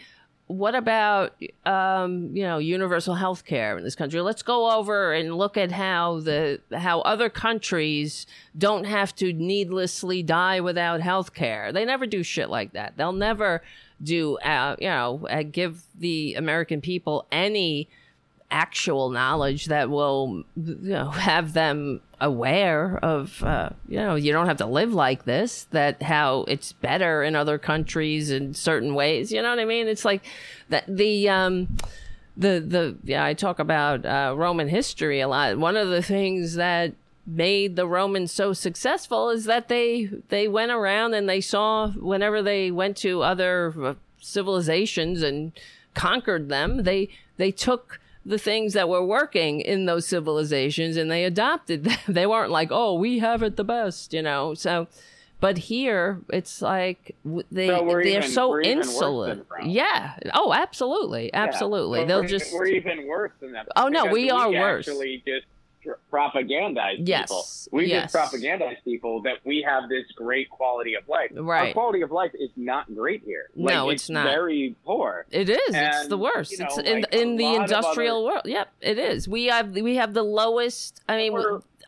[0.50, 4.20] What about um, you know universal health care in this country?
[4.20, 8.26] Let's go over and look at how the how other countries
[8.58, 11.70] don't have to needlessly die without health care.
[11.70, 12.96] They never do shit like that.
[12.96, 13.62] They'll never
[14.02, 17.88] do uh, you know uh, give the American people any
[18.50, 24.46] actual knowledge that will you know have them aware of uh, you know you don't
[24.46, 29.32] have to live like this that how it's better in other countries in certain ways
[29.32, 29.88] you know what i mean?
[29.88, 30.24] It's like
[30.68, 31.76] that the um
[32.36, 35.58] the the yeah i talk about uh, roman history a lot.
[35.58, 36.94] One of the things that
[37.26, 42.42] made the romans so successful is that they they went around and they saw whenever
[42.42, 45.52] they went to other uh, civilizations and
[45.94, 51.24] conquered them they they took the things that were working in those civilizations and they
[51.24, 51.98] adopted them.
[52.08, 54.54] They weren't like, "Oh, we have it the best," you know.
[54.54, 54.88] So
[55.40, 57.16] but here it's like
[57.50, 59.28] they so they're even- so we're even worse insular.
[59.34, 59.68] than Rome.
[59.70, 60.14] Yeah.
[60.34, 61.26] Oh, absolutely.
[61.32, 61.44] Yeah.
[61.44, 62.00] Absolutely.
[62.00, 63.66] So They'll just we're even worse than that.
[63.74, 64.86] Oh, no, we are worse.
[64.86, 65.46] Actually, just
[66.12, 67.44] propagandize Yes, people.
[67.72, 68.12] We yes.
[68.12, 71.30] just propagandize people that we have this great quality of life.
[71.36, 73.48] Our quality of life is not great here.
[73.54, 74.24] Like, No, it's not.
[74.26, 75.26] Very poor.
[75.30, 75.58] It is.
[75.68, 76.52] it's the worst.
[76.52, 78.42] you know, it's in like, in the industrial other- world.
[78.44, 79.28] Yep, it is.
[79.28, 81.00] We have we have the lowest.
[81.08, 81.36] I mean,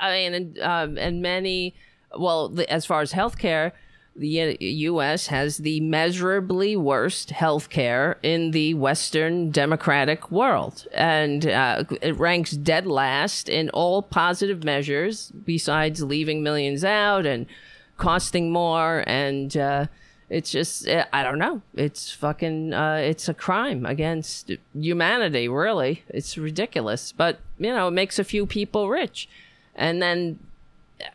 [0.00, 1.74] I mean, and, um, and many.
[2.18, 3.72] Well, the, as far as healthcare,
[4.14, 5.28] the U.S.
[5.28, 12.86] has the measurably worst healthcare in the Western democratic world, and uh, it ranks dead
[12.86, 17.46] last in all positive measures, besides leaving millions out and
[17.96, 19.56] costing more and.
[19.56, 19.86] Uh,
[20.32, 21.60] it's just eh, I don't know.
[21.74, 25.46] It's fucking uh, it's a crime against humanity.
[25.46, 27.12] Really, it's ridiculous.
[27.12, 29.28] But you know, it makes a few people rich,
[29.74, 30.38] and then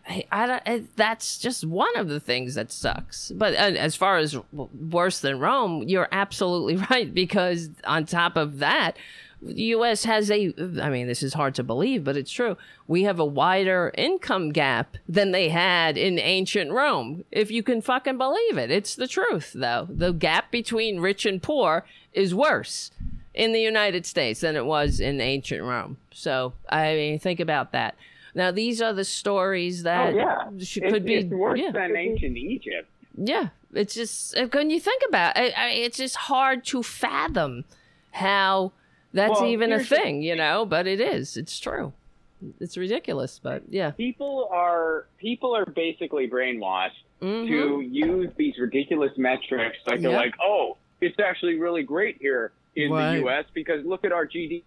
[0.08, 3.32] I, I eh, that's just one of the things that sucks.
[3.32, 8.60] But uh, as far as worse than Rome, you're absolutely right because on top of
[8.60, 8.98] that,
[9.42, 10.04] the U.S.
[10.06, 10.54] has a.
[10.82, 12.58] I mean, this is hard to believe, but it's true.
[12.88, 17.24] We have a wider income gap than they had in ancient Rome.
[17.32, 19.52] If you can fucking believe it, it's the truth.
[19.54, 22.92] Though the gap between rich and poor is worse
[23.36, 25.98] in the United States than it was in ancient Rome.
[26.12, 27.96] So I mean, think about that.
[28.38, 31.72] Now these are the stories that oh yeah, should, could be it's worse yeah.
[31.72, 32.88] than ancient Egypt.
[33.18, 37.66] Yeah, it's just when you think about it, I, it's just hard to fathom
[38.12, 38.74] how
[39.12, 40.66] that's Well, even a the thing, you know.
[40.66, 41.36] But it is.
[41.36, 41.94] It's true.
[42.60, 43.90] It's ridiculous, but yeah.
[43.92, 47.48] People are people are basically brainwashed Mhm.
[47.48, 49.78] to use these ridiculous metrics.
[49.88, 50.18] Like they're Yeah.
[50.18, 53.14] like, oh, it's actually really great here in Right.
[53.16, 53.46] the U.S.
[53.54, 54.64] because look at our GDP.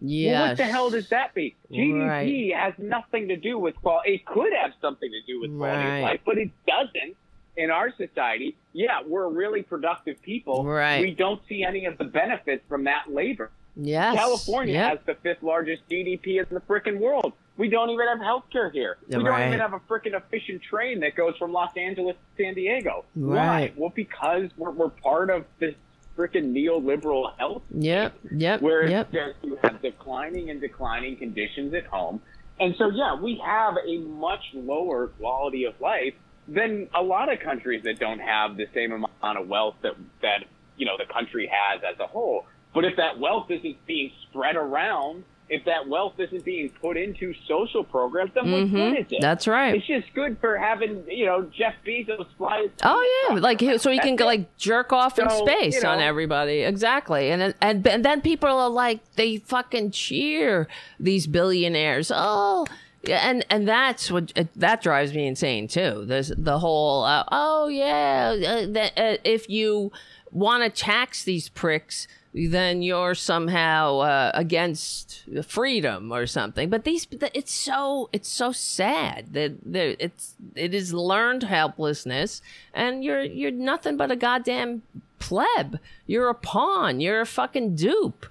[0.00, 0.48] Well, Yes.
[0.50, 1.52] what the hell does that mean?
[1.70, 4.14] GDP has nothing to do with quality.
[4.14, 5.96] It could have something to do with quality Right.
[5.98, 7.16] of life, but it doesn't.
[7.54, 10.64] In our society, yeah, we're really productive people.
[10.64, 11.02] Right.
[11.02, 13.50] We don't see any of the benefits from that labor.
[13.76, 14.16] Yes.
[14.16, 14.88] California Yep.
[14.90, 17.34] has the fifth largest GDP in the frickin' world.
[17.58, 18.96] We don't even have healthcare here.
[19.06, 19.48] We don't Right.
[19.48, 23.04] even have a frickin' efficient train that goes from Los Angeles to San Diego.
[23.14, 23.36] Right.
[23.36, 23.72] Why?
[23.76, 25.74] Well, because we're, we're part of this
[26.16, 28.14] frickin' neoliberal health Yep.
[28.30, 28.60] Yep.
[28.62, 29.10] where Yep.
[29.12, 32.20] there- you have declining and declining conditions at home.
[32.60, 36.14] And so, yeah, we have a much lower quality of life
[36.48, 40.44] than a lot of countries that don't have the same amount of wealth that, that
[40.76, 42.46] you know, the country has as a whole.
[42.74, 47.34] But if that wealth isn't being spread around if that wealth isn't being put into
[47.46, 48.72] social programs, then what Mhm.
[48.72, 49.20] good is it?
[49.20, 49.74] That's right.
[49.74, 52.62] It's just good for having you know Jeff Bezos fly.
[52.62, 54.20] his Oh yeah, like so he can it.
[54.24, 56.62] like jerk off in space you on everybody.
[56.62, 60.68] Exactly, and then- and and then people are like they fucking cheer
[60.98, 62.10] these billionaires.
[62.14, 62.66] Oh.
[63.04, 66.04] Yeah, and and that's what that drives me insane too.
[66.06, 69.90] There's the whole uh, oh yeah, uh, that uh, if you
[70.30, 76.70] want to tax these pricks, then you're somehow uh, against freedom or something.
[76.70, 82.40] But these, it's so it's so sad that it's it is learned helplessness,
[82.72, 84.82] and you're you're nothing but a goddamn
[85.18, 85.78] pleb.
[86.06, 87.00] You're a pawn.
[87.00, 88.26] You're a fucking dupe.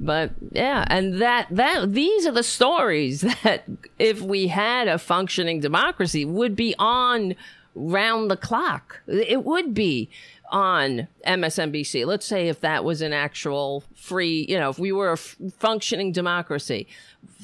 [0.00, 3.64] But yeah, and that that these are the stories that
[3.98, 7.36] if we had a functioning democracy would be on
[7.74, 9.00] round the clock.
[9.06, 10.08] It would be
[10.50, 12.06] on MSNBC.
[12.06, 15.36] Let's say if that was an actual free, you know, if we were a f-
[15.58, 16.86] functioning democracy,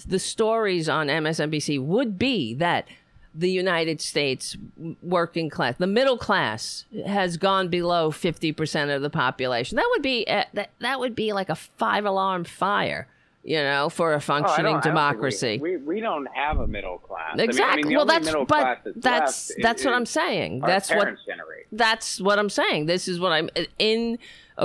[0.07, 2.87] the stories on MSNBC would be that
[3.35, 4.57] the United States
[5.03, 9.77] working class, the middle class, has gone below fifty percent of the population.
[9.77, 13.07] That would be uh, that that would be like a five alarm fire,
[13.43, 15.59] you know, for a Oh, functioning don't- I don't think democracy.
[15.61, 17.31] We, we, we don't have a middle class.
[17.33, 17.83] I mean- I exactly.
[17.85, 20.61] mean, well, that's but that's that's is- what I'm saying.
[20.61, 21.69] That's what generation.
[21.73, 22.87] that's what I'm saying.
[22.87, 23.49] This is what I'm
[23.79, 24.19] in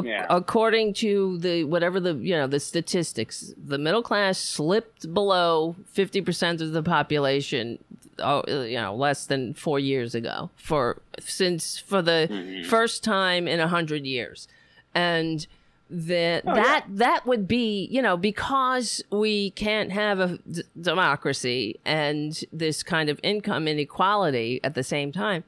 [0.03, 0.25] Yeah.
[0.29, 3.53] according to the whatever the you know the statistics.
[3.57, 7.79] The middle class slipped below 50% of the population
[8.19, 12.67] oh, you know less than 4 years ago for since for the Mm-hmm.
[12.69, 14.47] first time in a 100 years.
[14.93, 15.47] And
[15.89, 21.79] that Oh, that that would be you know because we can't have a d- democracy
[21.85, 25.43] and this kind of income inequality at the same time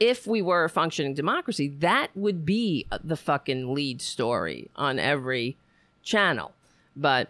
[0.00, 5.56] if we were a functioning democracy that would be the fucking lead story on every
[6.02, 6.52] channel.
[6.96, 7.28] But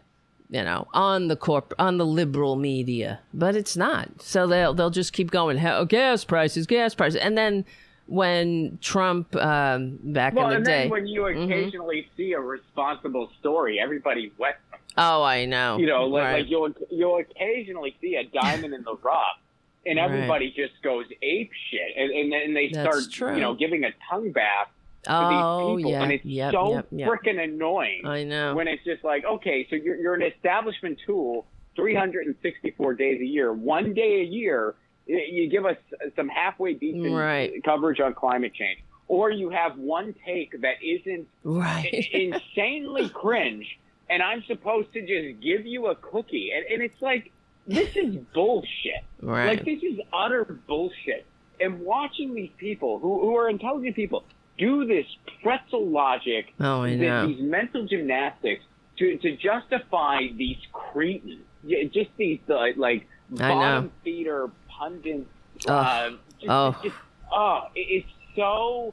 [0.49, 4.23] you know on the corp on the liberal media but it's not.
[4.23, 5.57] So they'll they'll just keep going.
[5.57, 7.21] "Hell, gas prices gas prices.
[7.21, 7.65] And then
[8.07, 10.81] when Trump um, back Well, in the and day Mm-hmm.
[10.83, 14.59] then when you occasionally see a responsible story, everybody wet.
[14.99, 15.79] Oh, I know.
[15.79, 16.33] You know, like, Right.
[16.43, 19.39] like you'll you'll occasionally see a diamond in the rough,
[19.87, 20.05] and Right.
[20.05, 23.35] everybody just goes ape shit, and and then they That's start true.
[23.35, 24.69] you know giving a tongue bath
[25.05, 27.09] to oh, these people, yeah, and it's yep, so yep, yep.
[27.09, 28.03] freaking annoying.
[28.05, 28.55] I know.
[28.55, 31.47] when it's just like, okay, so you're, you're an establishment tool
[31.77, 33.53] 364 days a year.
[33.53, 34.74] One day a year,
[35.13, 35.77] you give us
[36.17, 37.63] some halfway decent Right.
[37.65, 38.81] coverage on climate change.
[39.09, 41.93] Or you have one take that isn't right.
[42.13, 43.67] insanely cringe,
[44.09, 46.51] and I'm supposed to just give you a cookie.
[46.55, 47.31] And, and it's like,
[47.67, 49.05] this is bullshit.
[49.21, 49.49] Right.
[49.57, 51.27] Like, this is utter bullshit.
[51.61, 54.25] And watching these people, who, who are intelligent people,
[54.59, 55.07] do this
[55.43, 58.65] pretzel logic Oh, these mental gymnastics
[58.99, 61.41] to, to justify these cretins,
[61.93, 65.28] just these uh, like bottom feeder pundits.
[65.69, 65.70] Ugh.
[65.70, 66.77] Uh, just, Oh.
[66.82, 66.97] just,
[67.31, 68.93] oh, it- it's so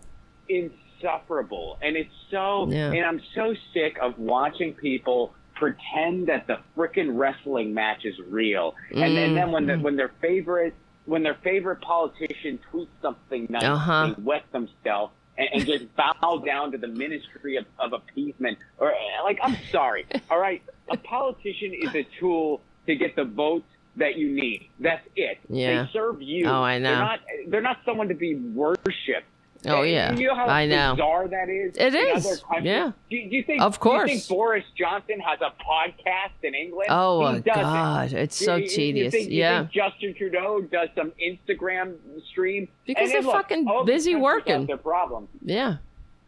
[0.50, 2.92] insufferable, and it's so, Yeah.
[2.92, 8.76] and I'm so sick of watching people pretend that the frickin' wrestling match is real,
[8.92, 9.82] and, and then when the, Mm.
[9.82, 10.74] when their favorite
[11.06, 14.14] when their favorite politician tweets something nice, Uh-huh.
[14.16, 18.60] they wet themselves and, and just bow down to the ministry of, of appeasement.
[18.78, 18.94] Or
[19.24, 20.62] like, I'm sorry, all right.
[20.92, 24.70] A politician is a tool to get the votes that you need.
[24.80, 25.40] That's it.
[25.50, 25.84] Yeah.
[25.84, 26.46] They serve you.
[26.48, 26.90] Oh, I know.
[26.90, 27.20] They're not.
[27.48, 29.26] They're not someone to be worshipped.
[29.66, 30.14] Oh, And yeah.
[30.16, 30.94] You know how I know.
[30.96, 31.76] bizarre that is.
[31.76, 32.44] It is.
[32.62, 32.94] Yeah.
[33.10, 33.62] Do, do you think?
[33.62, 34.08] Of course.
[34.08, 36.88] Do you think Boris Johnson has a podcast in England?
[36.90, 37.42] Oh, he.
[37.42, 38.14] God.
[38.14, 39.12] It's You- so you- you tedious.
[39.14, 39.60] think- you yeah.
[39.68, 41.96] think Justin Trudeau does some Instagram
[42.32, 44.66] stream Because they're look, fucking busy working.
[44.66, 45.28] Their problems.
[45.44, 45.78] yeah.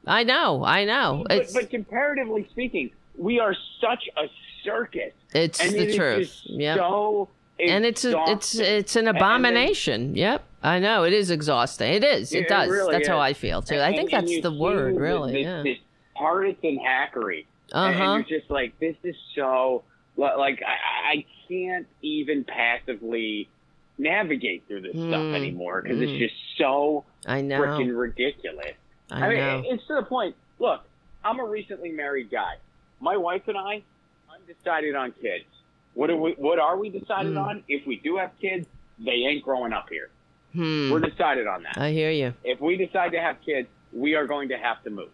[0.05, 0.65] I know.
[0.65, 1.23] I know.
[1.29, 4.23] But, but comparatively speaking, we are such a
[4.65, 5.13] circus.
[5.33, 6.41] it's the it truth.
[6.45, 6.75] Yeah.
[6.75, 7.29] So
[7.69, 10.15] and it's a, it's it's an And then- abomination.
[10.15, 10.43] yep.
[10.63, 11.03] I know.
[11.03, 11.91] It is exhausting.
[11.93, 12.33] It is.
[12.33, 12.69] It, It does.
[12.69, 13.79] really That's how I feel too.
[13.79, 15.33] I think and that's you the word, really.
[15.33, 15.63] This, yeah.
[15.63, 15.77] this
[16.15, 17.45] partisan hackery.
[17.73, 18.23] Uh And huh.
[18.27, 19.83] you're just like, this is so,
[20.17, 23.49] like, I, I can't even passively
[23.97, 25.09] navigate through this Hmm.
[25.09, 26.03] stuff anymore because Hmm.
[26.03, 27.59] it's just so I know.
[27.61, 28.73] freaking ridiculous.
[29.09, 29.63] I mean, know.
[29.65, 30.35] it's to the point.
[30.59, 30.81] Look,
[31.23, 32.55] I'm a recently married guy.
[32.99, 33.81] My wife and I,
[34.33, 35.45] undecided on kids.
[35.93, 36.31] What are we?
[36.37, 37.37] What are we decided Hmm.
[37.39, 37.63] on?
[37.67, 38.67] If we do have kids,
[38.99, 40.09] they ain't growing up here.
[40.53, 40.91] Hmm.
[40.91, 41.77] We're decided on that.
[41.77, 42.33] I hear you.
[42.43, 45.09] If we decide to have kids, we are going to have to move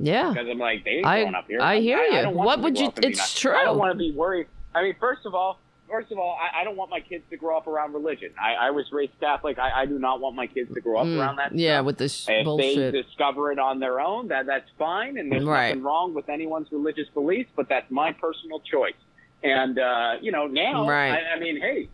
[0.00, 0.28] Yeah.
[0.30, 1.60] because I'm like they ain't I- growing up here.
[1.60, 2.22] I hear you.
[2.22, 4.12] don't want What would you- up in the it's United- I don't want to be
[4.12, 4.46] worried.
[4.74, 5.58] I mean, first of all,
[5.88, 8.32] first of all, I, I don't want my kids to grow up around religion.
[8.40, 9.58] I, I was raised Catholic.
[9.58, 11.54] I, I do not want my kids to grow up Mm, around that.
[11.56, 11.86] yeah, stuff.
[11.86, 12.92] with this If bullshit.
[12.92, 15.68] they discover it on their own, that that's fine, and there's Right.
[15.70, 17.50] nothing wrong with anyone's religious beliefs.
[17.56, 18.94] But that's my personal choice.
[19.42, 21.12] And uh, you know now, Right.
[21.12, 21.88] I, I mean, hey,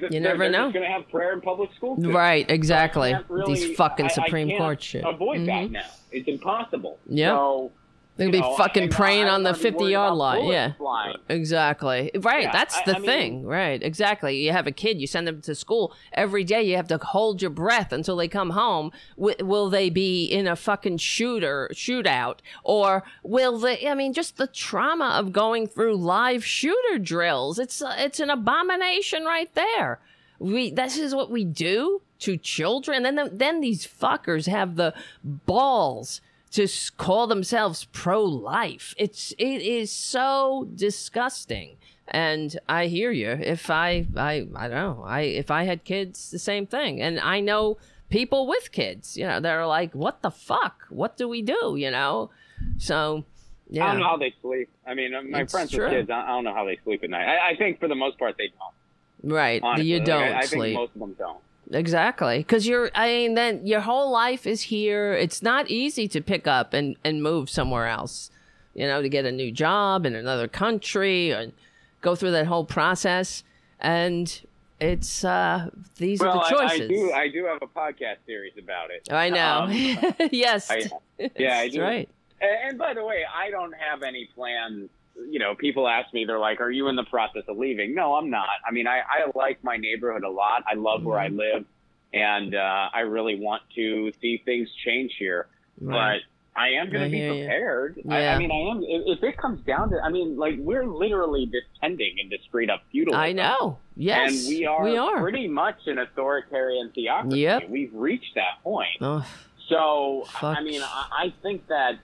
[0.00, 0.70] th- You never know.
[0.72, 1.96] going to have prayer in public school.
[1.96, 2.10] too.
[2.12, 3.14] Right, exactly.
[3.28, 5.04] really- These fucking I- I Supreme can't Court shit.
[5.04, 5.46] Avoid Mhm.
[5.46, 5.82] that now.
[6.10, 6.98] It's impossible.
[7.06, 7.30] Yep.
[7.34, 7.72] So,
[8.16, 10.44] They're gonna be know, fucking praying on the don't wanna be 50 worried yard line.
[10.46, 10.72] Yeah.
[10.72, 11.16] flying.
[11.28, 12.10] Exactly.
[12.14, 12.44] Right.
[12.44, 13.46] Yeah, That's the I mean- thing.
[13.46, 13.82] right.
[13.82, 14.36] Exactly.
[14.42, 16.62] You have a kid, you send them to school every day.
[16.62, 18.90] You have to hold your breath until they come home.
[19.18, 23.86] W- will they be in a fucking shooter shootout, or will they?
[23.86, 27.58] I mean, just the trauma of going through live shooter drills.
[27.58, 30.00] It's uh, it's an abomination right there.
[30.38, 33.04] We this is what we do to children.
[33.04, 34.94] And then then these fuckers have the
[35.24, 36.20] balls
[36.56, 36.66] to
[36.96, 38.94] call themselves pro-life.
[38.96, 41.76] It's it is so disgusting.
[42.08, 43.30] And I hear you.
[43.30, 45.04] If I I I don't know.
[45.04, 47.00] I if I had kids, the same thing.
[47.02, 47.76] And I know
[48.08, 49.16] people with kids.
[49.16, 50.86] You know, they're like, "What the fuck?
[50.88, 52.30] What do we do?" You know.
[52.78, 53.24] So
[53.68, 53.86] yeah.
[53.86, 54.68] I don't know how they sleep.
[54.86, 55.84] I mean, uh, my It's friends true.
[55.84, 57.26] with kids, I I don't know how they sleep at night.
[57.26, 59.32] I, I think for the most part they don't.
[59.32, 59.60] Right.
[59.62, 59.86] Honestly.
[59.90, 60.62] You don't I, I sleep.
[60.62, 61.40] think most of them don't.
[61.72, 62.38] Exactly.
[62.38, 65.14] Because you're, I mean, then your whole life is here.
[65.14, 68.30] It's not easy to pick up and, and move somewhere else,
[68.74, 71.52] you know, to get a new job in another country and
[72.00, 73.42] go through that whole process.
[73.80, 74.40] And
[74.80, 76.80] it's, uh, these Well, are the choices.
[76.82, 77.12] I do.
[77.12, 79.12] I do have a podcast series about it.
[79.12, 79.62] I know.
[79.64, 80.70] Um, yes.
[80.70, 80.88] I-
[81.36, 81.80] yeah, I do.
[81.82, 82.08] right.
[82.40, 84.90] And, and by the way, I don't have any plans.
[85.30, 88.14] You know, people ask me, they're like, "Are you in the process of leaving?" No,
[88.14, 88.48] I'm not.
[88.68, 90.62] I mean, I, I like my neighborhood a lot.
[90.70, 91.40] I love where Mm-hmm.
[91.40, 91.64] I live,
[92.12, 95.46] and uh, I really want to see things change here.
[95.80, 96.20] Right.
[96.54, 98.00] But I am going to be prepared.
[98.08, 98.34] I, Yeah.
[98.34, 98.82] I mean, I am.
[98.82, 102.82] If, if it comes down to, I mean, like we're literally descending into straight up
[102.92, 103.20] feudalism.
[103.20, 103.78] I know.
[103.96, 104.30] Yes.
[104.46, 105.20] and we are, We are.
[105.20, 107.40] pretty much an authoritarian theocracy.
[107.40, 107.68] Yep.
[107.70, 108.88] We've reached that point.
[109.00, 109.26] Oh,
[109.68, 110.56] So, Fuck.
[110.58, 111.98] I mean, I, I think that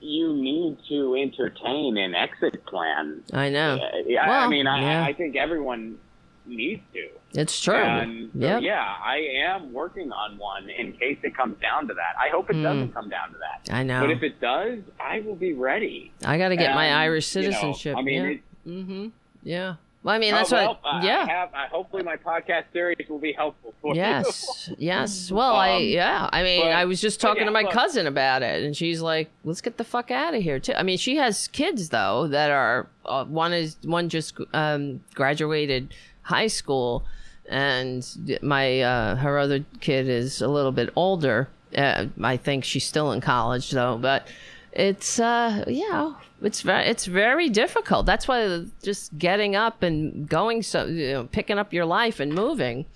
[0.00, 3.22] you need to entertain an exit plan.
[3.32, 3.76] I know.
[3.76, 5.04] Uh, yeah, I Well, mean, yeah.
[5.04, 5.98] I, I think everyone
[6.46, 7.08] needs to.
[7.34, 7.74] It's true.
[7.74, 8.62] And so, Yep.
[8.62, 12.14] yeah, I am working on one in case it comes down to that.
[12.18, 12.62] I hope it Mm.
[12.62, 13.72] doesn't come down to that.
[13.74, 14.00] I know.
[14.00, 16.10] But if it does, I will be ready.
[16.24, 17.96] I got to get my And, Irish you know, citizenship.
[17.98, 18.30] I mean, yeah.
[18.30, 19.06] it- mm-hmm.
[19.42, 19.74] Yeah.
[20.08, 20.80] Well, I mean, that's oh, what.
[20.84, 21.26] I- yeah.
[21.28, 24.00] I have, I, hopefully, my podcast series will be helpful for you.
[24.00, 25.30] Yes, yes.
[25.30, 26.30] Well, I Um, yeah.
[26.32, 27.72] I mean, but- I was just talking yeah, to my look.
[27.72, 30.72] cousin about it, and she's like, "Let's get the fuck out of here." Too.
[30.72, 35.92] I mean, she has kids though that are uh, one is one just um, graduated
[36.22, 37.04] high school,
[37.46, 38.02] and
[38.40, 41.50] my uh, her other kid is a little bit older.
[41.76, 44.26] Uh, I think she's still in college though, but
[44.78, 48.06] it's uh know it's very it's very difficult.
[48.06, 52.32] That's why just getting up and going so you know picking up your life and
[52.32, 52.86] moving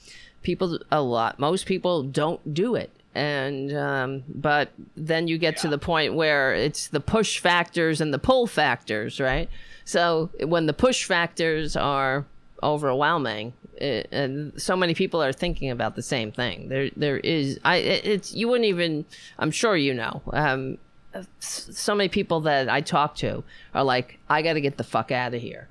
[0.42, 2.90] people a lot most people don't do it.
[3.14, 8.14] And um, but then you get to the point where it's the push factors and
[8.14, 9.50] the pull factors right?
[9.84, 12.24] So when the push factors are
[12.62, 16.68] overwhelming it, and so many people are thinking about the same thing.
[16.68, 19.04] There there is i it, it's you wouldn't even
[19.40, 20.78] i'm sure you know um
[21.40, 23.44] so many people that i talk to
[23.74, 25.68] are like i got to get the fuck out of here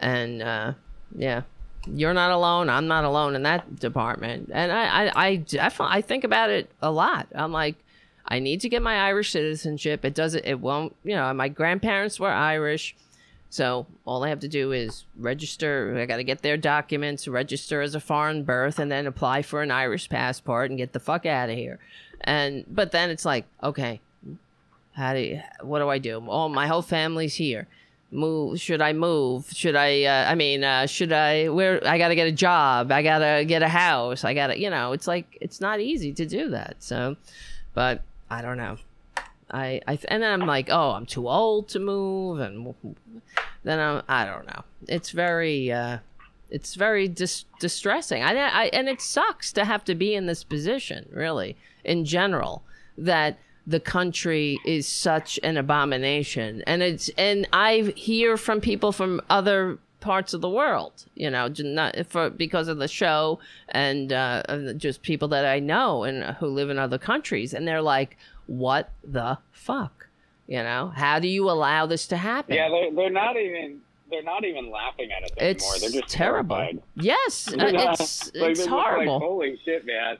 [0.00, 0.72] and uh
[1.16, 1.42] yeah
[1.86, 2.68] you're not alone.
[2.70, 4.50] I'm not alone in that department.
[4.52, 7.28] And I, I, I definitely, I think about it a lot.
[7.34, 7.76] I'm like,
[8.26, 10.04] I need to get my Irish citizenship.
[10.04, 12.96] It doesn't, it won't, you know, my grandparents were Irish.
[13.50, 15.96] So all I have to do is register.
[16.00, 19.62] I got to get their documents, register as a foreign birth, and then apply for
[19.62, 21.78] an Irish passport and get the fuck out of here.
[22.22, 24.00] And, but then it's like, okay,
[24.94, 26.24] how do you, what do I do?
[26.28, 27.66] Oh, my whole family's here.
[28.10, 29.50] Move should i move?
[29.52, 32.92] Should i uh, i mean uh, should i where i gotta get a job.
[32.92, 34.22] I gotta get a house.
[34.22, 37.16] I gotta you know it's like it's not easy to do that so
[37.74, 38.76] but i don't know.
[39.50, 42.74] I i and then i'm like oh i'm too old to move and
[43.64, 44.62] then i'm i don't know.
[44.86, 45.98] It's very uh
[46.50, 48.22] it's very dis- distressing.
[48.22, 52.62] I, I and it sucks to have to be in this position really in general
[52.96, 56.62] that the country is such an abomination.
[56.66, 61.48] And it's and i hear from people from other parts of the world you know
[61.60, 63.38] not for because of the show
[63.70, 64.42] and uh,
[64.76, 67.54] just people that i know and who live in other countries.
[67.54, 68.16] And they're like
[68.46, 70.08] what the fuck?
[70.46, 72.54] You know how do you allow this to happen?
[72.54, 73.80] Yeah, they're, they're not even
[74.10, 75.78] they're not even laughing at it's anymore.
[75.80, 76.56] They're just terrible.
[76.56, 76.82] terrified.
[76.96, 79.20] yes uh, it's it's they're like, horrible.
[79.20, 80.18] Holy shit, man!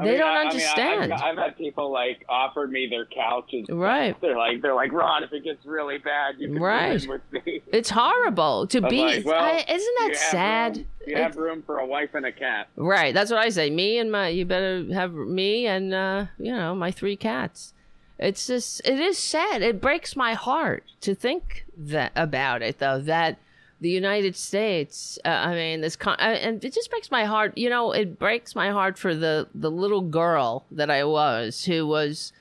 [0.00, 1.12] I They don't I- I mean, I- understand.
[1.14, 3.66] I've, I've had people like offered me their couches.
[3.68, 7.06] right They're like, they're like, Ron, if it gets really bad, you can Right.
[7.08, 7.62] with me.
[7.72, 11.36] it's horrible to I'm be like, well, I, isn't that sad room- you It's- have
[11.36, 12.68] room for a wife and a cat.
[12.76, 13.12] Right.
[13.14, 13.70] That's what I say.
[13.70, 17.74] Me and my, you better have me and, uh, you know, my three cats.
[18.18, 19.62] It's just, it is sad.
[19.62, 23.38] It breaks my heart to think that about it, though, that
[23.80, 25.18] the United States.
[25.24, 27.56] Uh, I mean, this con- I, and it just breaks my heart.
[27.56, 31.86] You know, it breaks my heart for the the little girl that I was, who
[31.86, 32.32] was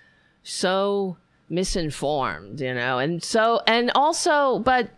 [0.43, 1.17] so
[1.49, 2.59] misinformed.
[2.59, 4.89] You know, and so and also, but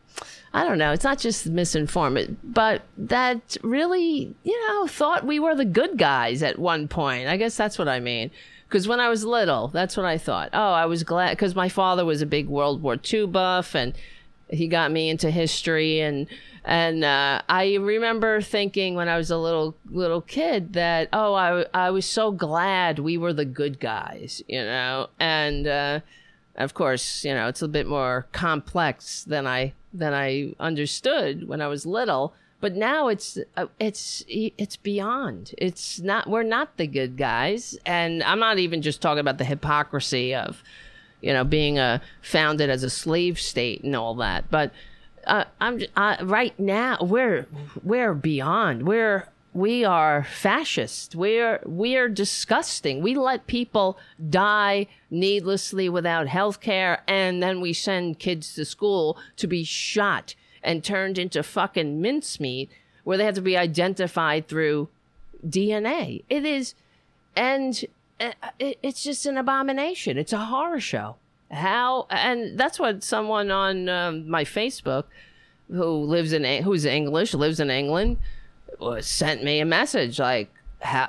[0.54, 0.92] I don't know.
[0.92, 6.44] It's not just misinformed, but that really, you know, thought we were the good guys
[6.44, 7.28] at one point.
[7.28, 8.32] I guess that's what I mean.
[8.68, 10.50] Because when I was little, that's what I thought.
[10.54, 13.94] Oh, I was glad because my father was a big World War II buff, and
[14.52, 16.28] he got me into history and
[16.64, 21.65] and uh, I remember thinking when I was a little little kid that oh I
[21.73, 25.99] I was so glad we were the good guys, you know, and uh,
[26.56, 31.61] of course you know it's a bit more complex than I than I understood when
[31.61, 32.34] I was little.
[32.60, 35.56] But now it's uh, it's it's beyond.
[35.57, 36.30] It's not.
[36.30, 40.61] We're not the good guys, and I'm not even just talking about the hypocrisy of
[41.22, 44.49] you know, being a uh, founded as a slave state and all that.
[44.49, 44.72] But
[45.26, 47.48] uh, I'm uh, right now we're
[47.84, 48.88] we're beyond.
[48.88, 51.15] We're we are fascist.
[51.15, 53.02] We're we're disgusting.
[53.02, 53.98] We let people
[54.30, 60.35] die needlessly without health care, and then we send kids to school to be shot
[60.64, 62.69] and turned into fucking mincemeat,
[63.03, 64.89] where they have to be identified through
[65.45, 66.23] DNA.
[66.30, 66.76] It is,
[67.35, 67.84] and
[68.22, 70.18] uh, it's just an abomination.
[70.18, 71.15] It's a horror show.
[71.49, 75.06] How and that's what someone on um, my Facebook
[75.69, 78.18] who lives in who's English lives in England
[79.02, 80.49] sent me a message like,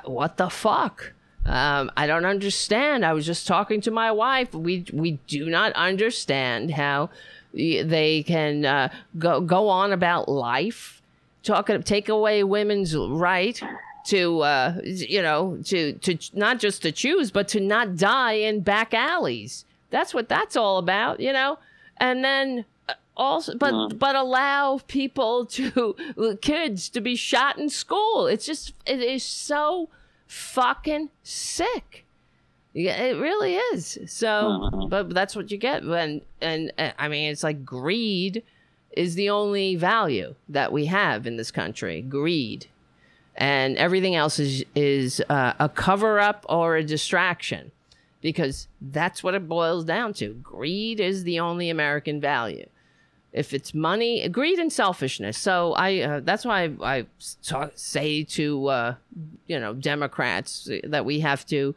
[0.03, 1.13] "What the fuck."
[1.45, 3.05] Um, I don't understand.
[3.05, 4.53] I was just talking to my wife.
[4.53, 7.09] We we do not understand how
[7.53, 11.01] they can uh, go go on about life,
[11.43, 13.61] talk take away women's right
[14.05, 18.61] to uh, you know to to not just to choose but to not die in
[18.61, 21.57] back alleys that's what that's all about you know
[21.97, 25.95] and then uh, also but but allow people to
[26.41, 29.89] kids to be shot in school it's just it is so
[30.27, 32.05] fucking sick
[32.75, 33.99] yeah, it really is.
[34.07, 34.89] So, mm-hmm.
[34.89, 38.41] but that's what you get when, and, and I mean, it's like greed
[38.97, 42.01] is the only value that we have in this country.
[42.01, 42.67] Greed
[43.35, 47.71] and everything else is is uh, a cover up or a distraction
[48.21, 50.33] because that's what it boils down to.
[50.35, 52.67] Greed is the only american value.
[53.31, 55.37] If it's money greed and selfishness.
[55.37, 57.05] So i uh, that's why i, I
[57.43, 58.95] talk, say to uh,
[59.47, 61.75] you know democrats that we have to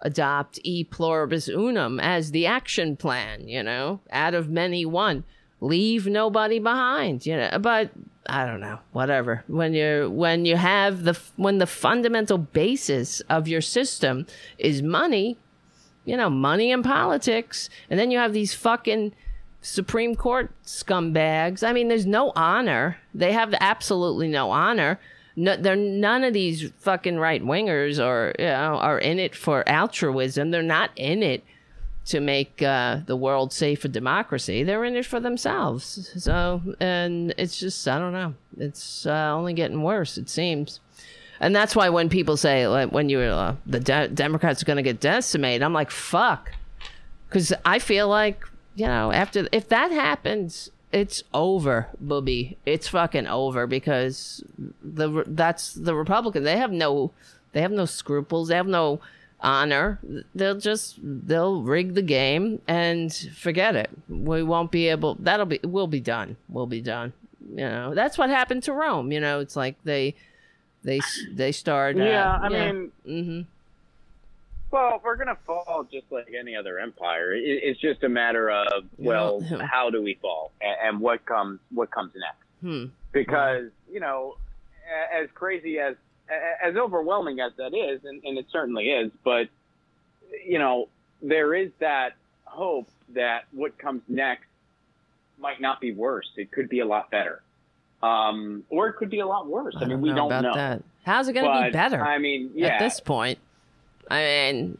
[0.00, 5.24] adopt e pluribus unum as the action plan you know out of many one
[5.62, 7.90] leave nobody behind you know but
[8.26, 9.44] I don't know, whatever.
[9.48, 14.26] When you're when you have the when the fundamental basis of your system
[14.58, 15.38] is money,
[16.04, 19.12] you know, money and politics, and then you have these fucking
[19.60, 21.66] Supreme Court scumbags.
[21.66, 22.98] I mean, there's no honor.
[23.14, 25.00] They have absolutely no honor.
[25.34, 29.68] No, they're none of these fucking right wingers or you know are in it for
[29.68, 30.50] altruism.
[30.50, 31.42] They're not in it
[32.04, 34.62] to make uh, the world safe for democracy.
[34.64, 36.10] They're in it for themselves.
[36.16, 38.34] So, and it's just, I don't know.
[38.58, 40.80] It's uh, only getting worse, it seems.
[41.40, 44.76] And that's why when people say, like, when you're, uh, the de- Democrats are going
[44.76, 46.52] to get decimated, I'm like, fuck.
[47.28, 52.58] Because I feel like, you know, after, if that happens, it's over, booby.
[52.66, 54.44] It's fucking over because
[54.82, 56.44] the that's the Republican.
[56.44, 57.12] They have no,
[57.52, 58.48] they have no scruples.
[58.48, 59.00] They have no,
[59.42, 59.98] honor,
[60.34, 63.90] they'll just they'll rig the game and forget it.
[64.08, 65.16] We won't be able.
[65.16, 65.60] That'll be.
[65.62, 66.36] We'll be done.
[66.48, 67.12] We'll be done.
[67.50, 69.12] You know, that's what happened to Rome.
[69.12, 70.14] You know, it's like they
[70.84, 71.00] they
[71.30, 71.96] they start.
[71.96, 72.72] Uh, yeah, I yeah.
[72.72, 72.92] mean.
[73.06, 73.40] Mm-hmm.
[74.70, 77.34] Well, we're gonna fall just like any other empire.
[77.34, 79.40] It, it's just a matter of well,
[79.70, 82.36] how do we fall and, and what comes what comes next?
[82.62, 82.86] Hmm.
[83.12, 84.36] Because you know,
[85.14, 85.96] as crazy as
[86.62, 89.48] as overwhelming as that is, and, and it certainly is, but
[90.46, 90.88] you know,
[91.20, 92.14] there is that
[92.44, 94.46] hope that what comes next
[95.38, 96.30] might not be worse.
[96.36, 97.42] It could be a lot better.
[98.02, 99.76] Um, or it could be a lot worse.
[99.78, 100.54] I, I mean, we don't know.
[100.54, 100.82] That.
[101.04, 102.02] How's it going to be better?
[102.02, 102.68] I mean, yeah.
[102.68, 103.38] At this point,
[104.10, 104.78] I mean,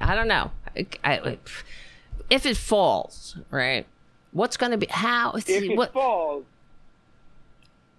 [0.00, 0.50] I don't know.
[0.76, 1.38] I, I,
[2.30, 3.86] if it falls, right?
[4.32, 5.32] What's going to be how?
[5.32, 6.44] If it what, falls,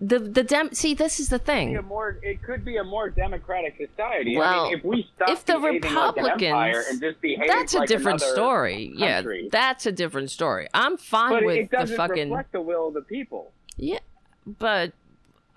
[0.02, 1.76] the the dem see this is the thing.
[1.76, 4.38] A more, it could be a more democratic society.
[4.38, 7.18] Well, I mean, if we stop if the Republicans, like and just
[7.48, 8.94] that's a like different story.
[8.98, 9.44] Country.
[9.44, 10.68] Yeah, that's a different story.
[10.74, 13.52] I'm fine but with it doesn't the fucking reflect the will of the people.
[13.76, 14.00] Yeah,
[14.46, 14.94] but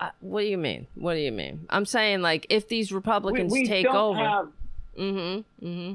[0.00, 0.88] uh, what do you mean?
[0.96, 1.66] What do you mean?
[1.70, 4.18] I'm saying like if these Republicans we, we take over.
[4.18, 4.48] Have,
[4.98, 5.66] mm-hmm.
[5.66, 5.94] Mm-hmm.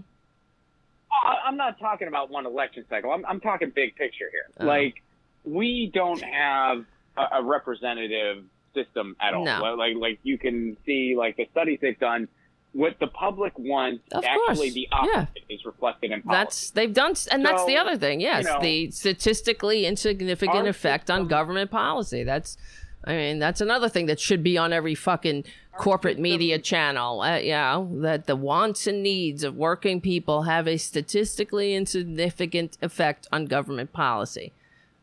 [1.46, 3.12] I'm not talking about one election cycle.
[3.12, 4.46] I'm, I'm talking big picture here.
[4.58, 4.68] Uh-huh.
[4.68, 5.04] Like
[5.44, 6.86] we don't have
[7.18, 9.46] a, a representative system at all.
[9.46, 9.76] No.
[9.76, 12.28] Like like you can see like the studies they've done.
[12.74, 14.74] What the public wants, Of actually course.
[14.74, 14.98] the Yeah.
[15.22, 16.38] opposite is reflected in policy.
[16.44, 18.22] That's they've done, and that's the other thing.
[18.22, 22.24] Yes, you know, the statistically insignificant effect on government policy.
[22.24, 22.56] That's,
[23.04, 25.46] I mean, that's another thing that should be on every fucking
[25.78, 27.22] corporate system- media channel.
[27.22, 33.28] Uh, know, that the wants and needs of working people have a statistically insignificant effect
[33.32, 34.52] on government policy.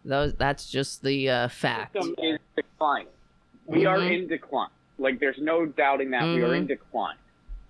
[0.04, 1.94] Those, that's just the uh, fact.
[1.94, 3.08] system is declining.
[3.66, 4.12] We are Mhm.
[4.22, 4.68] in decline.
[4.98, 7.16] Like there's no doubting that we are in decline.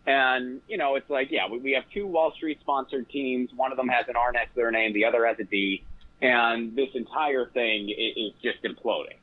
[0.07, 3.51] And you know, it's like yeah, we, we have two Wall Street sponsored teams.
[3.55, 5.83] One of them has an R next to their name, the other has a D,
[6.21, 9.17] and this entire thing is, is just imploding.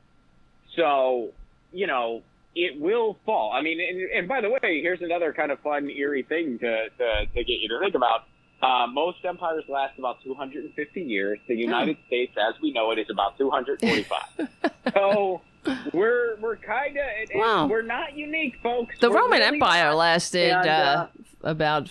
[0.74, 1.30] So
[1.72, 2.22] you know,
[2.56, 3.52] it will fall.
[3.52, 6.88] I mean, and, and by the way, here's another kind of fun, eerie thing to
[6.98, 8.24] to, to get you to think about.
[8.62, 11.38] Uh, most empires last about 250 years.
[11.48, 14.48] The United States, as we know it, is about 245.
[14.94, 15.40] so
[15.92, 17.66] we're we're kind of Wow.
[17.66, 18.94] we're not unique, folks.
[19.00, 19.96] The We're Roman really Empire not.
[19.96, 21.06] lasted And, uh,
[21.42, 21.90] uh, about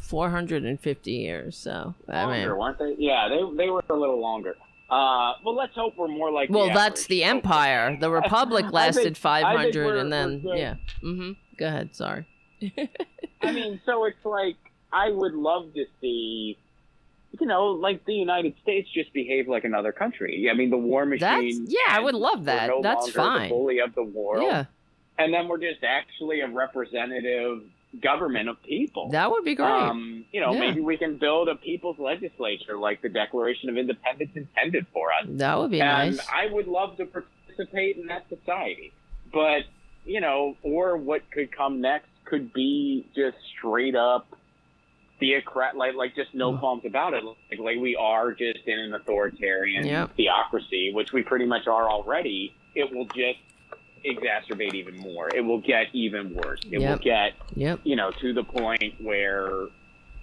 [0.00, 1.56] 450 years.
[1.56, 2.94] So I mean, weren't they?
[2.98, 4.54] Yeah, they they were a little longer.
[4.90, 6.50] Uh, well, let's hope we're more like.
[6.50, 7.96] well, the that's the empire.
[7.98, 10.74] The republic lasted think 500, and then yeah.
[11.02, 11.32] Mm-hmm.
[11.56, 11.96] Go ahead.
[11.96, 12.26] Sorry.
[13.42, 14.56] I mean, so it's like
[14.94, 16.56] I would love to see,
[17.40, 20.48] you know, like the United States just behave like another country.
[20.50, 21.20] I mean, the war machine.
[21.20, 21.96] That's yeah.
[21.96, 22.68] I would love that.
[22.68, 23.48] no That's longer The fine.
[23.50, 24.44] bully of the world.
[24.44, 24.64] Yeah,
[25.18, 27.62] and then we're just actually a representative
[28.00, 29.08] government of people.
[29.10, 29.68] that would be great.
[29.68, 30.58] Um, you know, Yeah.
[30.60, 35.26] maybe we can build a people's legislature like the Declaration of Independence intended for us.
[35.28, 36.28] that would be and nice.
[36.28, 38.92] I would love to participate in that society.
[39.32, 39.62] But,
[40.04, 44.26] you know, or what could come next could be just straight up
[45.24, 47.24] theocrat like like just no qualms about it.
[47.24, 50.16] Like like we are just in an authoritarian Yep.
[50.16, 52.54] theocracy, which we pretty much are already.
[52.74, 53.38] It will just
[54.04, 55.28] exacerbate even more.
[55.34, 56.60] It will get even worse.
[56.70, 57.80] It will get Yep.
[57.84, 59.66] you know, to the point where,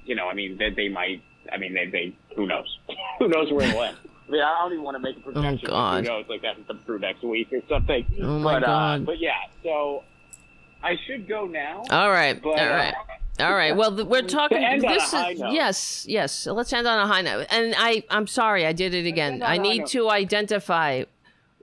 [0.06, 2.78] you know, I mean, that they might, I mean, they, they who knows?
[3.20, 3.98] who knows where it'll end?
[4.28, 5.70] I mean, I don't even want to make a projection.
[5.70, 6.04] Oh, God.
[6.06, 6.26] Who knows?
[6.30, 8.06] Like that's come through next week or something.
[8.22, 9.06] Oh, my but, Uh, God.
[9.08, 9.32] but yeah,
[9.64, 10.04] so
[10.84, 11.86] I should go now.
[11.90, 12.40] All right.
[12.42, 12.94] but, all right.
[12.94, 13.76] uh, All right.
[13.76, 14.64] Well, we're talking.
[14.64, 16.46] end on a this is yes, yes.
[16.46, 17.48] Let's end on a high note.
[17.50, 19.42] And I, I'm sorry, I did it again.
[19.42, 21.06] I need to identify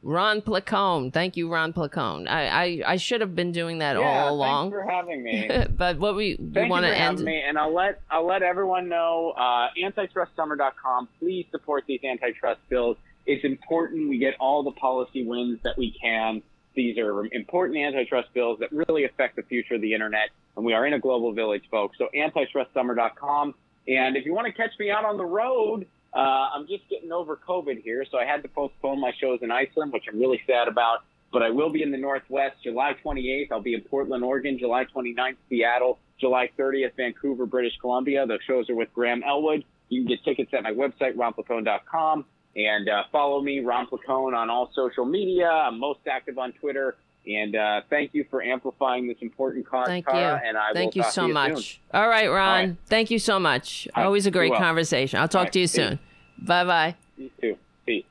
[0.03, 1.13] Ron Placone.
[1.13, 2.29] Thank you, Ron Placone.
[2.29, 4.71] I, I, I should have been doing that yeah, all along.
[4.71, 5.51] Thanks for having me.
[5.77, 7.19] but what we, we want to for end.
[7.19, 9.35] having me, and I'll let I'll let everyone know.
[9.37, 11.09] Uh, antitrustsummer.com.
[11.19, 12.97] Please support these antitrust bills.
[13.27, 16.43] It's important we get all the policy wins that we can.
[16.79, 20.75] These are important antitrust bills that really affect the future of the internet, and we
[20.75, 21.99] are in a global village, folks.
[21.99, 23.57] So antitrustsummer.com.
[23.89, 27.11] And if you want to catch me out on the road, uh, I'm just getting
[27.11, 30.41] over COVID here, so I had to postpone my shows in Iceland, which I'm really
[30.47, 30.99] sad about.
[31.33, 33.51] But I will be in the Northwest July 28th.
[33.51, 38.25] I'll be in Portland, Oregon, July 29th, Seattle, July 30th, Vancouver, British Columbia.
[38.25, 39.65] The shows are with Graham Elwood.
[39.89, 42.25] You can get tickets at my website, ronplacone.com.
[42.59, 45.49] And uh, follow me, Ron Placone, on all social media.
[45.49, 46.97] I'm most active on Twitter.
[47.25, 50.19] And uh, thank you for amplifying this important cause, Thank you.
[50.19, 51.81] And I Thank you so you much.
[51.93, 52.01] Soon.
[52.01, 52.69] All right, Ron.
[52.69, 52.77] right.
[52.87, 53.87] Thank you so much.
[53.95, 54.07] All.
[54.07, 55.21] Always a great conversation.
[55.21, 55.53] I'll talk All right.
[55.53, 55.69] to you you.
[55.69, 55.99] soon.
[56.39, 56.97] Bye bye.
[57.17, 57.57] You too.
[57.87, 58.05] Peace.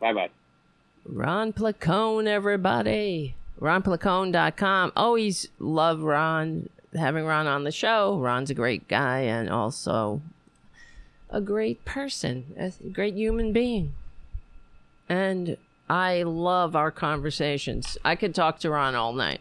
[0.00, 0.30] Bye bye.
[1.04, 3.34] Ron Placone, everybody.
[3.60, 4.92] RonPlacone.com.
[4.96, 8.18] Always love Ron, having Ron on the show.
[8.18, 10.22] Ron's a great guy and also
[11.32, 13.94] a great person, a great human being.
[15.08, 15.56] And
[15.88, 17.98] I love our conversations.
[18.04, 19.40] I could talk to Ron all night.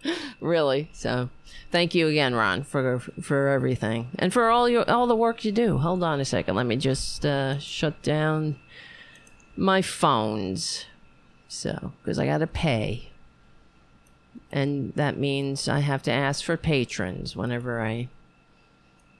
[0.40, 0.90] really.
[0.92, 1.30] So
[1.70, 4.08] thank you again, Ron, for for everything.
[4.18, 5.78] And for all your all the work you do.
[5.78, 6.56] Hold on a second.
[6.56, 8.58] Let me just uh, shut down
[9.56, 10.84] my phones.
[11.48, 13.10] So, because I got to pay.
[14.52, 18.08] And that means I have to ask for patrons whenever I.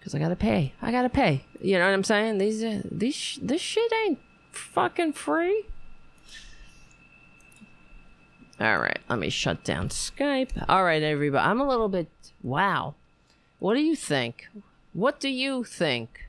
[0.08, 0.72] Because I got to pay.
[0.80, 1.44] I got to pay.
[1.60, 2.38] You know what I'm saying?
[2.38, 4.18] These, uh, these, this shit ain't
[4.52, 5.66] fucking free.
[8.58, 10.64] All right, let me shut down Skype.
[10.66, 11.46] All right, everybody.
[11.46, 12.08] I'm a little bit.
[12.42, 12.94] Wow.
[13.58, 14.48] What do you think?
[14.94, 16.24] What do you think?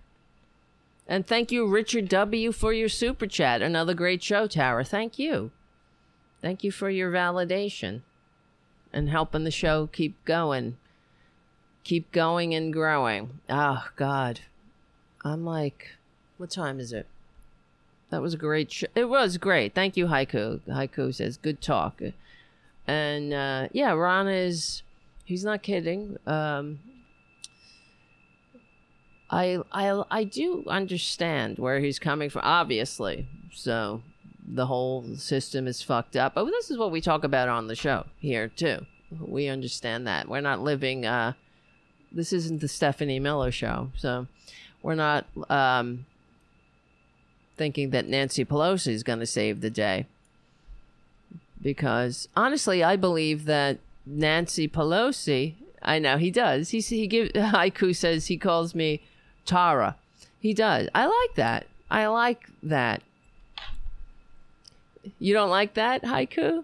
[1.08, 3.62] And thank you, Richard W., for your super chat.
[3.62, 4.84] Another great show, Tower.
[4.84, 5.52] Thank you.
[6.42, 8.02] Thank you for your validation
[8.92, 10.76] and helping the show keep going.
[11.90, 13.40] Keep going and growing.
[13.50, 14.42] Oh, God.
[15.26, 15.88] I'm like,
[16.38, 17.08] what time is it?
[18.12, 18.86] That was a great show.
[18.94, 19.74] It was great.
[19.74, 20.60] Thank you, Haiku.
[20.68, 22.00] Haiku says, good talk.
[22.86, 24.84] And uh, yeah, Ron is,
[25.26, 26.18] he's not kidding.
[26.28, 26.78] Um,
[29.32, 33.28] I I I do understand where he's coming from, obviously.
[33.52, 34.04] So
[34.48, 36.36] the whole system is fucked up.
[36.36, 38.86] But this is what we talk about on the show here too.
[39.20, 41.08] We understand that we're not living.
[41.08, 41.34] Uh,
[42.12, 44.28] this isn't the Stephanie Miller show, so
[44.82, 46.06] we're not um,
[47.58, 50.06] thinking that Nancy Pelosi is going to save the day.
[51.62, 55.56] Because honestly, I believe that Nancy Pelosi.
[55.82, 56.70] I know he does.
[56.70, 59.02] He he give haiku says he calls me
[59.46, 59.96] Tara.
[60.40, 60.90] He does.
[60.96, 61.68] I like that.
[61.92, 63.04] I like that.
[65.20, 66.64] You don't like that haiku?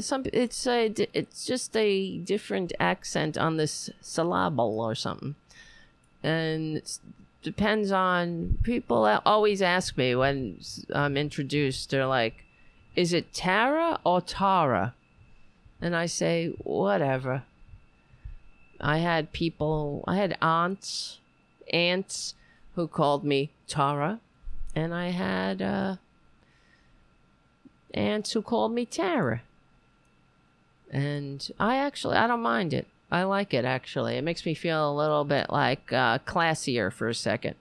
[0.00, 5.34] Some it's a it's just a different accent on this syllable or something,
[6.22, 6.98] and it
[7.42, 9.04] depends on people.
[9.24, 10.60] Always ask me when
[10.94, 11.90] I'm introduced.
[11.90, 12.44] They're like,
[12.96, 14.94] "Is it Tara or Tara?"
[15.80, 17.44] And I say, "Whatever."
[18.80, 20.04] I had people.
[20.08, 21.20] I had aunts,
[21.72, 22.34] aunts
[22.74, 24.20] who called me Tara,
[24.74, 25.96] and I had uh,
[27.94, 29.42] aunts who called me Tara.
[30.92, 32.86] And I actually, I don't mind it.
[33.10, 34.16] I like it actually.
[34.16, 37.56] It makes me feel a little bit like uh, classier for a second.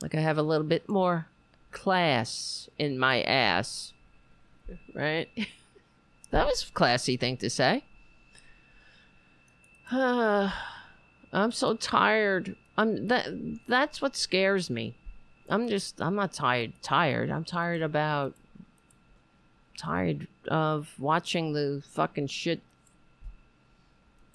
[0.00, 1.26] Like I have a little bit more
[1.70, 3.92] class in my ass.
[4.94, 5.28] Right?
[6.30, 7.84] that was a classy thing to say.
[9.90, 10.50] Uh,
[11.32, 12.56] I'm so tired.
[12.76, 13.28] I'm that
[13.68, 14.96] that's what scares me.
[15.48, 17.30] I'm just I'm not tired tired.
[17.30, 18.34] I'm tired about
[19.76, 22.60] tired of watching the fucking shit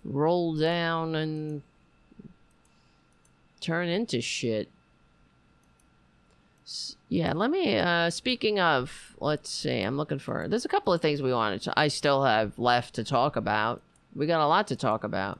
[0.04, 1.62] roll down and
[3.60, 4.70] turn into shit.
[7.10, 9.82] Yeah, let me uh speaking of, let's see.
[9.82, 12.96] I'm looking for There's a couple of things we wanted to I still have left
[12.96, 13.82] to talk about.
[14.16, 15.40] We got a lot to talk about.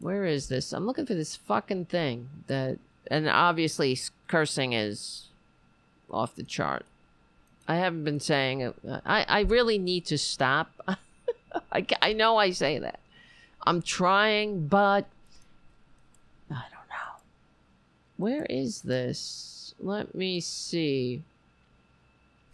[0.00, 0.72] Where is this?
[0.72, 2.78] I'm looking for this fucking thing that
[3.10, 5.28] and obviously cursing is
[6.10, 6.84] off the chart.
[7.68, 8.74] I haven't been saying it.
[9.04, 10.70] I, I really need to stop.
[11.72, 12.98] I, I know I say that.
[13.66, 15.06] I'm trying, but
[16.50, 17.20] I don't know.
[18.16, 19.74] Where is this?
[19.78, 21.22] Let me see.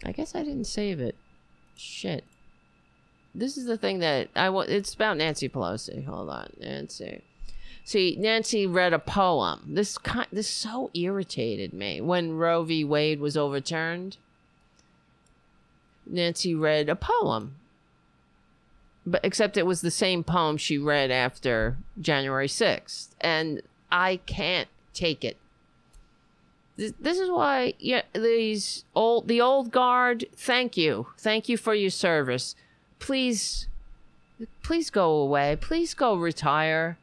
[0.04, 1.14] I guess I didn't save it.
[1.76, 2.24] Shit.
[3.32, 4.68] This is the thing that I want.
[4.68, 6.04] It's about Nancy Pelosi.
[6.06, 7.22] Hold on, Nancy.
[7.84, 9.62] See, Nancy read a poem.
[9.74, 12.82] This kind, this so irritated me when Roe v.
[12.82, 14.16] Wade was overturned.
[16.06, 17.56] Nancy read a poem.
[19.06, 23.08] But except it was the same poem she read after January 6th.
[23.20, 25.36] And I can't take it.
[26.76, 31.08] This, this is why yeah, these old the old guard, thank you.
[31.18, 32.56] Thank you for your service.
[32.98, 33.68] Please
[34.62, 35.56] please go away.
[35.60, 36.98] Please go retire.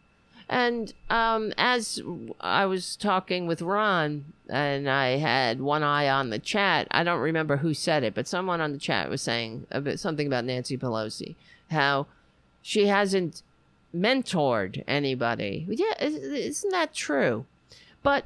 [0.51, 2.01] And um, as
[2.41, 7.21] I was talking with Ron, and I had one eye on the chat, I don't
[7.21, 10.77] remember who said it, but someone on the chat was saying bit, something about Nancy
[10.77, 11.35] Pelosi,
[11.69, 12.07] how
[12.61, 13.43] she hasn't
[13.95, 15.65] mentored anybody.
[15.69, 17.45] Yeah, isn't that true?
[18.03, 18.25] But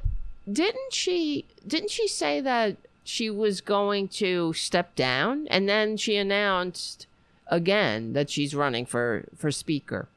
[0.50, 1.44] didn't she?
[1.64, 7.06] Didn't she say that she was going to step down, and then she announced
[7.46, 10.08] again that she's running for for speaker?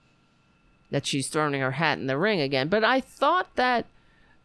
[0.92, 2.68] That she's throwing her hat in the ring again.
[2.68, 3.86] But I thought that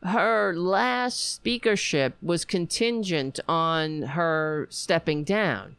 [0.02, 5.76] her last speakership was contingent on her stepping down,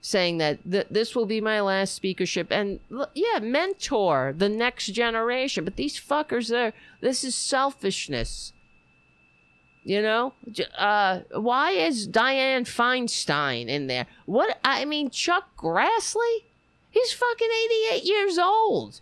[0.00, 2.50] saying that th- this will be my last speakership.
[2.50, 2.80] And
[3.12, 5.64] yeah, mentor the next generation.
[5.64, 6.72] But these fuckers are,
[7.02, 8.54] this is selfishness.
[9.84, 10.32] You know,
[10.78, 14.06] uh, why is Dianne Feinstein in there?
[14.24, 16.44] What I mean, Chuck Grassley,
[16.90, 19.00] he's fucking eighty-eight years old.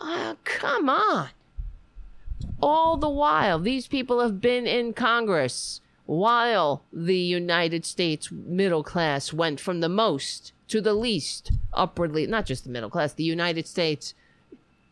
[0.00, 1.28] Oh, come on.
[2.60, 9.32] All the while, these people have been in Congress while the United States middle class
[9.32, 13.66] went from the most to the least upwardly, not just the middle class, the United
[13.66, 14.14] States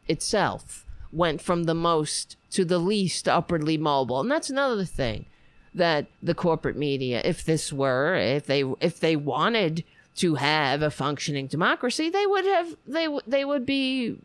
[0.09, 4.21] itself went from the most to the least upwardly mobile.
[4.21, 5.27] And that's another thing
[5.75, 9.85] that the corporate media, if this were, if they if they wanted
[10.17, 14.19] to have a functioning democracy, they would have they they would be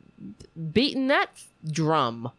[0.72, 1.30] beating that
[1.70, 2.32] drum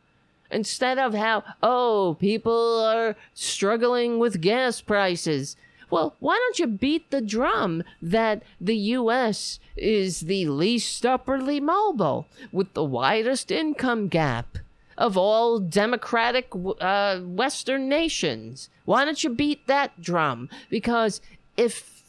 [0.50, 5.56] instead of how, oh, people are struggling with gas prices.
[5.90, 9.59] Well, why don't you beat the drum that the U.S.
[9.76, 14.59] is the least upwardly mobile with the widest income gap
[14.98, 16.48] of all democratic
[16.80, 18.68] uh, Western nations?
[18.84, 20.50] Why don't you beat that drum?
[20.68, 21.22] Because
[21.56, 22.02] if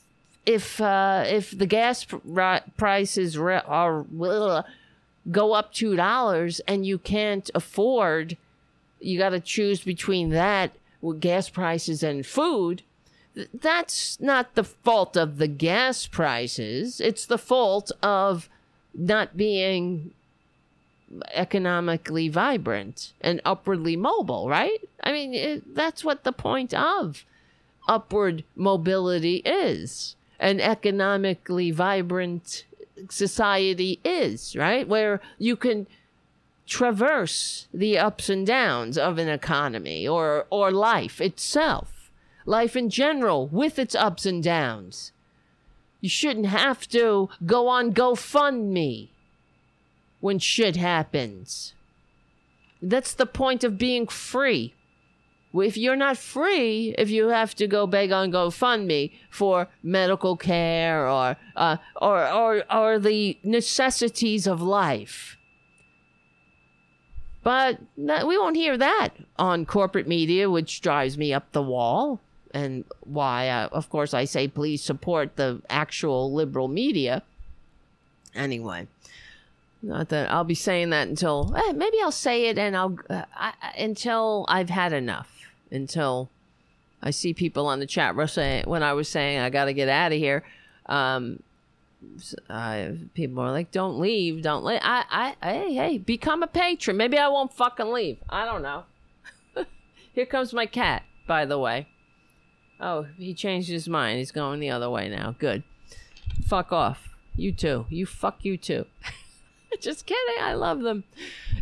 [0.46, 2.18] if uh, if the gas pr-
[2.76, 4.06] prices are
[5.32, 8.38] go up two dollars and you can't afford
[9.00, 12.82] you got to choose between that with gas prices and food,
[13.54, 17.00] that's not the fault of the gas prices.
[17.00, 18.50] It's the fault of
[18.94, 20.12] not being
[21.34, 24.82] economically vibrant and upwardly mobile, right?
[25.04, 27.24] I mean, it, that's what the point of
[27.88, 30.16] upward mobility is.
[30.40, 32.66] An economically vibrant
[33.10, 34.88] society is, right?
[34.88, 35.88] Where you can
[36.68, 42.12] traverse the ups and downs of an economy or or life itself.
[42.46, 45.12] Life in general with its ups and downs.
[46.02, 49.10] You shouldn't have to go on GoFundMe
[50.20, 51.74] when shit happens.
[52.82, 54.74] That's the point of being free.
[55.54, 61.08] If you're not free, if you have to go beg on GoFundMe for medical care
[61.08, 65.38] or uh, or or or the necessities of life,
[67.42, 72.20] but we won't hear that on corporate media, which drives me up the wall.
[72.52, 77.24] And why, uh, of course, I say please support the actual liberal media.
[78.36, 78.88] Anyway,
[79.82, 83.24] not that I'll be saying that until eh, maybe I'll say it and I'll uh,
[83.36, 85.39] I, until I've had enough.
[85.72, 86.30] Until
[87.02, 89.90] I see people on the chat saying when I was saying I got to get
[89.90, 90.44] out of here.
[90.86, 91.44] Um,
[92.50, 96.98] uh, people are like, "Don't leave, don't leave." I, I, hey, hey, become a patron.
[96.98, 98.18] Maybe I won't fucking leave.
[98.30, 98.86] I don't know.
[100.14, 101.88] Here comes my cat, by the way.
[102.80, 104.20] Oh, he changed his mind.
[104.20, 105.36] He's going the other way now.
[105.38, 105.64] Good.
[106.48, 107.10] Fuck off.
[107.36, 107.86] You too.
[107.90, 108.86] You fuck you too.
[109.82, 110.42] Just kidding.
[110.42, 111.04] I love them.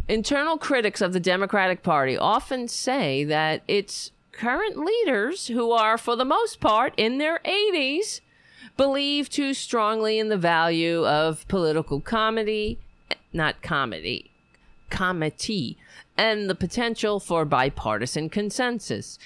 [0.07, 6.15] Internal critics of the Democratic Party often say that its current leaders, who are for
[6.15, 8.21] the most part in their 80s,
[8.77, 12.79] believe too strongly in the value of political comedy,
[13.33, 14.31] not comedy,
[14.89, 15.75] comity,
[16.17, 19.19] and the potential for bipartisan consensus.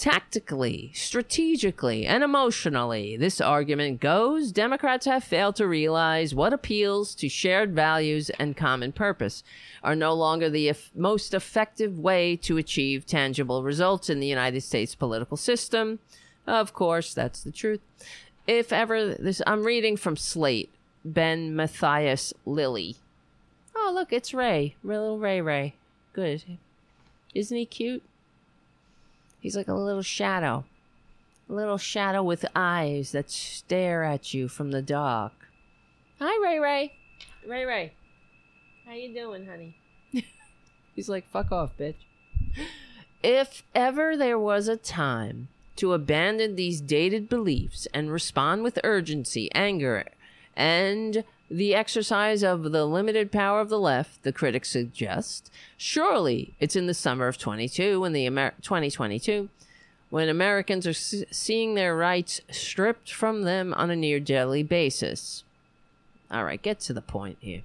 [0.00, 7.28] Tactically, strategically, and emotionally, this argument goes Democrats have failed to realize what appeals to
[7.28, 9.44] shared values and common purpose
[9.84, 14.94] are no longer the most effective way to achieve tangible results in the United States
[14.94, 15.98] political system.
[16.46, 17.80] Of course, that's the truth.
[18.46, 20.70] If ever this, I'm reading from Slate,
[21.04, 22.96] Ben Matthias Lilly.
[23.76, 25.74] Oh, look, it's Ray, little Ray Ray.
[26.14, 26.44] Good.
[27.34, 28.02] Isn't he cute?
[29.40, 30.64] He's like a little shadow.
[31.48, 35.32] A little shadow with eyes that stare at you from the dark.
[36.20, 36.92] Hi, Ray Ray.
[37.48, 37.92] Ray Ray.
[38.86, 39.76] How you doing, honey?
[40.94, 41.94] He's like, fuck off, bitch.
[43.22, 49.50] If ever there was a time to abandon these dated beliefs and respond with urgency,
[49.54, 50.04] anger,
[50.54, 55.50] and the exercise of the limited power of the left, the critics suggest.
[55.76, 59.48] Surely it's in the summer of 22 when the Amer- 2022
[60.10, 65.44] when Americans are s- seeing their rights stripped from them on a near daily basis.
[66.30, 67.62] All right, get to the point here.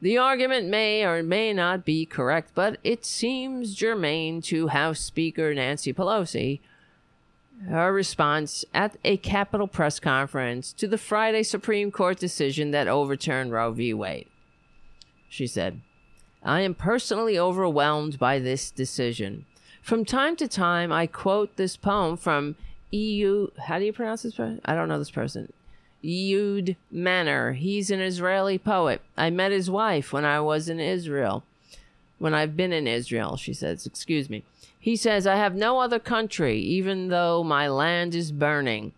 [0.00, 5.54] The argument may or may not be correct, but it seems germane to House Speaker
[5.54, 6.60] Nancy Pelosi,
[7.68, 13.52] her response at a Capitol press conference to the Friday Supreme Court decision that overturned
[13.52, 13.94] Roe v.
[13.94, 14.28] Wade.
[15.28, 15.80] She said,
[16.42, 19.46] I am personally overwhelmed by this decision.
[19.82, 22.56] From time to time, I quote this poem from
[22.90, 23.48] EU.
[23.66, 24.60] How do you pronounce this person?
[24.64, 25.52] I don't know this person.
[26.04, 27.52] Ehud Manor.
[27.54, 29.02] He's an Israeli poet.
[29.16, 31.42] I met his wife when I was in Israel.
[32.18, 33.86] When I've been in Israel, she says.
[33.86, 34.44] Excuse me.
[34.86, 38.92] He says, I have no other country, even though my land is burning.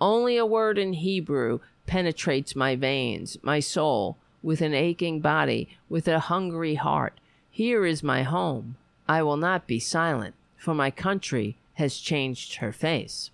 [0.00, 6.08] Only a word in Hebrew penetrates my veins, my soul, with an aching body, with
[6.08, 7.20] a hungry heart.
[7.50, 8.76] Here is my home.
[9.06, 13.30] I will not be silent, for my country has changed her face.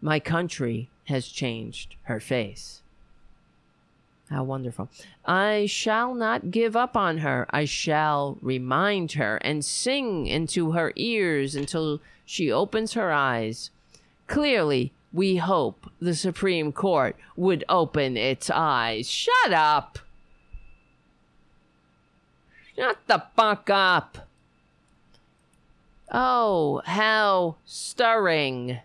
[0.00, 2.80] My country has changed her face.
[4.30, 4.90] How wonderful.
[5.24, 7.46] I shall not give up on her.
[7.50, 13.70] I shall remind her and sing into her ears until she opens her eyes.
[14.26, 19.08] Clearly, we hope the Supreme Court would open its eyes.
[19.08, 19.98] Shut up!
[22.76, 24.28] Shut the fuck up!
[26.12, 28.80] Oh, how stirring.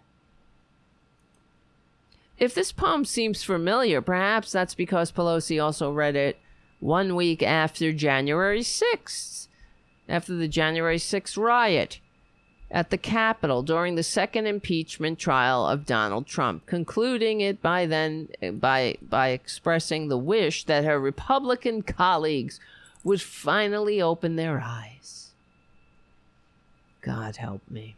[2.43, 6.37] If this poem seems familiar, perhaps that's because Pelosi also read it
[6.81, 9.47] one week after January 6th,
[10.09, 12.01] after the January 6th riot
[12.69, 18.27] at the Capitol during the second impeachment trial of Donald Trump, concluding it by then
[18.59, 22.59] by by expressing the wish that her Republican colleagues
[23.05, 25.31] would finally open their eyes.
[26.99, 27.95] God help me.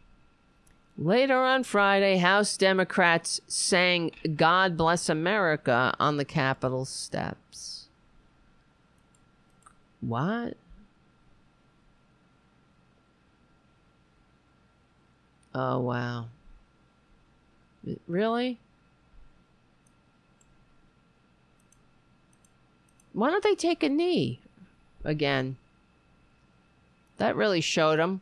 [0.98, 7.88] Later on Friday, House Democrats sang God Bless America on the Capitol steps.
[10.00, 10.56] What?
[15.54, 16.28] Oh, wow.
[18.08, 18.60] Really?
[23.12, 24.40] Why don't they take a knee
[25.04, 25.58] again?
[27.18, 28.22] That really showed them.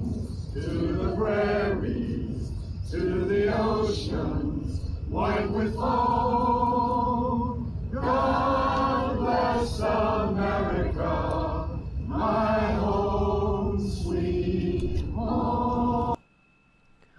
[0.53, 2.51] to the prairies
[2.91, 7.73] to the oceans, white with foam.
[7.93, 16.17] God bless America, my home, sweet home.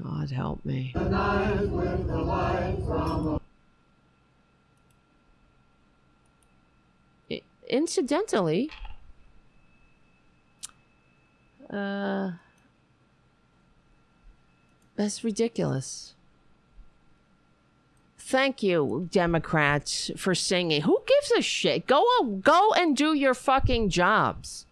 [0.02, 0.90] God help me.
[0.94, 3.40] The night with the light from
[7.30, 8.70] I- incidentally,
[11.70, 12.32] uh,
[14.96, 16.14] that's ridiculous.
[18.18, 20.82] Thank you, Democrats, for singing.
[20.82, 21.86] Who gives a shit?
[21.86, 22.04] Go
[22.42, 24.64] go and do your fucking jobs.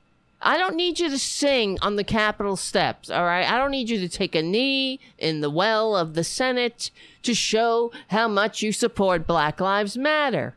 [0.42, 3.46] I don't need you to sing on the Capitol steps, all right?
[3.46, 6.90] I don't need you to take a knee in the well of the Senate
[7.22, 10.54] to show how much you support Black Lives Matter.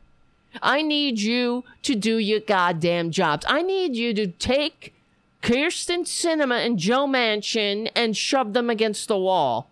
[0.61, 3.45] I need you to do your goddamn jobs.
[3.49, 4.94] I need you to take
[5.44, 9.70] Kyrsten Sinema and Joe Manchin and shove them against the wall,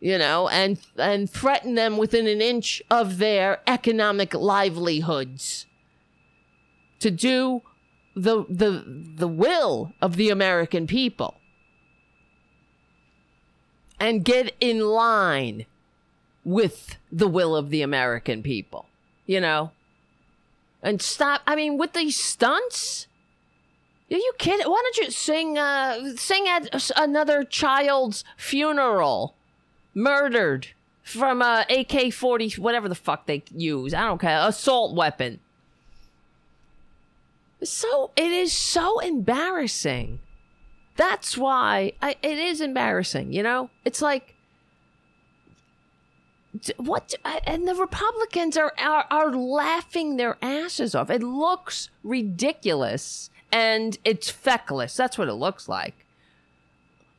[0.00, 5.66] you know, and and threaten them within an inch of their economic livelihoods
[7.00, 7.62] to do
[8.14, 8.84] the the
[9.16, 11.34] the will of the American people
[13.98, 15.66] and get in line
[16.44, 18.86] with the will of the American people,
[19.26, 19.72] you know?
[20.84, 23.08] And stop I mean with these stunts?
[24.10, 24.66] Are you kidding?
[24.66, 29.34] Why don't you sing uh sing at another child's funeral
[29.94, 30.68] murdered
[31.02, 33.94] from a AK-40 whatever the fuck they use.
[33.94, 34.40] I don't care.
[34.46, 35.40] Assault weapon.
[37.62, 40.20] So it is so embarrassing.
[40.96, 43.70] That's why I, it is embarrassing, you know?
[43.84, 44.34] It's like
[46.76, 47.14] what
[47.46, 51.10] and the Republicans are, are are laughing their asses off.
[51.10, 54.96] It looks ridiculous and it's feckless.
[54.96, 55.94] That's what it looks like.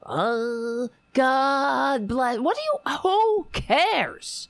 [0.06, 2.40] Oh, God bless.
[2.40, 4.50] What do you who cares?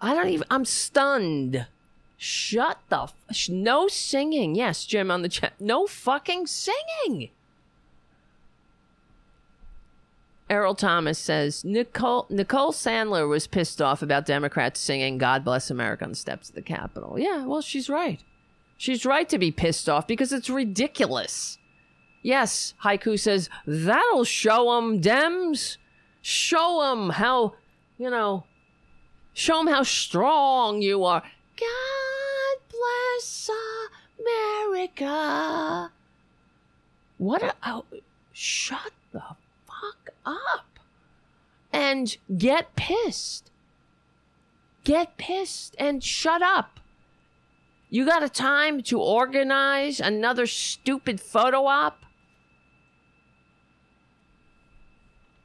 [0.00, 0.46] I don't even.
[0.50, 1.66] I'm stunned.
[2.16, 3.02] Shut the.
[3.02, 4.54] F- no singing.
[4.54, 5.52] Yes, Jim on the chat.
[5.60, 7.28] No fucking singing.
[10.48, 16.04] Errol Thomas says Nicole Nicole Sandler was pissed off about Democrats singing "God Bless America"
[16.04, 17.18] on the steps of the Capitol.
[17.18, 18.22] Yeah, well, she's right.
[18.78, 21.58] She's right to be pissed off because it's ridiculous.
[22.22, 25.78] Yes, Haiku says that'll show 'em Dems.
[26.22, 27.54] Show 'em how,
[27.98, 28.44] you know,
[29.36, 31.22] Show them how strong you are.
[31.60, 33.50] God bless
[34.18, 35.92] America.
[37.18, 37.52] What a.
[37.62, 37.84] Oh,
[38.32, 39.20] shut the
[40.26, 40.78] up.
[41.72, 43.50] And get pissed.
[44.84, 46.80] Get pissed and shut up.
[47.88, 52.06] You got a time to organize another stupid photo op?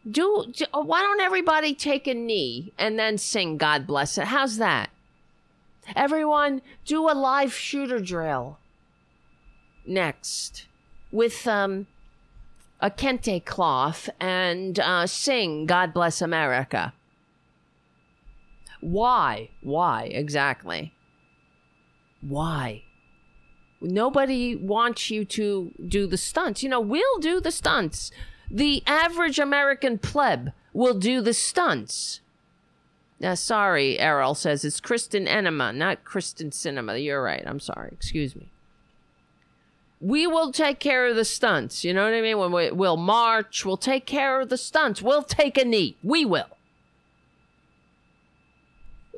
[0.10, 4.58] do, do why don't everybody take a knee and then sing god bless it how's
[4.58, 4.90] that
[5.96, 8.58] everyone do a live shooter drill
[9.86, 10.68] next
[11.12, 11.88] with um
[12.82, 16.94] a kente cloth and uh, sing god bless america
[18.82, 20.94] why why exactly
[22.22, 22.84] why
[23.80, 28.12] nobody wants you to do the stunts you know we'll do the stunts
[28.54, 32.20] the average American pleb will do the stunts.
[33.24, 36.98] Uh, sorry, Errol says it's Kristen Enema, not Kristen Cinema.
[36.98, 37.44] You're right.
[37.46, 37.92] I'm sorry.
[37.94, 38.51] Excuse me.
[40.02, 41.84] We will take care of the stunts.
[41.86, 42.38] You know what I mean?
[42.40, 45.02] When we, we'll march, we'll take care of the stunts.
[45.02, 45.96] We'll take a knee.
[46.04, 46.58] We will.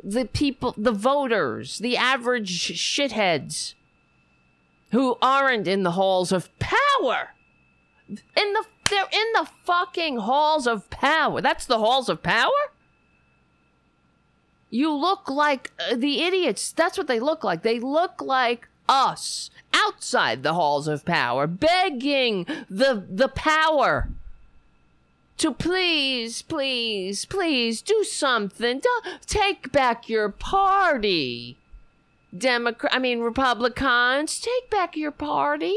[0.03, 3.75] The people, the voters, the average shitheads
[4.91, 7.29] who aren't in the halls of power.
[8.09, 11.41] In the they're in the fucking halls of power.
[11.41, 12.51] That's the halls of power?
[14.69, 16.71] You look like uh, the idiots.
[16.71, 17.63] That's what they look like.
[17.63, 24.09] They look like us outside the halls of power, begging the the power
[25.37, 28.79] to please, please, please do something.
[28.79, 31.57] Don't take back your party.
[32.35, 35.75] Democrat, I mean Republicans, take back your party.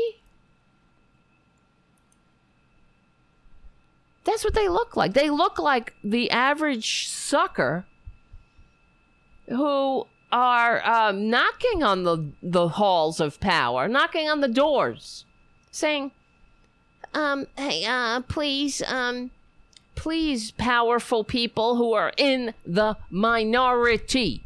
[4.24, 5.14] That's what they look like.
[5.14, 7.86] They look like the average sucker
[9.48, 15.24] who are um, knocking on the the halls of power, knocking on the doors,
[15.70, 16.12] saying,
[17.15, 19.31] um, "Hey, uh, please, um,
[19.94, 24.43] please, powerful people who are in the minority,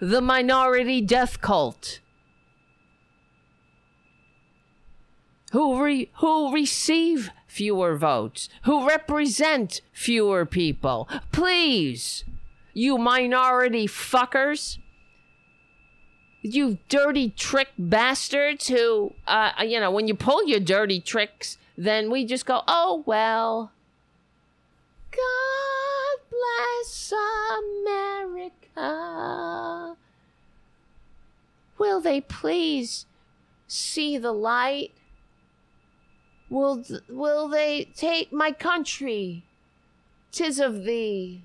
[0.00, 2.00] the minority death cult."
[5.52, 11.08] Who re- who receive fewer votes, who represent fewer people.
[11.32, 12.22] Please,
[12.72, 14.78] you minority fuckers,
[16.42, 22.10] you dirty trick bastards who, uh, you know, when you pull your dirty tricks, then
[22.10, 23.72] we just go, oh, well.
[25.10, 27.12] God bless
[28.76, 29.96] America.
[31.78, 33.06] Will they please
[33.66, 34.92] see the light?
[36.48, 39.44] Will will they take my country?
[40.32, 41.42] Tis of thee.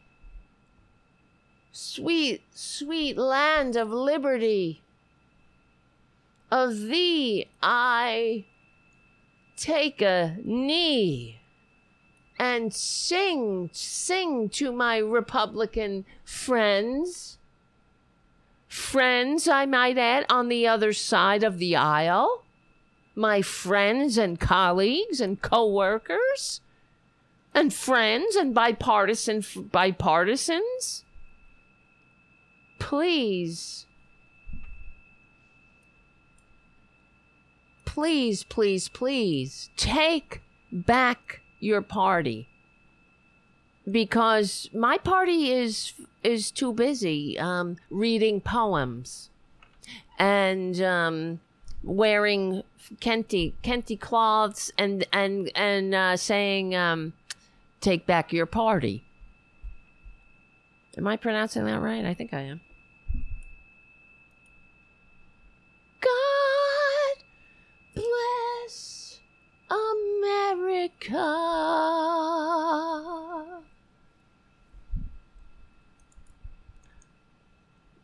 [1.72, 4.82] Sweet, sweet land of liberty.
[6.56, 8.46] Of thee I
[9.58, 11.42] take a knee
[12.40, 17.40] and sing, sing to my Republican friends.
[18.70, 22.46] Friends, I might add, on the other side of the aisle.
[23.16, 26.62] My friends and colleagues and co-workers.
[27.54, 31.04] And friends and bipartisan bipartisans.
[32.80, 33.85] Please
[37.96, 42.46] please please please take back your party
[43.90, 49.30] because my party is is too busy um, reading poems
[50.20, 51.40] and um,
[51.86, 52.64] wearing
[53.00, 57.14] kente kente cloths and and and uh, saying um,
[57.80, 59.06] "Take back your party."
[60.98, 62.04] Am I pronouncing that right?
[62.04, 62.60] I think I am.
[66.02, 66.16] God
[67.96, 69.20] bless
[69.70, 71.16] America.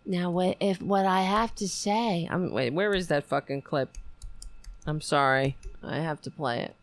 [0.05, 2.27] Now, what if what I have to say?
[2.29, 2.73] I'm wait.
[2.73, 3.97] Where is that fucking clip?
[4.85, 5.57] I'm sorry.
[5.83, 6.75] I have to play it.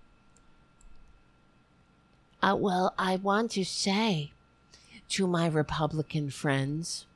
[2.40, 4.30] Uh, well, I want to say
[5.08, 7.06] to my Republican friends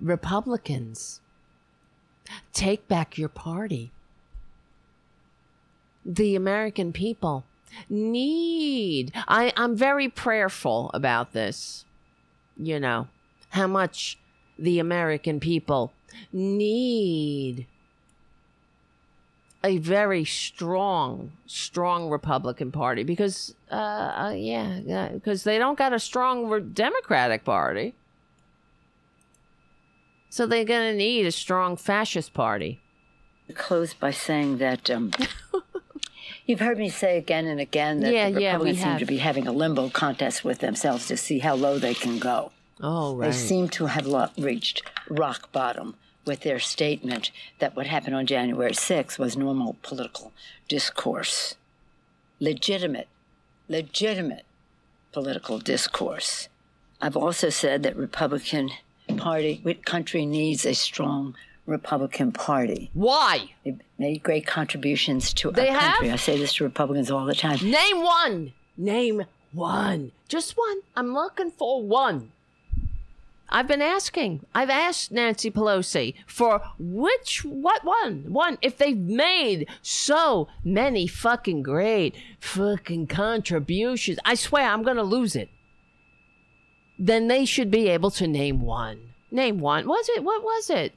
[0.00, 1.20] Republicans,
[2.52, 3.92] take back your party.
[6.04, 7.44] The American people
[7.88, 11.84] need, I, I'm very prayerful about this,
[12.56, 13.08] you know,
[13.50, 14.18] how much
[14.58, 15.92] the American people
[16.32, 17.66] need
[19.62, 25.98] a very strong, strong Republican Party because, uh, uh yeah, because they don't got a
[25.98, 27.94] strong Democratic Party.
[30.30, 32.80] So they're going to need a strong fascist party.
[33.54, 35.10] Close by saying that um,
[36.46, 39.18] you've heard me say again and again that Yeah, the yeah, Republicans seem to be
[39.18, 42.52] having a limbo contest with themselves to see how low they can go.
[42.80, 43.26] Oh, right.
[43.26, 48.24] They seem to have lo- reached rock bottom with their statement that what happened on
[48.26, 50.32] January 6th was normal political
[50.68, 51.56] discourse.
[52.38, 53.08] Legitimate,
[53.68, 54.44] legitimate
[55.12, 56.48] political discourse.
[57.00, 58.70] I've also said that Republican
[59.20, 61.34] Party, country needs a strong
[61.66, 62.90] Republican Party.
[62.94, 63.50] Why?
[63.64, 66.10] They made great contributions to They our country.
[66.10, 67.58] I say this to Republicans all the time.
[67.62, 68.52] Name one.
[68.76, 70.12] Name one.
[70.28, 70.80] Just one.
[70.96, 72.32] I'm looking for one.
[73.52, 74.46] I've been asking.
[74.54, 78.26] I've asked Nancy Pelosi for which, what one?
[78.28, 78.58] One.
[78.62, 85.34] If they've made so many fucking great fucking contributions, I swear I'm going to lose
[85.34, 85.48] it.
[86.96, 89.09] Then they should be able to name one.
[89.30, 89.86] Name one.
[89.86, 90.24] Was it?
[90.24, 90.92] What was it?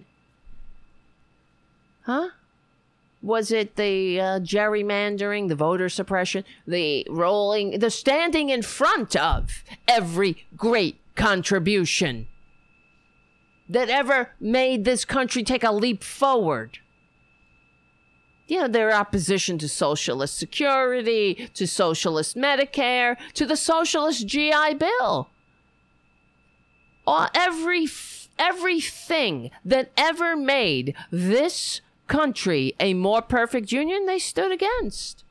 [2.03, 2.29] Huh?
[3.21, 9.63] Was it the uh, gerrymandering, the voter suppression, the rolling, the standing in front of
[9.87, 12.27] every great contribution
[13.69, 16.79] that ever made this country take a leap forward?
[18.47, 25.29] you know, their opposition to socialist security, to socialist Medicare, to the socialist GI Bill.
[27.05, 27.87] All, every
[28.37, 35.23] everything that ever made this country a more perfect union, they stood against.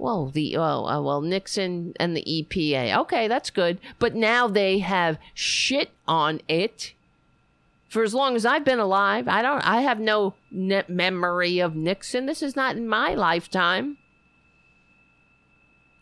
[0.00, 2.96] Well, the oh, uh, well Nixon and the EPA.
[3.00, 3.78] Okay, that's good.
[3.98, 6.94] But now they have shit on it.
[7.90, 9.60] For as long as I've been alive, I don't.
[9.60, 12.24] I have no memory of Nixon.
[12.24, 13.98] This is not in my lifetime.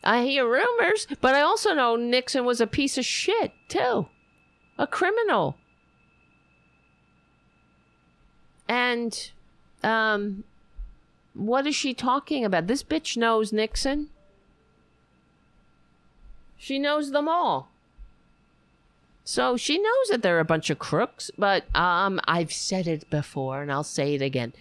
[0.05, 4.07] I hear rumors, but I also know Nixon was a piece of shit too,
[4.78, 5.56] a criminal.
[8.68, 9.30] And
[9.82, 10.44] um,
[11.34, 12.66] what is she talking about?
[12.66, 14.10] This bitch knows Nixon.
[16.56, 17.68] She knows them all.
[19.24, 23.62] So she knows that they're a bunch of crooks, but um, I've said it before
[23.62, 24.55] and I'll say it again.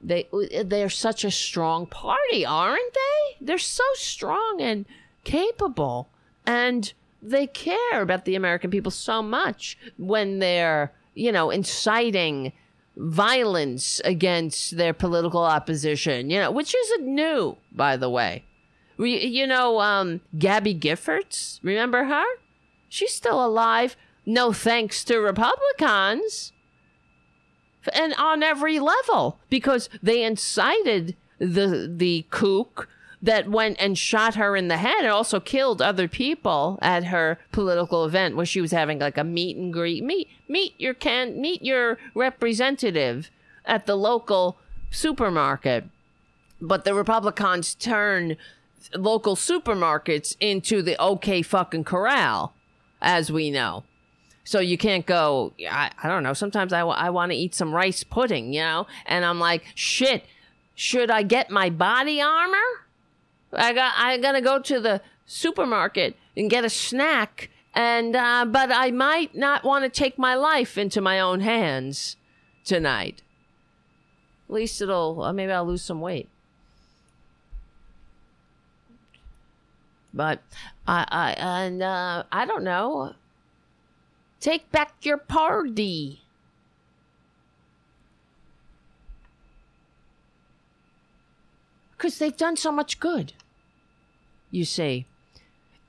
[0.00, 0.28] They
[0.64, 3.46] they're such a strong party, aren't they?
[3.46, 4.84] They're so strong and
[5.24, 6.08] capable
[6.46, 6.92] and
[7.22, 12.52] they care about the American people so much when they're, you know, inciting
[12.96, 18.44] violence against their political opposition, you know, which isn't new, by the way.
[18.96, 22.24] We, you know, um, Gabby Giffords, remember her?
[22.88, 23.96] She's still alive,
[24.26, 26.52] no thanks to Republicans.
[27.92, 32.88] And on every level, because they incited the the kook
[33.20, 37.38] that went and shot her in the head and also killed other people at her
[37.52, 40.04] political event where she was having like a meet and greet.
[40.04, 43.30] Meet meet your can meet your representative
[43.64, 44.58] at the local
[44.90, 45.84] supermarket.
[46.60, 48.36] But the Republicans turn
[48.94, 52.54] local supermarkets into the OK fucking corral,
[53.00, 53.84] as we know.
[54.44, 56.32] So you can't go, I, I don't know.
[56.32, 58.86] Sometimes I, I want to eat some rice pudding, you know?
[59.04, 60.24] And I'm like, shit,
[60.74, 62.56] should I get my body armor?
[63.52, 68.70] I got I gotta go to the supermarket and get a snack, and uh, but
[68.72, 72.16] I might not want to take my life into my own hands
[72.64, 73.22] tonight.
[74.48, 76.28] At least it'll uh, maybe I'll lose some weight.
[80.12, 80.42] But
[80.86, 83.14] I I and uh, I don't know.
[84.40, 86.22] Take back your party.
[91.98, 93.32] Because they've done so much good.
[94.50, 95.04] You see,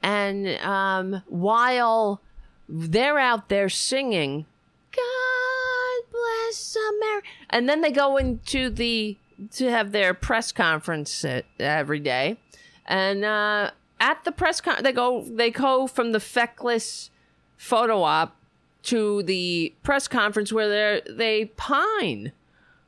[0.03, 2.19] and um, while
[2.67, 4.45] they're out there singing,
[4.91, 9.17] "God bless America," and then they go into the
[9.53, 11.23] to have their press conference
[11.59, 12.37] every day,
[12.85, 17.09] and uh, at the press con, they go they go from the feckless
[17.55, 18.35] photo op
[18.83, 22.31] to the press conference where they they pine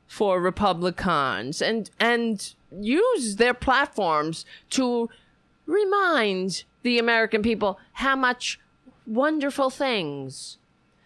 [0.06, 5.08] for Republicans and and use their platforms to
[5.66, 8.58] remind the American people how much
[9.06, 10.58] wonderful things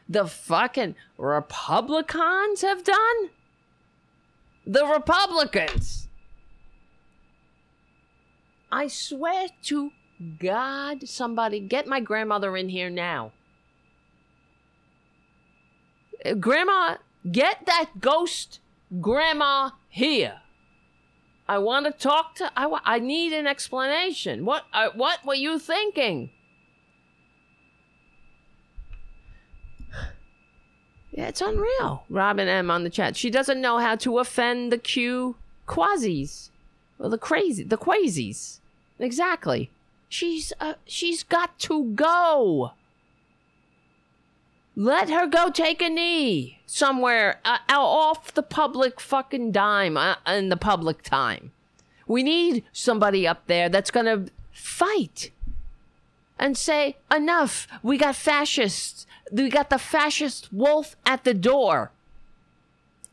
[0.09, 3.31] the fucking Republicans have done.
[4.67, 6.09] The Republicans.
[8.71, 9.91] I swear to
[10.39, 13.33] God, somebody get my grandmother in here now.
[16.41, 16.97] Grandma,
[17.31, 18.61] get that ghost
[19.01, 20.41] grandma here.
[21.48, 22.51] I want to talk to.
[22.56, 24.44] I, I need an explanation.
[24.44, 24.64] What?
[24.73, 26.31] Uh, what were you thinking?
[31.12, 32.05] Yeah, it's unreal.
[32.10, 33.16] Robin M on the chat.
[33.16, 35.36] She doesn't know how to offend the Q
[35.66, 36.51] quasis.
[36.98, 38.60] Well, the crazy, the quasies.
[38.98, 39.70] Exactly.
[40.09, 42.73] She's uh, she's got to go.
[44.78, 50.51] Let her go take a knee somewhere uh, off the public fucking dime uh, in
[50.51, 51.53] the public time.
[52.07, 55.31] We need somebody up there that's going to fight
[56.39, 57.66] and say, enough.
[57.82, 59.07] We got fascists.
[59.32, 61.90] We got the fascist wolf at the door.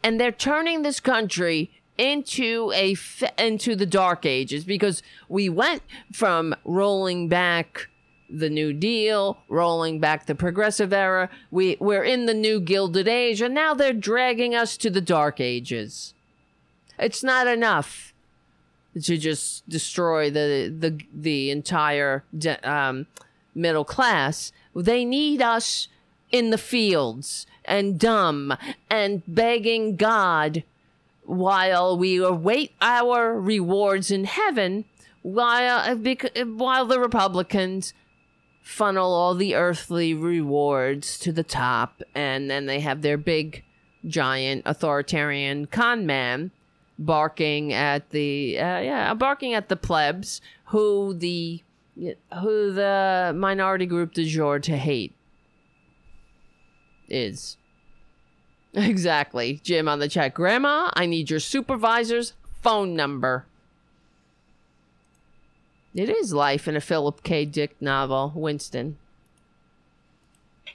[0.03, 2.95] And they're turning this country into a
[3.37, 7.87] into the dark ages because we went from rolling back
[8.33, 11.29] the New Deal, rolling back the progressive era.
[11.51, 15.39] We, we're in the new Gilded Age, and now they're dragging us to the Dark
[15.39, 16.13] Ages.
[16.97, 18.13] It's not enough
[19.01, 22.23] to just destroy the the the entire
[22.63, 23.07] um,
[23.55, 24.51] middle class.
[24.75, 25.87] They need us
[26.31, 28.55] in the fields and dumb
[28.89, 30.63] and begging God
[31.23, 34.85] while we await our rewards in heaven
[35.21, 37.93] while while the Republicans
[38.63, 43.61] funnel all the earthly rewards to the top and then they have their big
[44.07, 46.49] giant authoritarian con man
[46.97, 51.61] barking at the uh, yeah barking at the plebs who the
[52.39, 55.13] who the minority group du jour to hate
[57.07, 57.57] is.
[58.75, 59.61] Exactly.
[59.63, 63.45] Jim on the chat grandma i need your supervisor's phone number
[65.95, 68.97] it is life in a philip k dick novel winston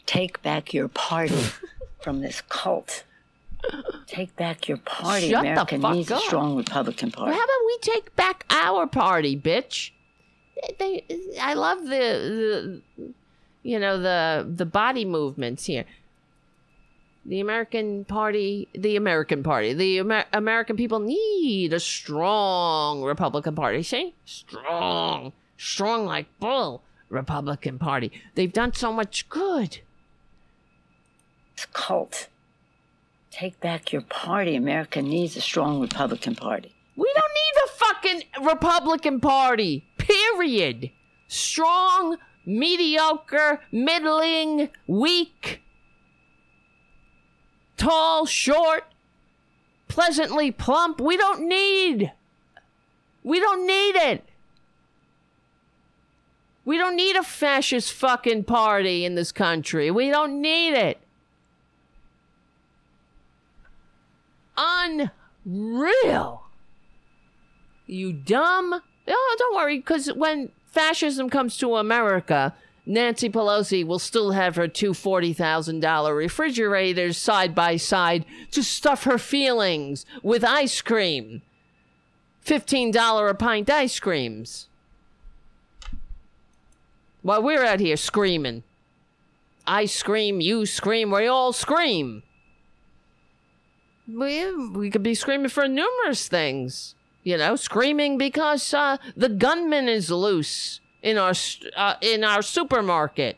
[0.06, 1.36] Take back your party
[2.00, 3.04] from this cult.
[4.06, 5.28] Take back your party.
[5.28, 6.22] Shut the America fuck needs up.
[6.22, 7.32] a strong Republican Party.
[7.32, 9.90] How about we take back our party, bitch?
[10.78, 11.04] They,
[11.38, 13.12] I love the, the,
[13.62, 15.84] you know, the the body movements here.
[17.28, 23.82] The American Party, the American Party, the Amer- American people need a strong Republican Party.
[23.82, 28.10] See, strong, strong like bull Republican Party.
[28.34, 29.80] They've done so much good.
[31.54, 32.28] This cult.
[33.30, 34.56] Take back your party.
[34.56, 36.74] America needs a strong Republican Party.
[36.96, 39.84] We don't need a fucking Republican Party.
[39.98, 40.90] Period.
[41.28, 45.60] Strong, mediocre, middling, weak,
[47.78, 48.84] tall, short,
[49.88, 51.00] pleasantly plump.
[51.00, 52.12] We don't need.
[53.24, 54.24] We don't need it.
[56.64, 59.90] We don't need a fascist fucking party in this country.
[59.90, 60.98] We don't need it.
[64.56, 66.42] Unreal.
[67.86, 68.82] You dumb.
[69.08, 72.54] Oh, don't worry, because when fascism comes to America,
[72.90, 79.18] Nancy Pelosi will still have her two $40,000 refrigerators side by side to stuff her
[79.18, 81.42] feelings with ice cream.
[82.46, 84.68] $15 a pint ice creams.
[87.20, 88.62] While we're out here screaming.
[89.66, 92.22] I scream, you scream, we all scream.
[94.10, 96.94] We, we could be screaming for numerous things.
[97.22, 101.34] You know, screaming because uh, the gunman is loose in our
[101.76, 103.36] uh, in our supermarket.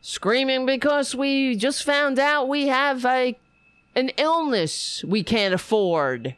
[0.00, 3.38] Screaming because we just found out we have a
[3.94, 6.34] an illness we can't afford.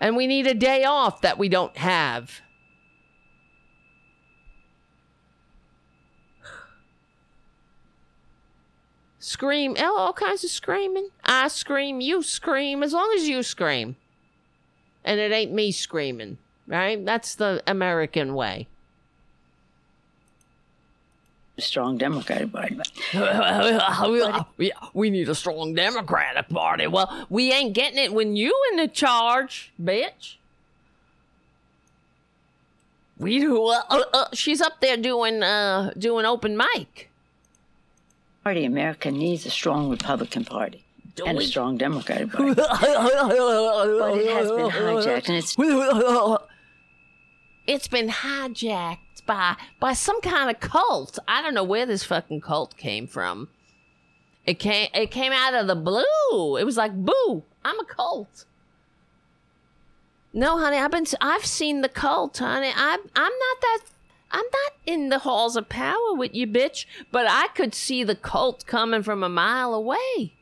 [0.00, 2.42] And we need a day off that we don't have.
[9.18, 11.08] Scream, oh, all kinds of screaming.
[11.24, 13.96] I scream, you scream, as long as you scream.
[15.02, 17.04] And it ain't me screaming, right?
[17.04, 18.66] That's the American way.
[21.56, 22.76] Strong Democratic Party.
[24.94, 26.88] we need a strong Democratic Party.
[26.88, 30.34] Well, we ain't getting it when you in the charge, bitch.
[33.18, 33.66] We do.
[33.66, 37.10] Uh, uh, uh, she's up there doing uh doing open mic.
[38.42, 38.64] Party.
[38.64, 40.84] America needs a strong Republican Party
[41.14, 41.44] Do and we?
[41.44, 42.54] a strong Democratic Party.
[42.54, 45.56] but it has been hijacked, and it's
[47.66, 51.18] it's been hijacked by by some kind of cult.
[51.26, 53.48] I don't know where this fucking cult came from.
[54.46, 56.56] It came it came out of the blue.
[56.56, 58.44] It was like, "Boo, I'm a cult."
[60.32, 62.72] No, honey, I've been I've seen the cult, honey.
[62.74, 63.80] I I'm not that
[64.30, 68.16] I'm not in the halls of power with you, bitch, but I could see the
[68.16, 70.34] cult coming from a mile away.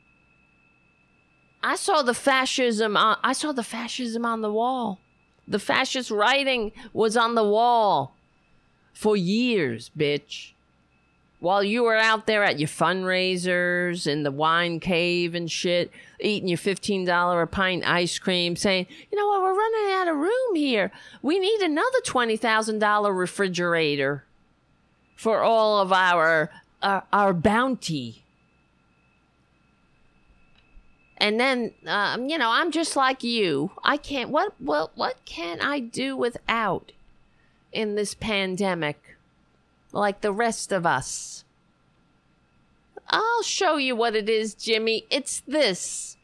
[1.61, 4.99] I saw the fascism on, I saw the fascism on the wall.
[5.47, 8.15] The fascist writing was on the wall
[8.93, 10.51] for years, bitch.
[11.39, 15.91] While you were out there at your fundraisers in the wine cave and shit,
[16.21, 20.15] eating your $15 a pint ice cream, saying, you know what, we're running out of
[20.15, 20.89] room here.
[21.21, 24.23] We need another $20,000 refrigerator
[25.17, 26.49] for all of our,
[26.81, 28.22] our, our bounty.
[31.23, 33.71] And then, um, you know, I'm just like you.
[33.81, 34.29] I can't.
[34.29, 36.91] What what what can I do without
[37.71, 39.15] in this pandemic?
[39.93, 41.45] Like the rest of us.
[43.07, 45.05] I'll show you what it is, Jimmy.
[45.09, 46.17] It's this.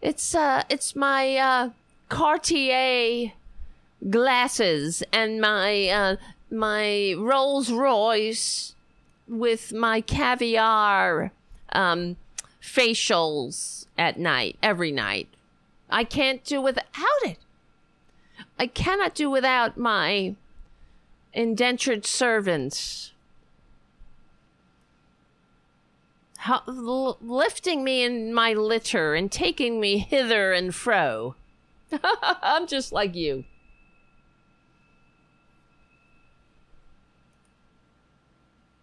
[0.00, 1.70] It's uh, it's my uh,
[2.08, 3.32] Cartier
[4.08, 6.16] glasses and my uh,
[6.52, 8.76] my Rolls Royce
[9.26, 11.32] with my caviar
[11.72, 12.16] um,
[12.68, 15.28] facials at night, every night.
[15.90, 16.84] I can't do without
[17.22, 17.38] it.
[18.58, 20.36] I cannot do without my
[21.32, 23.12] indentured servants.
[26.38, 31.34] How, l- lifting me in my litter and taking me hither and fro.
[32.42, 33.44] I'm just like you.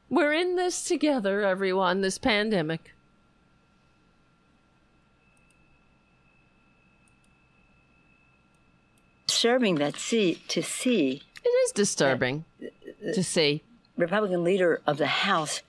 [0.10, 2.95] We're in this together, everyone, this pandemic.
[9.36, 12.46] Disturbing that see to see It is disturbing
[13.14, 13.64] to see.
[13.98, 15.62] Republican leader of the House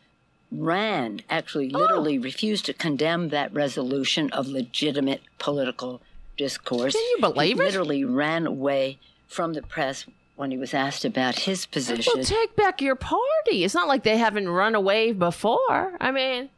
[0.52, 1.78] ran, actually, Oh.
[1.78, 6.00] literally refused to condemn that resolution of legitimate political
[6.36, 6.94] discourse.
[6.94, 7.66] Can you believe he it?
[7.66, 10.06] Literally ran away from the press
[10.36, 12.12] when he was asked about his position.
[12.14, 13.64] Well, take back your party.
[13.64, 15.96] It's not like they haven't run away before.
[16.00, 16.50] I mean,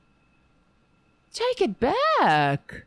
[1.33, 2.85] take it back.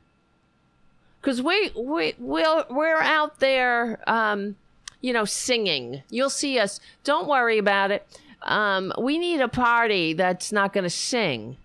[1.21, 4.55] Because we we we'll, we're out there, um,
[5.01, 6.01] you know, singing.
[6.09, 6.79] You'll see us.
[7.03, 8.07] Don't worry about it.
[8.41, 11.57] Um, we need a party that's not going to sing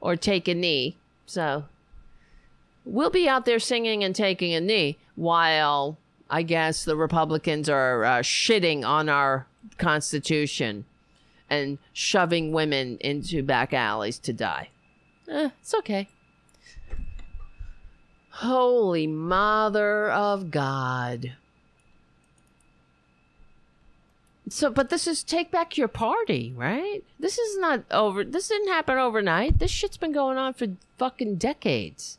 [0.00, 0.96] or take a knee.
[1.26, 1.64] So
[2.84, 5.98] we'll be out there singing and taking a knee while
[6.28, 9.46] I guess the Republicans are uh, shitting on our
[9.78, 10.84] Constitution
[11.48, 14.70] and shoving women into back alleys to die.
[15.28, 16.08] Eh, it's okay.
[18.40, 21.32] Holy Mother of God.
[24.48, 27.04] So, but this is take back your party, right?
[27.18, 28.24] This is not over.
[28.24, 29.58] This didn't happen overnight.
[29.58, 30.66] This shit's been going on for
[30.98, 32.18] fucking decades.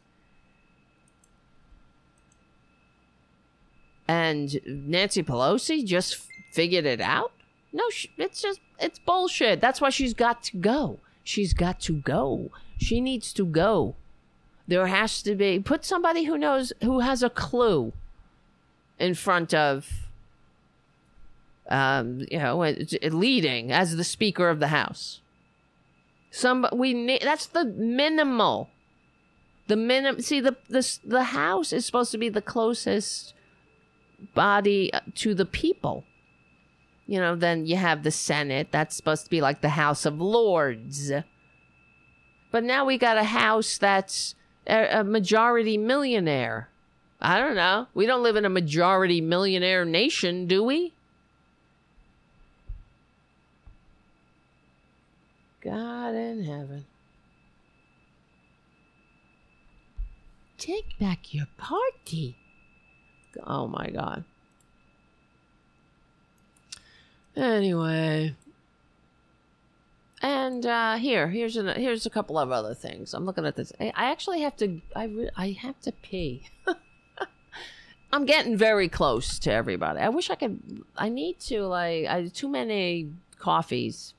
[4.12, 6.18] and Nancy Pelosi just
[6.52, 7.32] figured it out?
[7.72, 7.86] No,
[8.18, 9.62] it's just it's bullshit.
[9.62, 11.00] That's why she's got to go.
[11.24, 12.52] She's got to go.
[12.78, 13.96] She needs to go.
[14.72, 17.92] There has to be put somebody who knows who has a clue
[18.98, 20.08] in front of
[21.68, 22.58] um, you know,
[23.04, 25.20] leading as the speaker of the house.
[26.30, 28.70] Some we need that's the minimal.
[29.68, 33.34] The minimum see the the the house is supposed to be the closest
[34.34, 36.06] body uh, to the people.
[37.08, 38.70] You know, then you have the Senate.
[38.72, 41.12] That's supposed to be like the House of Lords.
[42.52, 44.36] But now we got a house that's
[44.68, 46.70] a, majority millionaire.
[47.20, 47.88] I don't know.
[47.94, 50.94] We don't live in a majority millionaire nation, do we?
[55.64, 56.86] God in heaven.
[60.58, 62.38] Take back your party.
[63.46, 64.24] Oh my god.
[67.36, 68.36] Anyway.
[70.22, 73.14] And uh here, here's an here's a couple of other things.
[73.14, 73.74] I'm looking at this.
[73.80, 76.50] I, I actually have to I re- I have to pee.
[78.14, 80.00] I'm getting very close to everybody.
[80.00, 83.10] I wish I could I need to like I too many
[83.40, 84.14] coffees.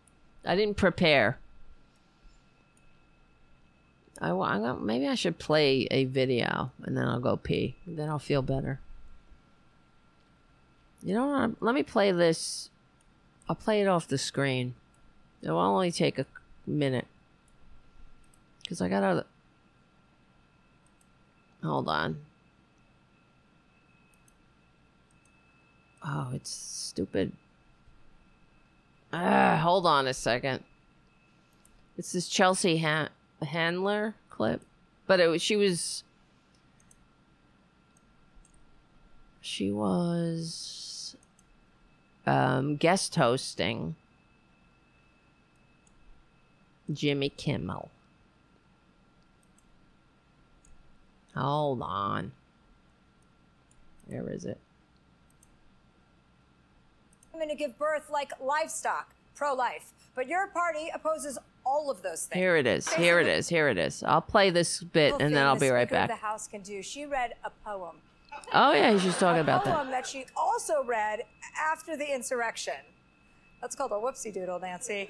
[0.45, 1.39] I didn't prepare.
[4.21, 7.77] I, I maybe I should play a video and then I'll go pee.
[7.87, 8.81] Then I'll feel better.
[11.03, 11.63] You know what?
[11.63, 12.71] Let me play this.
[13.49, 14.75] I'll play it off the screen.
[15.43, 16.27] It will only take a
[16.67, 17.07] minute.
[18.62, 19.27] Because I gotta.
[21.62, 22.19] Hold on.
[26.05, 27.33] Oh, it's stupid.
[29.12, 30.65] Ah, hold on a second.
[31.99, 33.11] It's this Chelsea ha-
[33.43, 34.62] Handler clip,
[35.07, 36.05] but it was she was
[39.41, 41.17] she was
[42.27, 43.97] um, guest hosting
[46.91, 47.91] Jimmy Kimmel.
[51.36, 52.33] Hold on.
[54.07, 54.59] Where is it?
[57.43, 59.93] women to give birth like livestock, pro life.
[60.15, 62.39] But your party opposes all of those things.
[62.39, 62.93] Here it is.
[62.93, 63.49] Here it is.
[63.49, 64.02] Here it is.
[64.02, 66.09] I'll play this bit and then I'll be right back.
[66.09, 66.17] The.
[66.17, 66.83] House can do.
[66.83, 67.97] She read a poem.
[68.52, 69.77] Oh yeah, she's talking about poem that.
[69.78, 71.20] Poem that she also read
[71.59, 72.75] after the insurrection.
[73.63, 75.09] That's called a whoopsie doodle, Nancy.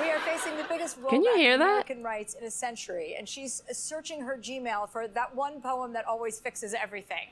[0.00, 1.64] We are facing the biggest rollback Can you hear that?
[1.64, 6.06] American rights in a century, and she's searching her Gmail for that one poem that
[6.06, 7.28] always fixes everything.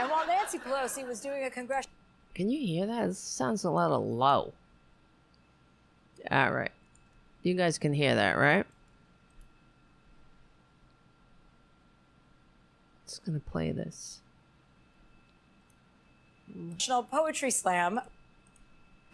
[0.00, 1.92] and while Nancy Pelosi was doing a congressional
[2.34, 3.10] Can you hear that?
[3.10, 4.54] It sounds a little low.
[6.30, 6.72] All right.
[7.42, 8.66] You guys can hear that, right?
[13.06, 14.20] Just gonna play this.
[16.54, 18.00] National Poetry Slam.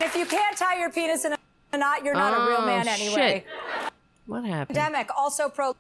[0.05, 1.35] If you can't tie your penis in
[1.73, 3.45] a knot, you're not a real Oh, man anyway.
[3.45, 3.93] shit.
[4.27, 4.77] What happened?
[4.77, 5.75] Pandemic also pro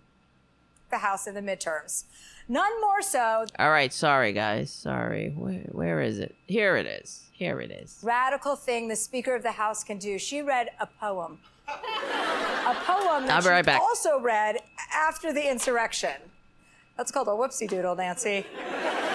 [0.91, 2.05] the House in the midterms.
[2.49, 4.71] None more so All right, sorry guys.
[4.71, 5.31] Sorry.
[5.37, 6.35] Where where is it?
[6.47, 7.23] Here it is.
[7.33, 7.99] Here it is.
[8.03, 10.19] radical thing the Speaker of the House can do.
[10.19, 11.39] She read a poem.
[11.69, 13.81] A poem that be she right back.
[13.81, 14.57] also read
[14.95, 16.15] after the insurrection.
[16.97, 18.47] That's called a whoopsie doodle, Nancy.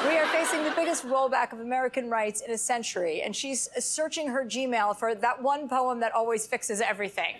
[0.08, 4.30] We are facing the biggest rollback of American rights in a century, and she's searching
[4.30, 7.36] her Gmail for that one poem that always fixes everything.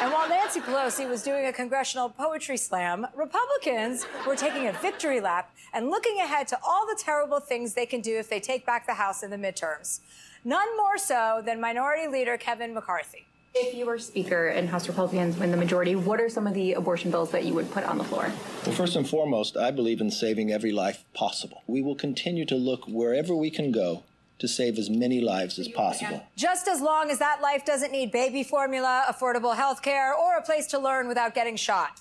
[0.00, 5.20] And while Nancy Pelosi was doing a congressional poetry slam, Republicans were taking a victory
[5.20, 8.66] lap and looking ahead to all the terrible things they can do if they take
[8.66, 10.00] back the House in the midterms.
[10.44, 13.28] None more so than Minority Leader Kevin McCarthy.
[13.54, 16.72] If you were Speaker and House Republicans win the majority, what are some of the
[16.72, 18.32] abortion bills that you would put on the floor?
[18.64, 21.62] Well, first and foremost, I believe in saving every life possible.
[21.66, 24.04] We will continue to look wherever we can go
[24.38, 26.24] to save as many lives as possible.
[26.34, 30.42] Just as long as that life doesn't need baby formula, affordable health care, or a
[30.42, 32.00] place to learn without getting shot.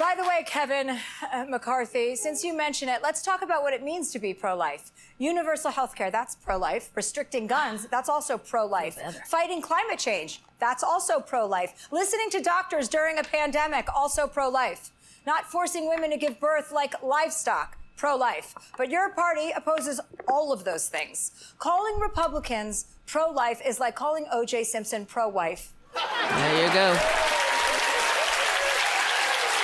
[0.00, 0.88] By the way, Kevin
[1.30, 4.56] uh, McCarthy, since you mentioned it, let's talk about what it means to be pro
[4.56, 4.92] life.
[5.18, 6.88] Universal health care, that's pro life.
[6.94, 8.98] Restricting guns, that's also pro life.
[9.26, 11.86] Fighting climate change, that's also pro life.
[11.90, 14.90] Listening to doctors during a pandemic, also pro life.
[15.26, 18.54] Not forcing women to give birth like livestock, pro life.
[18.78, 21.52] But your party opposes all of those things.
[21.58, 24.64] Calling Republicans pro life is like calling O.J.
[24.64, 25.74] Simpson pro wife.
[25.92, 26.98] There you go.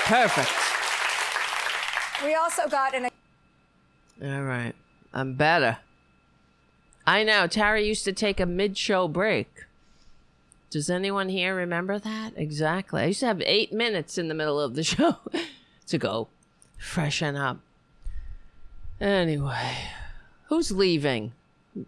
[0.06, 0.52] Perfect.
[2.24, 3.08] We also got an.
[4.22, 4.72] All right.
[5.12, 5.78] I'm better.
[7.04, 7.48] I know.
[7.48, 9.64] Tara used to take a mid show break.
[10.70, 12.34] Does anyone here remember that?
[12.36, 13.02] Exactly.
[13.02, 15.16] I used to have eight minutes in the middle of the show
[15.88, 16.28] to go
[16.78, 17.58] freshen up.
[19.00, 19.76] Anyway,
[20.44, 21.32] who's leaving?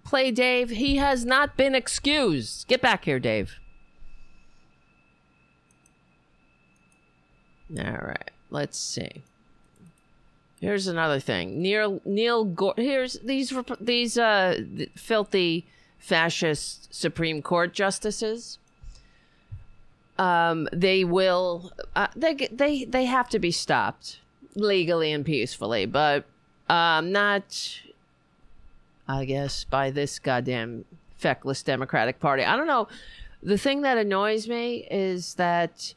[0.02, 0.70] Play Dave.
[0.70, 2.66] He has not been excused.
[2.66, 3.60] Get back here, Dave.
[7.76, 8.30] All right.
[8.50, 9.22] Let's see.
[10.60, 11.62] Here's another thing.
[11.62, 12.74] Neil Neil Gore.
[12.76, 14.60] Here's these these uh
[14.96, 15.66] filthy
[15.98, 18.58] fascist Supreme Court justices.
[20.18, 21.72] Um, they will.
[21.94, 24.20] Uh, they they they have to be stopped
[24.56, 26.24] legally and peacefully, but
[26.68, 27.80] um, not.
[29.06, 30.84] I guess by this goddamn
[31.16, 32.42] feckless Democratic Party.
[32.44, 32.88] I don't know.
[33.42, 35.94] The thing that annoys me is that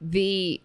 [0.00, 0.60] the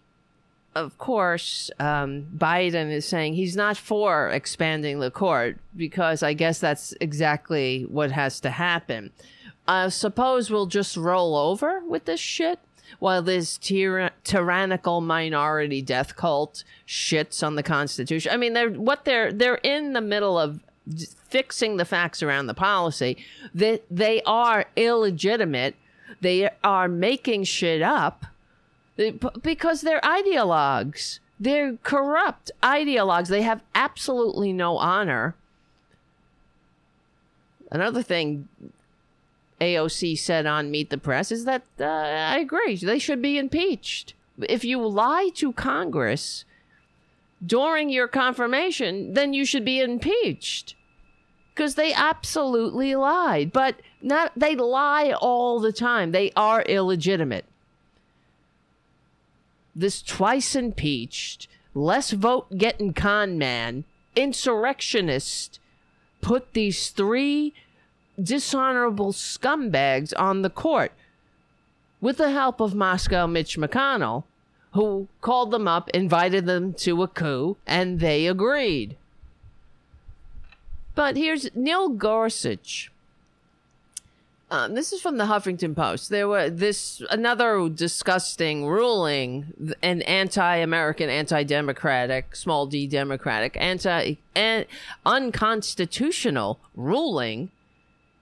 [0.74, 6.58] of course, um, Biden is saying he's not for expanding the court because I guess
[6.58, 9.10] that's exactly what has to happen.
[9.68, 12.58] Uh, suppose we'll just roll over with this shit
[12.98, 18.32] while this tyra- tyrannical minority death cult shits on the Constitution.
[18.32, 20.60] I mean, they're what they're they're in the middle of
[21.28, 23.24] fixing the facts around the policy.
[23.54, 25.76] That they are illegitimate.
[26.20, 28.26] They are making shit up
[28.96, 31.18] because they're ideologues.
[31.40, 33.28] They're corrupt ideologues.
[33.28, 35.34] They have absolutely no honor.
[37.70, 38.48] Another thing
[39.60, 42.76] AOC said on Meet the Press is that uh, I agree.
[42.76, 44.14] They should be impeached.
[44.48, 46.44] If you lie to Congress
[47.44, 50.74] during your confirmation, then you should be impeached
[51.54, 53.52] because they absolutely lied.
[53.52, 56.12] But not they lie all the time.
[56.12, 57.46] They are illegitimate
[59.74, 63.84] this twice impeached, less vote getting con man,
[64.14, 65.58] insurrectionist,
[66.20, 67.52] put these three
[68.22, 70.92] dishonorable scumbags on the court
[72.00, 74.24] with the help of Moscow Mitch McConnell,
[74.72, 78.96] who called them up, invited them to a coup, and they agreed.
[80.94, 82.91] But here's Neil Gorsuch
[84.52, 86.10] um, this is from the Huffington Post.
[86.10, 94.66] There were this another disgusting ruling, an anti-American, anti-democratic, small d democratic, anti an,
[95.06, 97.50] unconstitutional ruling.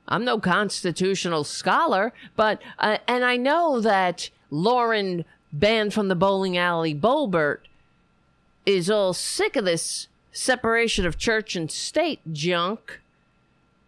[0.06, 6.56] I'm no constitutional scholar, but uh, and I know that Lauren banned from the bowling
[6.56, 7.58] alley Boebert
[8.64, 13.00] is all sick of this separation of church and state junk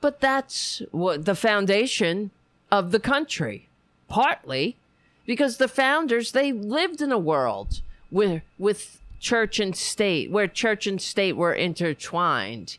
[0.03, 2.33] but that's what the foundation
[2.71, 3.69] of the country,
[4.09, 4.77] partly
[5.25, 10.87] because the founders they lived in a world where with church and state, where church
[10.87, 12.77] and state were intertwined.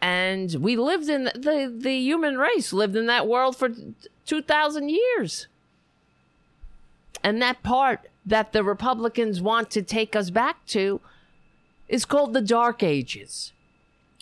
[0.00, 3.70] And we lived in the the human race lived in that world for
[4.26, 5.48] 2000 years.
[7.22, 11.00] And that part that the Republicans want to take us back to
[11.88, 13.52] is called the Dark Ages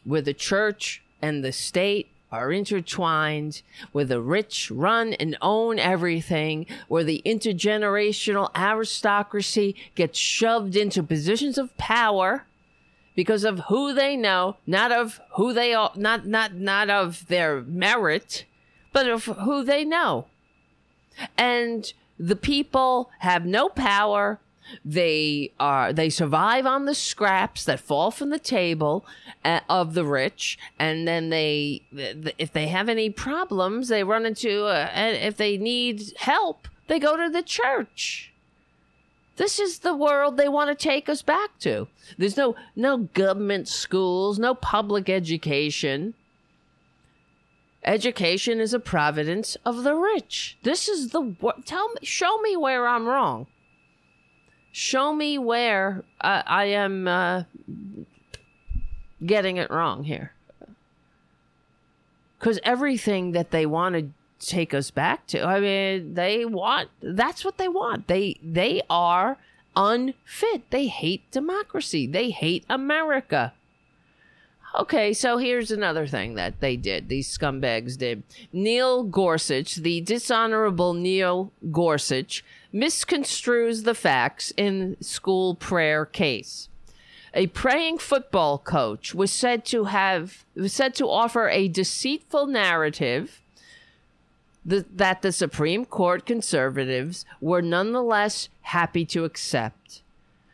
[0.05, 3.63] where the church and the state are intertwined,
[3.93, 11.57] where the rich run and own everything, where the intergenerational aristocracy gets shoved into positions
[11.57, 12.45] of power
[13.17, 17.63] because of who they know, not of who they are, not not not of their
[17.63, 18.45] merit,
[18.93, 20.27] but of who they know.
[21.37, 24.41] and the people have no power
[24.85, 29.05] they are they survive on the scraps that fall from the table
[29.45, 31.83] uh, of the rich and then they
[32.39, 37.17] if they have any problems they run into uh, if they need help they go
[37.17, 38.33] to the church
[39.37, 43.69] this is the world they want to take us back to there's no no government
[43.69, 46.15] schools no public education
[47.85, 50.59] Education is a providence of the rich.
[50.63, 53.47] This is the tell me, show me where I'm wrong.
[54.73, 57.45] Show me where uh, I am uh,
[59.25, 60.33] getting it wrong here.
[62.39, 66.91] Because everything that they want to take us back to, I mean, they want.
[67.03, 68.07] That's what they want.
[68.07, 69.39] They they are
[69.75, 70.71] unfit.
[70.71, 72.07] They hate democracy.
[72.07, 73.55] They hate America.
[74.79, 78.23] Okay, so here's another thing that they did, these scumbags did.
[78.53, 86.69] Neil Gorsuch, the dishonorable Neil Gorsuch, misconstrues the facts in school prayer case.
[87.35, 93.43] A praying football coach was said to have was said to offer a deceitful narrative
[94.65, 100.03] that the Supreme Court conservatives were nonetheless happy to accept.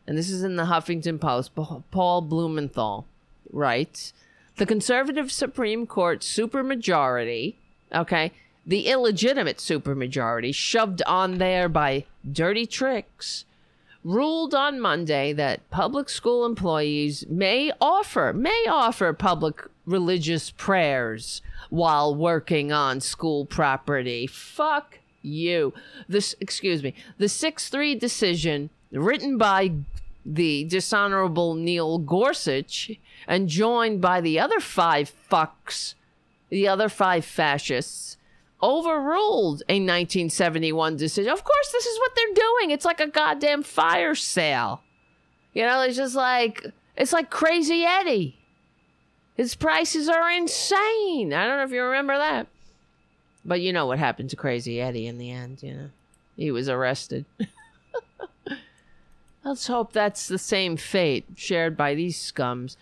[0.07, 1.53] And this is in the Huffington Post,
[1.91, 3.07] Paul Blumenthal
[3.51, 4.13] writes,
[4.57, 7.55] The conservative Supreme Court supermajority,
[7.93, 8.33] okay,
[8.67, 13.45] the illegitimate supermajority shoved on there by dirty tricks,
[14.03, 22.15] ruled on Monday that public school employees may offer may offer public religious prayers while
[22.15, 24.27] working on school property.
[24.27, 25.73] Fuck you.
[26.09, 26.95] This excuse me.
[27.19, 29.73] The 6-3 decision written by
[30.25, 32.93] the dishonorable Neil Gorsuch
[33.27, 35.95] and joined by the other five fucks,
[36.49, 38.17] the other five fascists,
[38.65, 41.31] overruled a 1971 decision.
[41.31, 42.71] Of course, this is what they're doing.
[42.71, 44.81] It's like a goddamn fire sale.
[45.53, 48.39] You know, it's just like, it's like Crazy Eddie.
[49.37, 51.35] His prices are insane.
[51.35, 52.47] I don't know if you remember that.
[53.45, 55.91] But you know what happened to Crazy Eddie in the end, you know?
[56.37, 57.27] He was arrested.
[59.45, 62.77] Let's hope that's the same fate shared by these scums.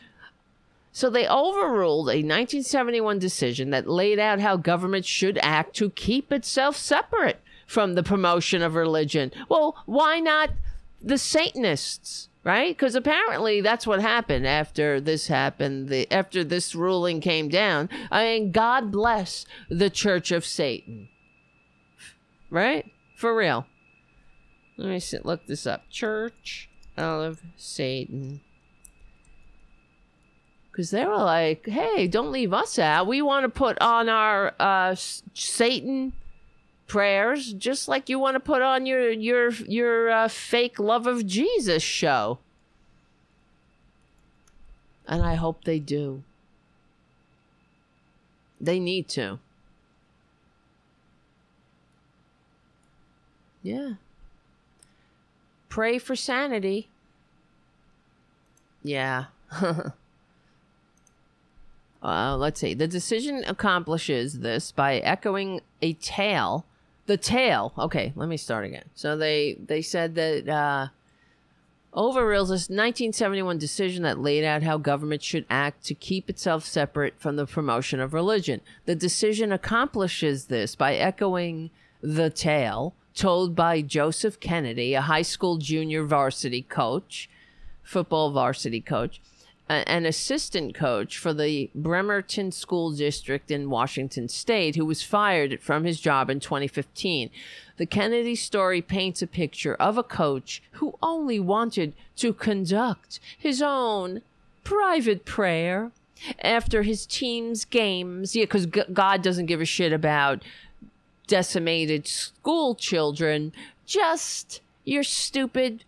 [0.93, 6.31] So they overruled a 1971 decision that laid out how government should act to keep
[6.31, 9.33] itself separate from the promotion of religion.
[9.49, 10.51] Well, why not
[11.01, 12.77] the Satanists, right?
[12.77, 15.89] Because apparently that's what happened after this happened.
[15.89, 17.89] The after this ruling came down.
[18.11, 21.09] I mean, God bless the Church of Satan,
[22.51, 22.85] right?
[23.17, 23.67] For real.
[24.77, 25.89] Let me look this up.
[25.89, 28.43] Church of Satan.
[30.73, 33.07] Because they were like, hey, don't leave us out.
[33.07, 34.95] We want to put on our uh,
[35.35, 36.15] Satan
[36.87, 41.27] prayers just like you want to put on your your your uh, fake love of
[41.27, 42.39] Jesus show.
[45.07, 46.23] And I hope they do.
[48.61, 49.41] They need to.
[53.63, 53.95] Yeah.
[55.69, 56.89] Pray for sanity.
[58.83, 59.27] Yeah.
[62.03, 62.75] uh, let's see.
[62.75, 66.67] The decision accomplishes this by echoing a tale.
[67.07, 67.73] The tale.
[67.79, 68.85] Okay, let me start again.
[68.95, 70.89] So they they said that uh,
[71.95, 77.15] overrules this 1971 decision that laid out how government should act to keep itself separate
[77.19, 78.61] from the promotion of religion.
[78.87, 85.59] The decision accomplishes this by echoing the tale told by Joseph Kennedy, a high school
[85.59, 87.29] junior varsity coach,
[87.83, 89.21] football varsity coach,
[89.69, 95.85] an assistant coach for the Bremerton School District in Washington State, who was fired from
[95.85, 97.31] his job in 2015.
[97.77, 103.63] The Kennedy story paints a picture of a coach who only wanted to conduct his
[103.63, 104.23] own
[104.63, 105.91] private prayer
[106.41, 108.37] after his team's games.
[108.37, 110.43] Yeah, because God doesn't give a shit about
[111.27, 113.53] decimated school children,
[113.87, 115.85] just your stupid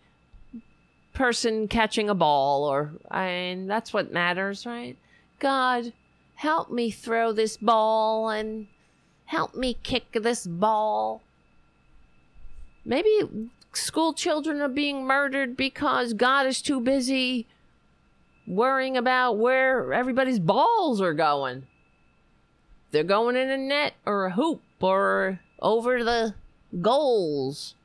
[1.15, 4.97] person catching a ball, or I mean, that's what matters, right?
[5.39, 5.93] God,
[6.35, 8.67] help me throw this ball and
[9.25, 11.21] help me kick this ball.
[12.83, 17.47] Maybe school children are being murdered because God is too busy
[18.47, 21.65] worrying about where everybody's balls are going.
[22.91, 26.35] They're going in a net or a hoop or over the
[26.81, 27.75] goals.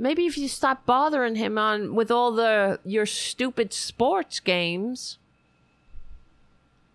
[0.00, 5.18] Maybe if you stop bothering him on with all the your stupid sports games,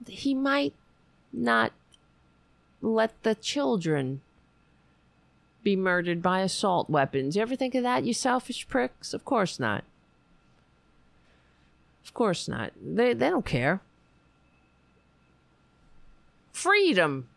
[0.08, 0.74] he might
[1.32, 1.72] not
[2.82, 4.22] let the children
[5.64, 7.36] be murdered by assault weapons.
[7.36, 9.14] You ever think of that, you selfish pricks?
[9.14, 9.84] Of course not.
[12.04, 12.72] Of course not.
[12.84, 13.82] They they don't care.
[16.52, 17.28] Freedom.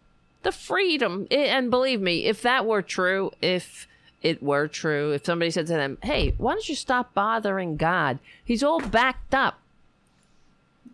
[0.45, 1.27] The freedom.
[1.31, 3.87] I- and believe me, if that were true, if
[4.23, 8.19] it were true, if somebody said to them, "Hey, why don't you stop bothering God?
[8.45, 9.61] He's all backed up."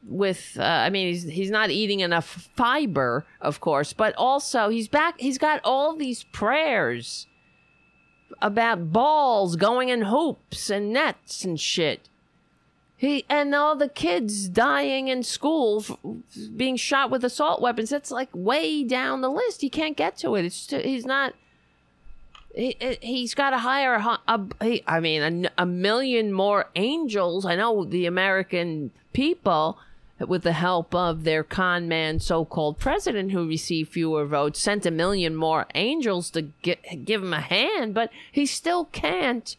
[0.06, 4.88] with uh, I mean he's he's not eating enough fiber, of course, but also he's
[4.88, 7.26] back he's got all these prayers
[8.42, 12.08] about balls going in hoops and nets and shit.
[12.96, 15.98] He and all the kids dying in school f-
[16.56, 17.90] being shot with assault weapons.
[17.90, 19.60] That's like way down the list.
[19.60, 20.44] He can't get to it.
[20.44, 21.34] It's he's not
[22.54, 24.00] he, he's got to hire
[24.86, 27.44] I mean a, a million more angels.
[27.44, 29.78] I know the American people
[30.20, 34.90] with the help of their con man so-called president who received fewer votes sent a
[34.90, 39.56] million more angels to get, give him a hand but he still can't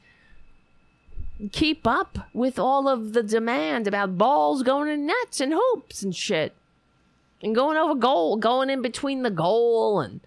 [1.52, 6.16] keep up with all of the demand about balls going in nets and hoops and
[6.16, 6.54] shit
[7.44, 10.22] and going over goal going in between the goal and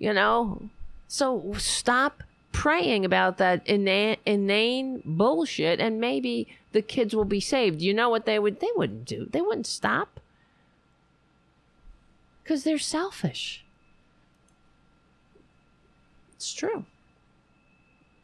[0.00, 0.68] you know
[1.12, 2.22] so stop
[2.52, 7.82] praying about that inane, inane bullshit and maybe the kids will be saved.
[7.82, 9.26] You know what they would they wouldn't do?
[9.28, 10.20] They wouldn't stop.
[12.44, 13.64] Cuz they're selfish.
[16.36, 16.84] It's true.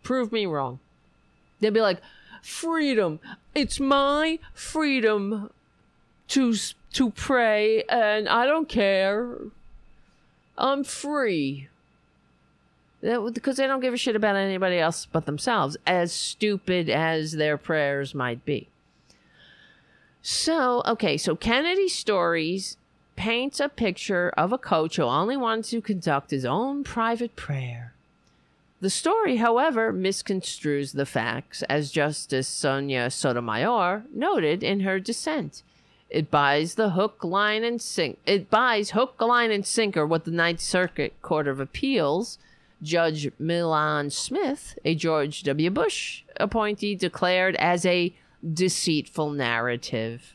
[0.05, 0.78] Prove me wrong.
[1.58, 2.00] They'd be like,
[2.40, 3.18] "Freedom.
[3.52, 5.50] It's my freedom
[6.28, 6.55] to
[6.92, 9.39] to pray and I don't care.
[10.56, 11.68] I'm free."
[13.00, 17.57] Because they don't give a shit about anybody else but themselves, as stupid as their
[17.57, 18.68] prayers might be.
[20.23, 22.76] So, okay, so Kennedy Stories
[23.15, 27.92] paints a picture of a coach who only wanted to conduct his own private prayer.
[28.81, 35.62] The story, however, misconstrues the facts, as Justice Sonia Sotomayor noted in her dissent.
[36.10, 38.18] It buys the hook, line, and sink.
[38.26, 42.39] It buys hook, line, and sinker what the Ninth Circuit Court of Appeals
[42.82, 45.70] Judge Milan Smith, a George W.
[45.70, 48.14] Bush appointee, declared as a
[48.52, 50.34] deceitful narrative.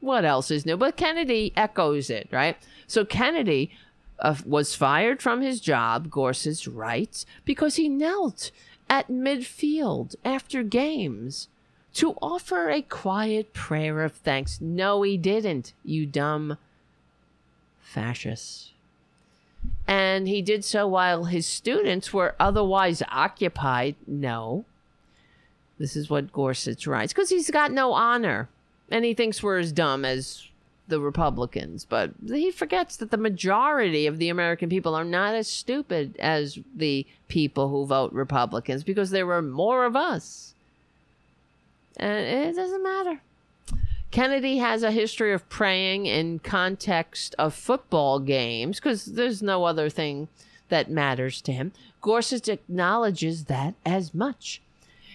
[0.00, 0.76] What else is new?
[0.76, 2.56] But Kennedy echoes it, right?
[2.86, 3.70] So Kennedy
[4.18, 8.50] uh, was fired from his job, Gorsuch writes, because he knelt
[8.88, 11.48] at midfield after games
[11.94, 14.60] to offer a quiet prayer of thanks.
[14.60, 16.58] No, he didn't, you dumb
[17.80, 18.72] fascist
[19.86, 23.96] and he did so while his students were otherwise occupied.
[24.06, 24.64] No.
[25.78, 28.48] This is what Gorsuch writes because he's got no honor
[28.90, 30.48] and he thinks we're as dumb as
[30.88, 31.84] the Republicans.
[31.84, 36.58] But he forgets that the majority of the American people are not as stupid as
[36.74, 40.54] the people who vote Republicans because there were more of us.
[41.96, 43.20] And it doesn't matter.
[44.16, 49.90] Kennedy has a history of praying in context of football games because there's no other
[49.90, 50.28] thing
[50.70, 51.72] that matters to him.
[52.00, 54.62] Gorsuch acknowledges that as much.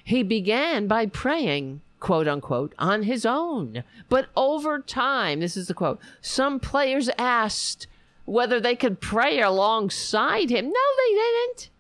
[0.03, 3.83] He began by praying, quote unquote, on his own.
[4.07, 7.87] But over time, this is the quote, some players asked
[8.25, 10.65] whether they could pray alongside him.
[10.65, 11.71] No, they didn't.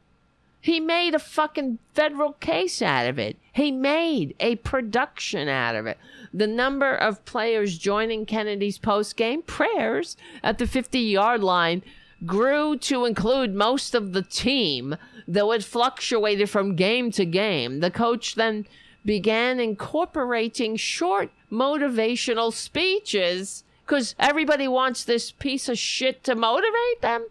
[0.59, 3.37] He made a fucking federal case out of it.
[3.53, 5.99] He made a production out of it.
[6.33, 11.83] The number of players joining Kennedy's post game prayers at the 50 yard line
[12.25, 14.95] grew to include most of the team,
[15.27, 17.79] though it fluctuated from game to game.
[17.79, 18.65] The coach then
[19.03, 27.27] began incorporating short motivational speeches because everybody wants this piece of shit to motivate them.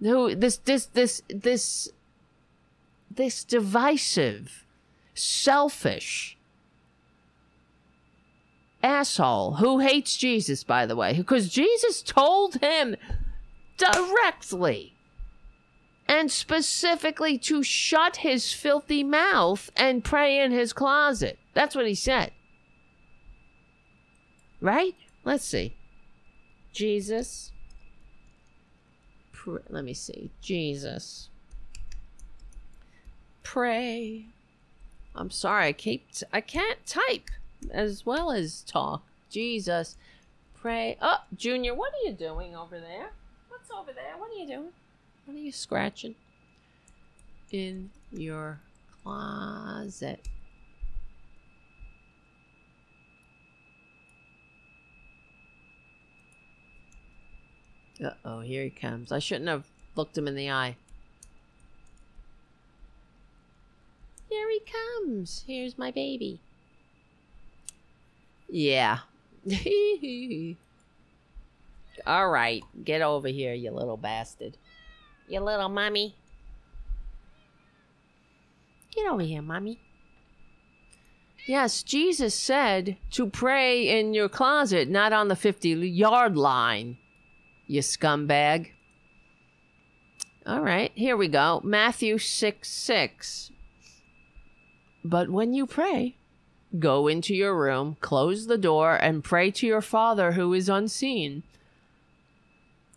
[0.00, 1.88] Who this this this this
[3.10, 4.64] this divisive,
[5.14, 6.36] selfish
[8.82, 12.96] asshole who hates Jesus, by the way, because Jesus told him
[13.76, 14.94] directly
[16.08, 21.38] and specifically to shut his filthy mouth and pray in his closet.
[21.54, 22.32] That's what he said.
[24.60, 24.94] Right?
[25.24, 25.76] Let's see.
[26.72, 27.52] Jesus.
[29.32, 30.30] Pr- let me see.
[30.40, 31.28] Jesus.
[33.42, 34.26] Pray.
[35.14, 35.68] I'm sorry.
[35.68, 36.12] I keep.
[36.12, 37.30] T- I can't type
[37.70, 39.02] as well as talk.
[39.30, 39.96] Jesus.
[40.54, 40.96] Pray.
[41.00, 43.10] Oh, Junior, what are you doing over there?
[43.48, 44.16] What's over there?
[44.16, 44.72] What are you doing?
[45.24, 46.14] What are you scratching?
[47.50, 48.60] In your
[49.02, 50.26] closet.
[58.02, 59.12] Uh oh, here he comes.
[59.12, 60.76] I shouldn't have looked him in the eye.
[64.28, 65.44] Here he comes.
[65.46, 66.40] Here's my baby.
[68.52, 68.98] Yeah.
[72.06, 74.58] All right, get over here, you little bastard.
[75.26, 76.14] You little mummy.
[78.94, 79.80] Get over here, mummy.
[81.46, 86.98] Yes, Jesus said to pray in your closet, not on the 50 yard line,
[87.66, 88.72] you scumbag.
[90.44, 91.62] All right, here we go.
[91.64, 93.50] Matthew 6 6.
[95.02, 96.16] But when you pray,
[96.78, 101.42] go into your room, close the door, and pray to your Father who is unseen.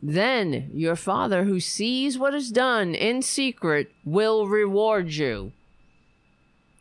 [0.01, 5.51] Then your Father who sees what is done in secret will reward you.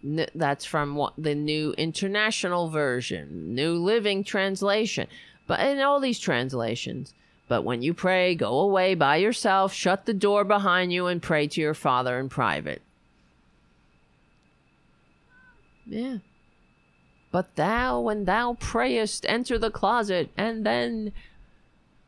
[0.02, 5.08] That's from what, the New International Version, New Living Translation.
[5.46, 7.14] But in all these translations,
[7.48, 11.46] but when you pray, go away by yourself, shut the door behind you, and pray
[11.46, 12.82] to your Father in private.
[15.86, 16.18] Yeah.
[17.34, 21.10] But thou, when thou prayest, enter the closet, and then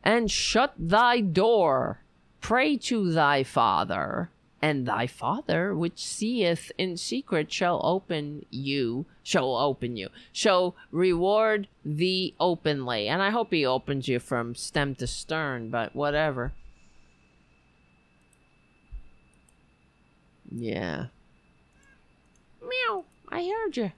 [0.01, 1.99] and shut thy door.
[2.39, 4.29] Pray to thy Father,
[4.61, 11.67] and thy Father, which seeth in secret, shall open you, shall open you, shall reward
[11.83, 13.09] thee openly.
[13.09, 16.53] And I hope he opens you from stem to stern, but whatever.
[20.49, 21.07] Yeah.
[22.61, 23.03] Meow.
[23.27, 23.91] I heard you.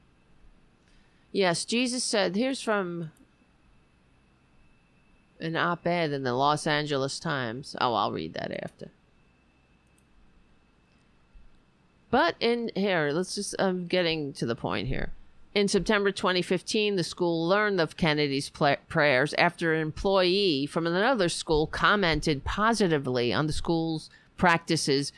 [1.31, 3.11] Yes, Jesus said, here's from
[5.39, 7.75] an op ed in the Los Angeles Times.
[7.79, 8.89] Oh, I'll read that after.
[12.09, 15.11] But in here, let's just, I'm getting to the point here.
[15.53, 21.29] In September 2015, the school learned of Kennedy's pla prayers after an employee from another
[21.29, 25.11] school commented positively on the school's practices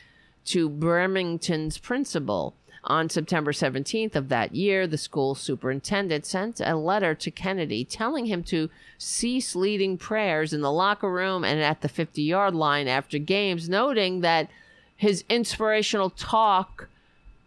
[0.46, 2.54] to Bremerton's principal.
[2.84, 8.26] On September 17th of that year, the school superintendent sent a letter to Kennedy telling
[8.26, 12.88] him to cease leading prayers in the locker room and at the 50 yard line
[12.88, 14.50] after games, noting that
[14.96, 16.88] his inspirational talk,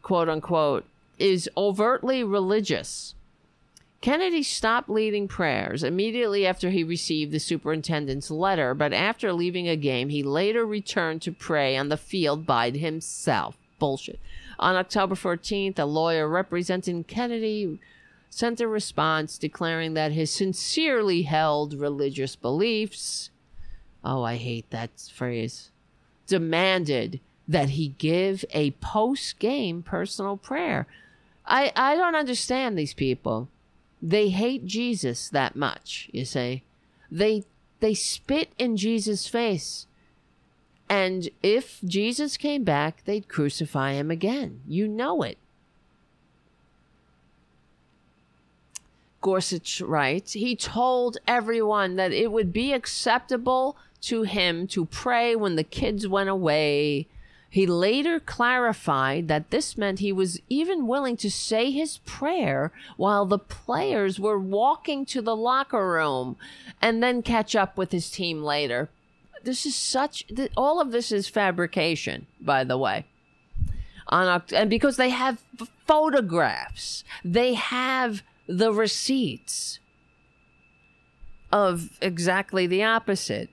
[0.02, 0.86] quote unquote,
[1.20, 3.14] is overtly religious.
[4.00, 9.76] Kennedy stopped leading prayers immediately after he received the superintendent's letter, but after leaving a
[9.76, 13.58] game, he later returned to pray on the field by himself.
[13.80, 14.20] Bullshit.
[14.60, 17.80] On October 14th, a lawyer representing Kennedy
[18.30, 23.30] sent a response declaring that his sincerely held religious beliefs,
[24.04, 25.72] oh, I hate that phrase,
[26.28, 30.88] demanded that he give a post game personal prayer.
[31.46, 33.50] I, I don't understand these people.
[34.02, 36.64] They hate Jesus that much, you see.
[37.12, 37.44] They
[37.80, 39.88] they spit in Jesus' face.
[40.90, 44.62] And if Jesus came back, they'd crucify him again.
[44.68, 45.38] You know it.
[49.22, 55.56] Gorsuch writes, he told everyone that it would be acceptable to him to pray when
[55.56, 57.08] the kids went away.
[57.50, 63.26] He later clarified that this meant he was even willing to say his prayer while
[63.26, 66.36] the players were walking to the locker room
[66.80, 68.90] and then catch up with his team later
[69.46, 70.26] this is such
[70.58, 73.06] all of this is fabrication by the way.
[74.08, 75.44] On and because they have
[75.88, 77.04] photographs.
[77.24, 79.80] They have the receipts
[81.52, 83.50] of exactly the opposite.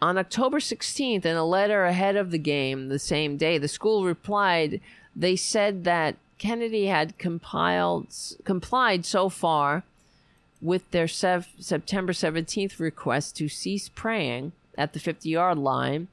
[0.00, 4.04] On October 16th in a letter ahead of the game the same day the school
[4.04, 4.80] replied
[5.16, 8.14] they said that Kennedy had compiled
[8.44, 9.82] complied so far
[10.60, 16.08] with their September 17th request to cease praying at the 50 yard line,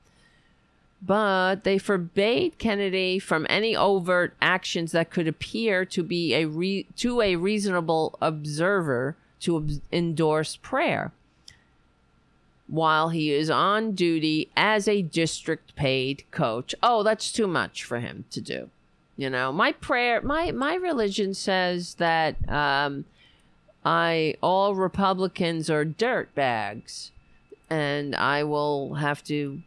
[1.02, 6.88] but they forbade Kennedy from any overt actions that could appear to be a re-
[6.98, 11.12] to a reasonable observer to ob- endorse prayer
[12.68, 16.74] while he is on duty as a district paid coach.
[16.82, 18.70] Oh, that's too much for him to do.
[19.18, 23.06] You know, my prayer, my my religion says that um,
[23.86, 27.12] I all Republicans are dirt bags,
[27.70, 29.62] and I will have to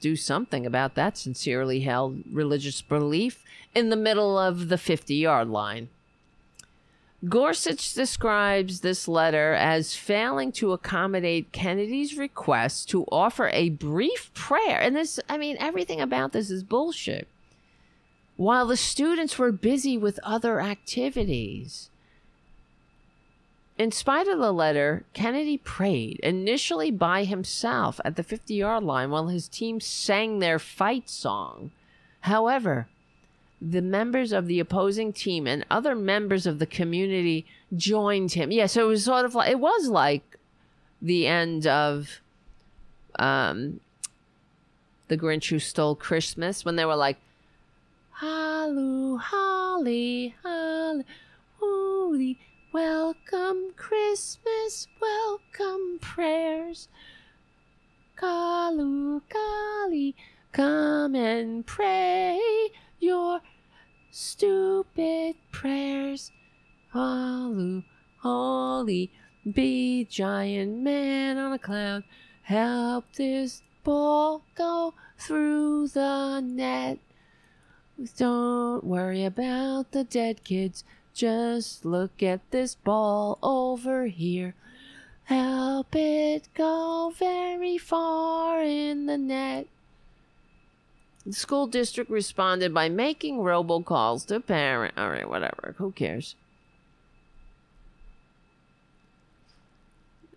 [0.00, 3.42] do something about that sincerely held religious belief
[3.74, 5.88] in the middle of the 50 yard line.
[7.28, 14.78] Gorsuch describes this letter as failing to accommodate Kennedy's request to offer a brief prayer.
[14.78, 17.26] And this, I mean, everything about this is bullshit.
[18.36, 21.88] While the students were busy with other activities.
[23.78, 29.10] In spite of the letter, Kennedy prayed, initially by himself at the 50 yard line
[29.10, 31.72] while his team sang their fight song.
[32.20, 32.88] However,
[33.60, 38.50] the members of the opposing team and other members of the community joined him.
[38.50, 40.38] Yeah, so it was sort of like, it was like
[41.02, 42.20] the end of
[43.18, 43.80] um,
[45.08, 47.18] The Grinch Who Stole Christmas when they were like,
[48.12, 51.04] Halloo, holly, holly,
[52.72, 56.88] welcome Christmas, welcome prayers.
[58.16, 60.14] Kalu, kali,
[60.52, 62.40] come and pray
[62.98, 63.40] your
[64.10, 66.30] stupid prayers.
[66.92, 67.82] Halloo,
[68.22, 69.12] holy,
[69.52, 72.04] be giant man on a cloud.
[72.42, 76.98] Help this ball go through the net.
[78.16, 80.84] Don't worry about the dead kids.
[81.16, 84.54] Just look at this ball over here.
[85.24, 89.66] Help it go very far in the net.
[91.24, 94.98] The school district responded by making robocalls to parents.
[94.98, 95.74] All right, whatever.
[95.78, 96.36] Who cares?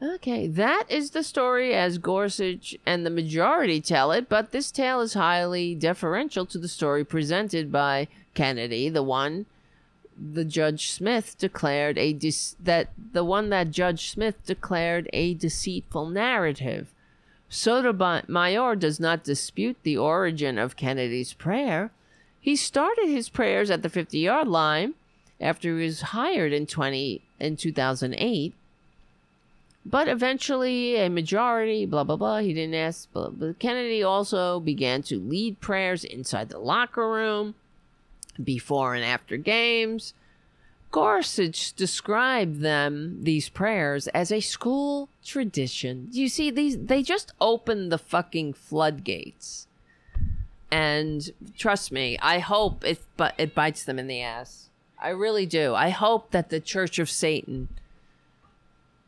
[0.01, 5.01] Okay, that is the story as Gorsuch and the majority tell it, but this tale
[5.01, 9.45] is highly deferential to the story presented by Kennedy, the one
[10.19, 16.09] the Judge Smith declared a de- that the one that Judge Smith declared a deceitful
[16.09, 16.91] narrative.
[17.49, 21.91] Sotomayor does not dispute the origin of Kennedy's prayer.
[22.39, 24.93] He started his prayers at the 50-yard line
[25.41, 28.53] after he was hired in 20 in 2008
[29.85, 33.07] but eventually, a majority, blah, blah, blah, he didn't ask.
[33.11, 37.56] But, but Kennedy also began to lead prayers inside the locker room
[38.43, 40.13] before and after games.
[40.91, 46.07] Gorsuch described them, these prayers, as a school tradition.
[46.11, 49.67] You see, these they just opened the fucking floodgates.
[50.71, 54.69] And trust me, I hope it but it bites them in the ass.
[54.99, 55.75] I really do.
[55.75, 57.69] I hope that the Church of Satan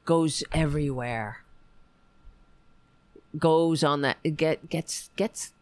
[0.06, 1.44] goes everywhere.
[3.38, 5.54] Goes on that get gets gets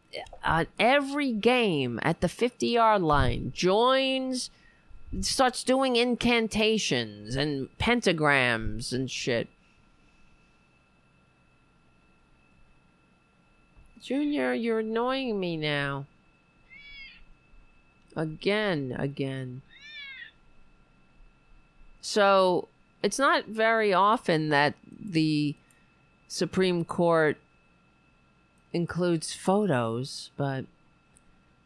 [0.43, 4.49] on every game at the 50 yard line, joins,
[5.21, 9.47] starts doing incantations and pentagrams and shit.
[14.01, 16.05] Junior, you're annoying me now.
[18.15, 19.61] Again, again.
[22.01, 22.69] So,
[23.03, 25.55] it's not very often that the
[26.27, 27.37] Supreme Court
[28.73, 30.65] includes photos, but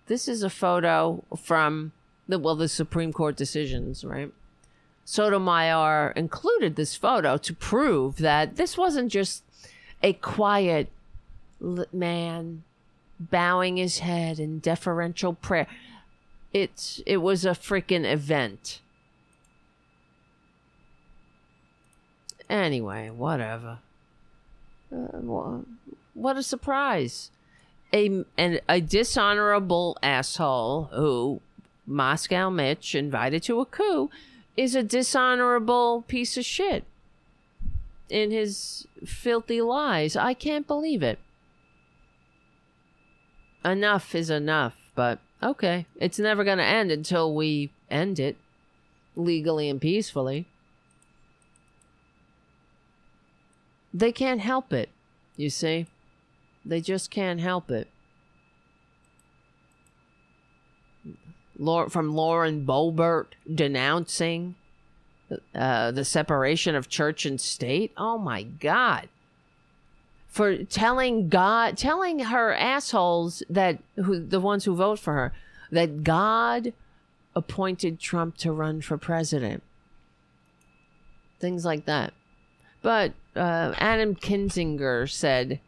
[0.08, 1.92] this is a photo from
[2.28, 4.32] the well the Supreme Court decisions, right?
[5.06, 9.44] Sotomayor included this photo to prove that this wasn't just
[10.02, 10.90] a quiet
[11.92, 12.64] man
[13.20, 15.68] bowing his head in deferential prayer.
[16.54, 18.80] It's it was a freaking event.
[22.50, 23.80] Anyway, whatever.
[24.94, 25.60] Uh,
[26.14, 27.32] what a surprise.
[27.94, 31.42] A, an, a dishonorable asshole who
[31.86, 34.10] Moscow Mitch invited to a coup
[34.56, 36.86] is a dishonorable piece of shit
[38.10, 40.16] in his filthy lies.
[40.16, 41.20] I can't believe it.
[43.66, 45.86] Enough is enough, but okay.
[46.00, 48.38] It's never going to end until we end it
[49.16, 50.48] legally and peacefully.
[53.94, 54.90] They can't help it,
[55.38, 55.88] you see?
[56.66, 57.88] They just can't help it.
[61.90, 64.56] From Lauren Boebert denouncing
[65.54, 67.92] uh, the separation of church and state.
[67.98, 69.08] Oh my God.
[70.28, 75.34] For telling God, telling her assholes that, who, the ones who vote for her,
[75.72, 76.74] that God
[77.36, 79.64] appointed Trump to run for president.
[81.40, 82.14] Things like that.
[82.82, 85.60] But uh, Adam Kinzinger said,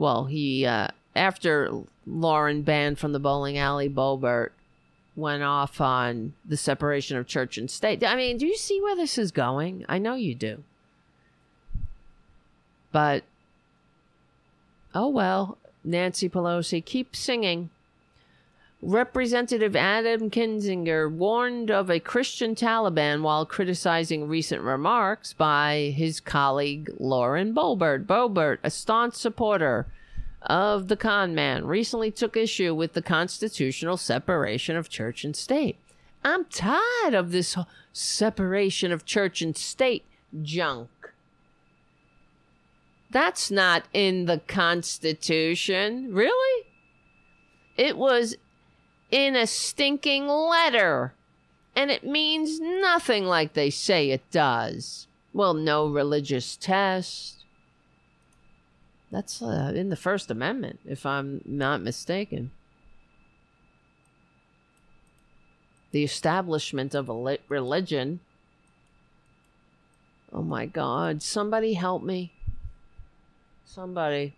[0.00, 1.70] well, he, uh, after
[2.06, 4.48] Lauren banned from the bowling alley, Boebert
[5.14, 8.02] went off on the separation of church and state.
[8.02, 9.84] I mean, do you see where this is going?
[9.90, 10.64] I know you do.
[12.90, 13.24] But,
[14.94, 17.68] oh well, Nancy Pelosi, keep singing.
[18.82, 26.90] Representative Adam Kinzinger warned of a Christian Taliban while criticizing recent remarks by his colleague
[26.98, 28.06] Lauren Boebert.
[28.06, 29.86] Boebert, a staunch supporter
[30.42, 35.76] of the con man, recently took issue with the constitutional separation of church and state.
[36.24, 37.58] I'm tired of this
[37.92, 40.04] separation of church and state
[40.40, 40.88] junk.
[43.10, 46.14] That's not in the Constitution.
[46.14, 46.66] Really?
[47.76, 48.36] It was
[49.10, 51.12] in a stinking letter.
[51.76, 55.06] And it means nothing like they say it does.
[55.32, 57.36] Well, no religious test.
[59.10, 62.50] That's uh, in the First Amendment, if I'm not mistaken.
[65.92, 68.20] The establishment of a religion.
[70.32, 71.22] Oh my God.
[71.22, 72.32] Somebody help me.
[73.64, 74.34] Somebody.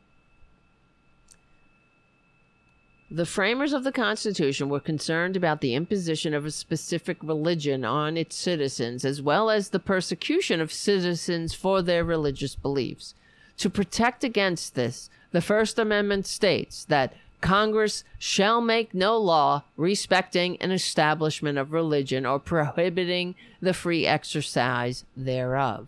[3.15, 8.17] The framers of the Constitution were concerned about the imposition of a specific religion on
[8.17, 13.15] its citizens, as well as the persecution of citizens for their religious beliefs.
[13.59, 20.57] To protect against this, the First Amendment states that Congress shall make no law respecting
[20.63, 25.87] an establishment of religion or prohibiting the free exercise thereof.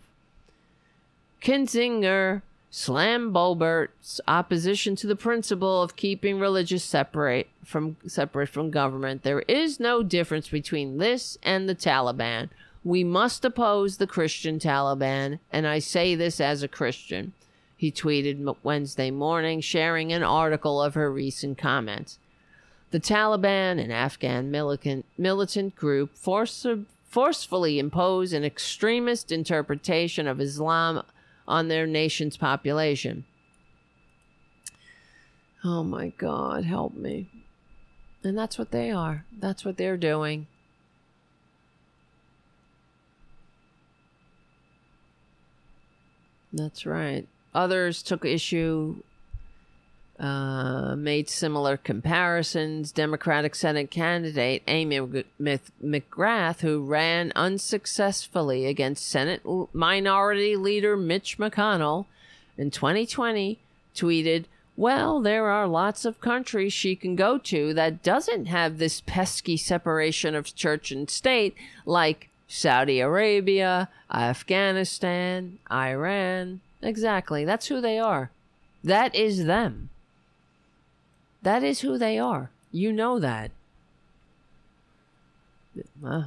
[1.41, 2.43] Kinzinger
[2.77, 9.23] Slam Boebert's opposition to the principle of keeping religious separate from separate from government.
[9.23, 12.49] There is no difference between this and the Taliban.
[12.83, 17.31] We must oppose the Christian Taliban, and I say this as a Christian.
[17.77, 22.19] He tweeted Wednesday morning, sharing an article of her recent comments.
[22.91, 26.67] The Taliban, an Afghan militant, militant group, force,
[27.07, 31.03] forcefully impose an extremist interpretation of Islam
[31.47, 33.25] on their nation's population.
[35.63, 37.29] Oh my God, help me.
[38.23, 39.25] And that's what they are.
[39.37, 40.47] That's what they're doing.
[46.51, 47.27] That's right.
[47.53, 49.01] Others took issue,
[50.19, 52.91] uh, made similar comparisons.
[52.91, 59.41] Democratic Senate candidate Amy McGrath, who ran unsuccessfully against Senate
[59.73, 62.05] Minority Leader Mitch McConnell
[62.57, 63.59] in 2020,
[63.93, 64.45] tweeted,
[64.77, 69.55] well, there are lots of countries she can go to that doesn't have this pesky
[69.55, 76.61] separation of church and state, like Saudi Arabia, Afghanistan, Iran.
[76.81, 77.45] Exactly.
[77.45, 78.31] That's who they are.
[78.83, 79.89] That is them.
[81.45, 82.49] That is who they are.
[82.71, 83.51] You know that.
[86.03, 86.23] Uh,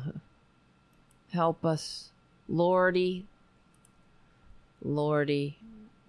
[1.33, 2.11] help us.
[2.49, 3.27] Lordy.
[4.81, 5.59] Lordy.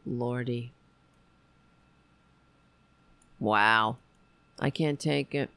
[0.06, 0.72] Lordy.
[3.40, 3.98] Wow.
[4.60, 5.50] I can't take it.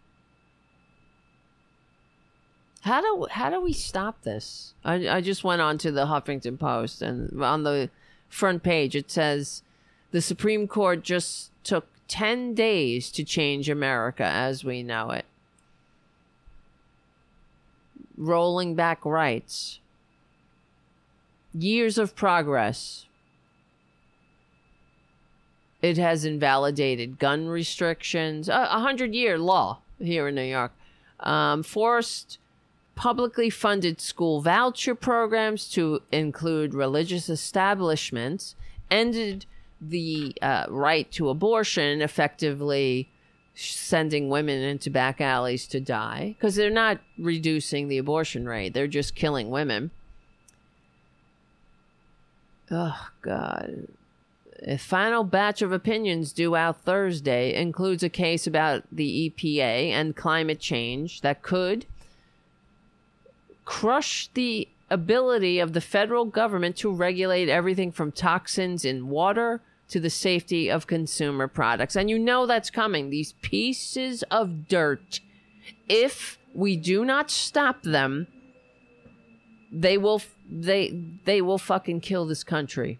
[2.80, 4.72] How do how do we stop this?
[4.82, 7.90] I I just went on to the Huffington Post and on the
[8.30, 9.62] front page it says
[10.10, 15.24] the Supreme Court just took 10 days to change America as we know it.
[18.18, 19.80] Rolling back rights.
[21.54, 23.06] Years of progress.
[25.80, 30.72] It has invalidated gun restrictions, a, hundred year law here in New York,
[31.20, 32.36] um, forced
[32.94, 38.54] publicly funded school voucher programs to include religious establishments,
[38.90, 39.46] ended
[39.88, 43.08] the uh, right to abortion, effectively
[43.54, 48.86] sending women into back alleys to die because they're not reducing the abortion rate, they're
[48.86, 49.90] just killing women.
[52.70, 53.88] Oh, God.
[54.66, 60.16] A final batch of opinions due out Thursday includes a case about the EPA and
[60.16, 61.84] climate change that could
[63.64, 69.60] crush the ability of the federal government to regulate everything from toxins in water
[69.92, 71.96] to the safety of consumer products.
[71.96, 73.10] And you know that's coming.
[73.10, 75.20] These pieces of dirt,
[75.86, 78.26] if we do not stop them,
[79.70, 80.90] they will they
[81.24, 82.98] they will fucking kill this country.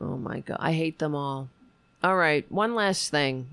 [0.00, 1.48] Oh my god, I hate them all.
[2.02, 3.46] All right, one last thing.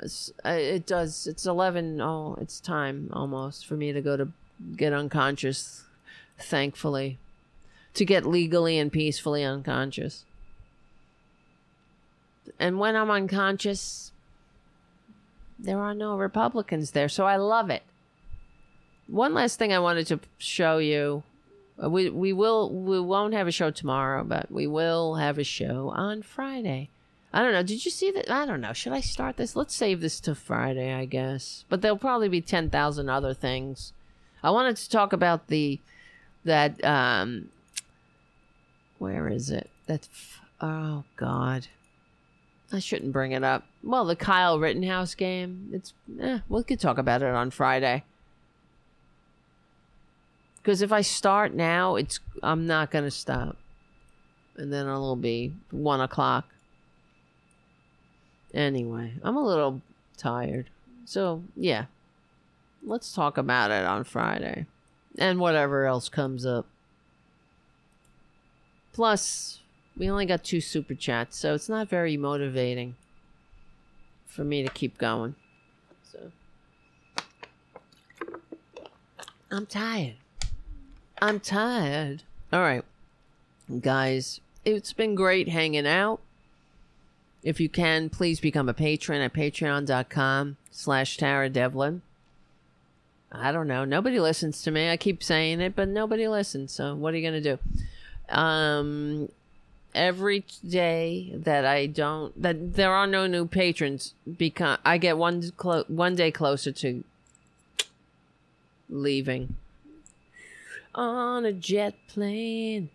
[0.00, 1.26] Uh, it does.
[1.26, 2.00] It's eleven.
[2.00, 4.28] Oh, it's time almost for me to go to
[4.76, 5.84] get unconscious.
[6.38, 7.18] Thankfully,
[7.94, 10.24] to get legally and peacefully unconscious.
[12.58, 14.12] And when I'm unconscious,
[15.58, 17.82] there are no Republicans there, so I love it.
[19.06, 21.22] One last thing I wanted to show you.
[21.82, 25.44] Uh, we we will we won't have a show tomorrow, but we will have a
[25.44, 26.90] show on Friday.
[27.32, 27.62] I don't know.
[27.62, 28.30] Did you see that?
[28.30, 28.72] I don't know.
[28.72, 29.54] Should I start this?
[29.54, 31.64] Let's save this to Friday, I guess.
[31.68, 33.92] But there'll probably be 10,000 other things.
[34.42, 35.78] I wanted to talk about the,
[36.44, 37.50] that, um,
[39.00, 39.68] where is it?
[39.86, 40.06] That,
[40.60, 41.66] oh, God.
[42.72, 43.64] I shouldn't bring it up.
[43.82, 45.70] Well, the Kyle Rittenhouse game.
[45.72, 48.04] It's, eh, we could talk about it on Friday.
[50.62, 53.56] Because if I start now, it's I'm not gonna stop,
[54.56, 56.46] and then it'll be one o'clock.
[58.52, 59.80] Anyway, I'm a little
[60.18, 60.68] tired,
[61.06, 61.86] so yeah,
[62.84, 64.66] let's talk about it on Friday,
[65.16, 66.66] and whatever else comes up.
[68.92, 69.60] Plus,
[69.96, 72.96] we only got two super chats, so it's not very motivating
[74.26, 75.34] for me to keep going.
[76.10, 76.30] So
[79.50, 80.14] I'm tired.
[81.20, 82.22] I'm tired.
[82.52, 82.84] All right.
[83.80, 86.20] Guys, it's been great hanging out.
[87.42, 92.02] If you can, please become a patron at patreon.com slash Tara Devlin.
[93.32, 93.84] I don't know.
[93.84, 94.90] Nobody listens to me.
[94.90, 96.72] I keep saying it, but nobody listens.
[96.72, 97.58] So what are you going to do?
[98.30, 99.28] Um,
[99.94, 105.50] every day that I don't that there are no new patrons because I get one
[105.56, 107.02] clo- one day closer to
[108.88, 109.56] leaving
[110.94, 112.90] on a jet plane.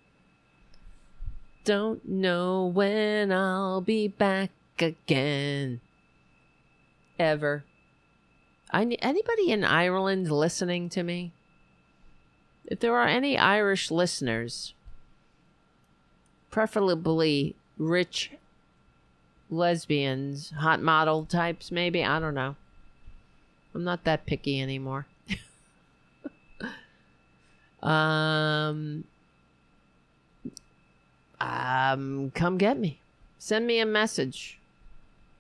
[1.64, 5.82] Don't know when I'll be back again.
[7.18, 7.64] Ever.
[8.72, 11.32] I anybody in Ireland listening to me?
[12.66, 14.74] If there are any Irish listeners,
[16.56, 18.32] preferably rich
[19.50, 22.02] lesbians, hot model types, maybe.
[22.02, 22.56] I don't know.
[23.74, 25.06] I'm not that picky anymore.
[27.84, 29.04] um,
[31.42, 33.02] um, come get me.
[33.38, 34.58] Send me a message.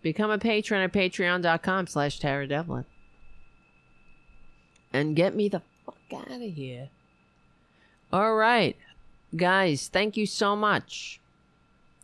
[0.01, 2.83] Become a patron at patreon.com slash Tara Devlin.
[4.91, 6.89] And get me the fuck out of here.
[8.11, 8.75] All right.
[9.35, 11.19] Guys, thank you so much.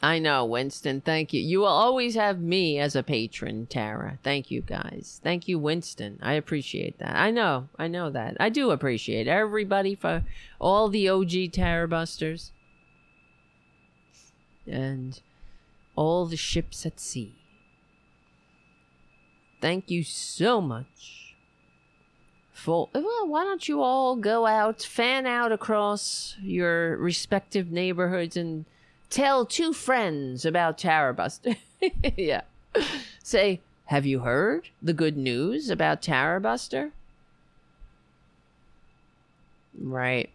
[0.03, 1.01] I know, Winston.
[1.01, 1.41] Thank you.
[1.41, 4.17] You will always have me as a patron, Tara.
[4.24, 5.22] Thank you, guys.
[5.24, 6.17] Thank you, Winston.
[6.24, 7.16] I appreciate that.
[7.16, 7.69] I know.
[7.77, 8.35] I know that.
[8.40, 10.24] I do appreciate everybody for
[10.59, 12.51] all the OG Tara Busters
[14.66, 15.22] and
[15.95, 17.35] all the ships at sea.
[19.61, 21.20] Thank you so much
[22.61, 22.90] for.
[22.95, 28.65] Uh, well, why don't you all go out, fan out across your respective neighborhoods and
[29.09, 31.56] tell two friends about Tara Buster?
[32.17, 32.41] yeah.
[33.22, 36.91] Say, have you heard the good news about Tara Buster?
[39.77, 40.30] Right.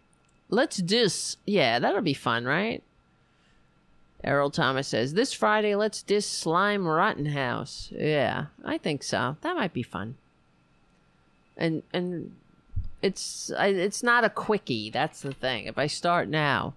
[0.49, 1.37] Let's diss.
[1.45, 2.83] Yeah, that'll be fun, right?
[4.23, 7.91] Errol Thomas says, This Friday, let's diss Slime Rottenhouse.
[7.95, 9.37] Yeah, I think so.
[9.41, 10.15] That might be fun.
[11.57, 12.35] And and
[13.01, 14.89] it's it's not a quickie.
[14.89, 15.65] That's the thing.
[15.65, 16.75] If I start now,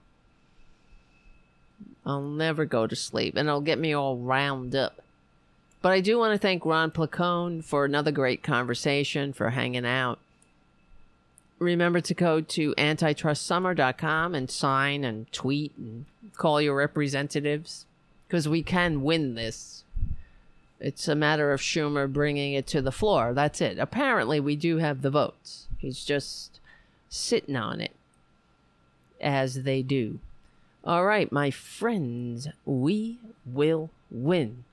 [2.05, 5.03] I'll never go to sleep, and it'll get me all round up.
[5.83, 10.19] But I do want to thank Ron Placone for another great conversation, for hanging out.
[11.59, 17.87] Remember to go to antitrustsummer.com and sign and tweet and call your representatives
[18.27, 19.85] because we can win this.
[20.81, 23.35] It's a matter of Schumer bringing it to the floor.
[23.35, 23.79] That's it.
[23.79, 25.67] Apparently, we do have the votes.
[25.79, 26.59] He's just
[27.09, 27.95] sitting on it
[29.21, 30.19] as they do.
[30.83, 34.65] All right, my friends, we will win.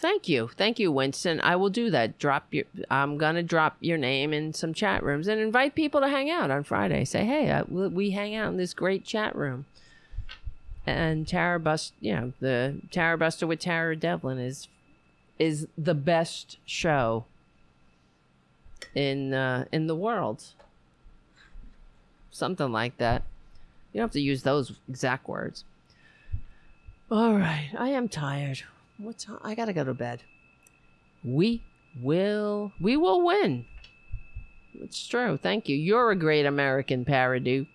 [0.00, 0.48] Thank you.
[0.56, 1.42] Thank you, Winston.
[1.42, 2.18] I will do that.
[2.18, 6.00] Drop your I'm going to drop your name in some chat rooms and invite people
[6.00, 7.04] to hang out on Friday.
[7.04, 9.66] Say, "Hey, uh, we hang out in this great chat room."
[10.86, 14.68] And Tara Bust, you know, the Tara Buster with Tara Devlin is
[15.38, 17.24] is the best show
[18.94, 20.44] in uh, in the world.
[22.30, 23.22] Something like that.
[23.92, 25.64] You don't have to use those exact words.
[27.10, 28.62] All right, I am tired.
[28.98, 29.38] What time?
[29.42, 30.22] I gotta go to bed.
[31.24, 31.62] We
[32.00, 32.72] will.
[32.80, 33.66] We will win.
[34.74, 35.36] It's true.
[35.36, 35.76] Thank you.
[35.76, 37.68] You're a great American parody.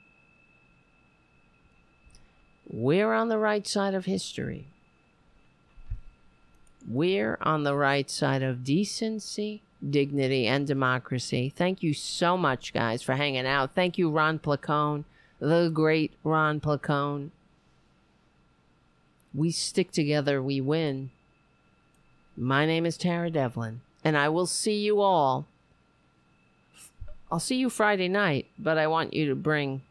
[2.69, 4.67] We're on the right side of history.
[6.87, 11.53] We're on the right side of decency, dignity, and democracy.
[11.55, 13.73] Thank you so much, guys, for hanging out.
[13.73, 15.03] Thank you, Ron Placone,
[15.39, 17.29] the great Ron Placone.
[19.33, 21.11] We stick together, we win.
[22.37, 25.47] My name is Tara Devlin, and I will see you all.
[27.31, 29.81] I'll see you Friday night, but I want you to bring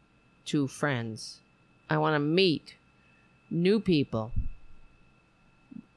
[0.45, 1.39] two friends.
[1.89, 2.75] I want to meet
[3.49, 4.31] new people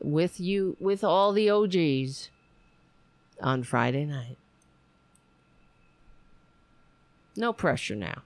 [0.01, 2.31] with you, with all the OGs
[3.41, 4.37] on Friday night.
[7.37, 8.23] No pressure now.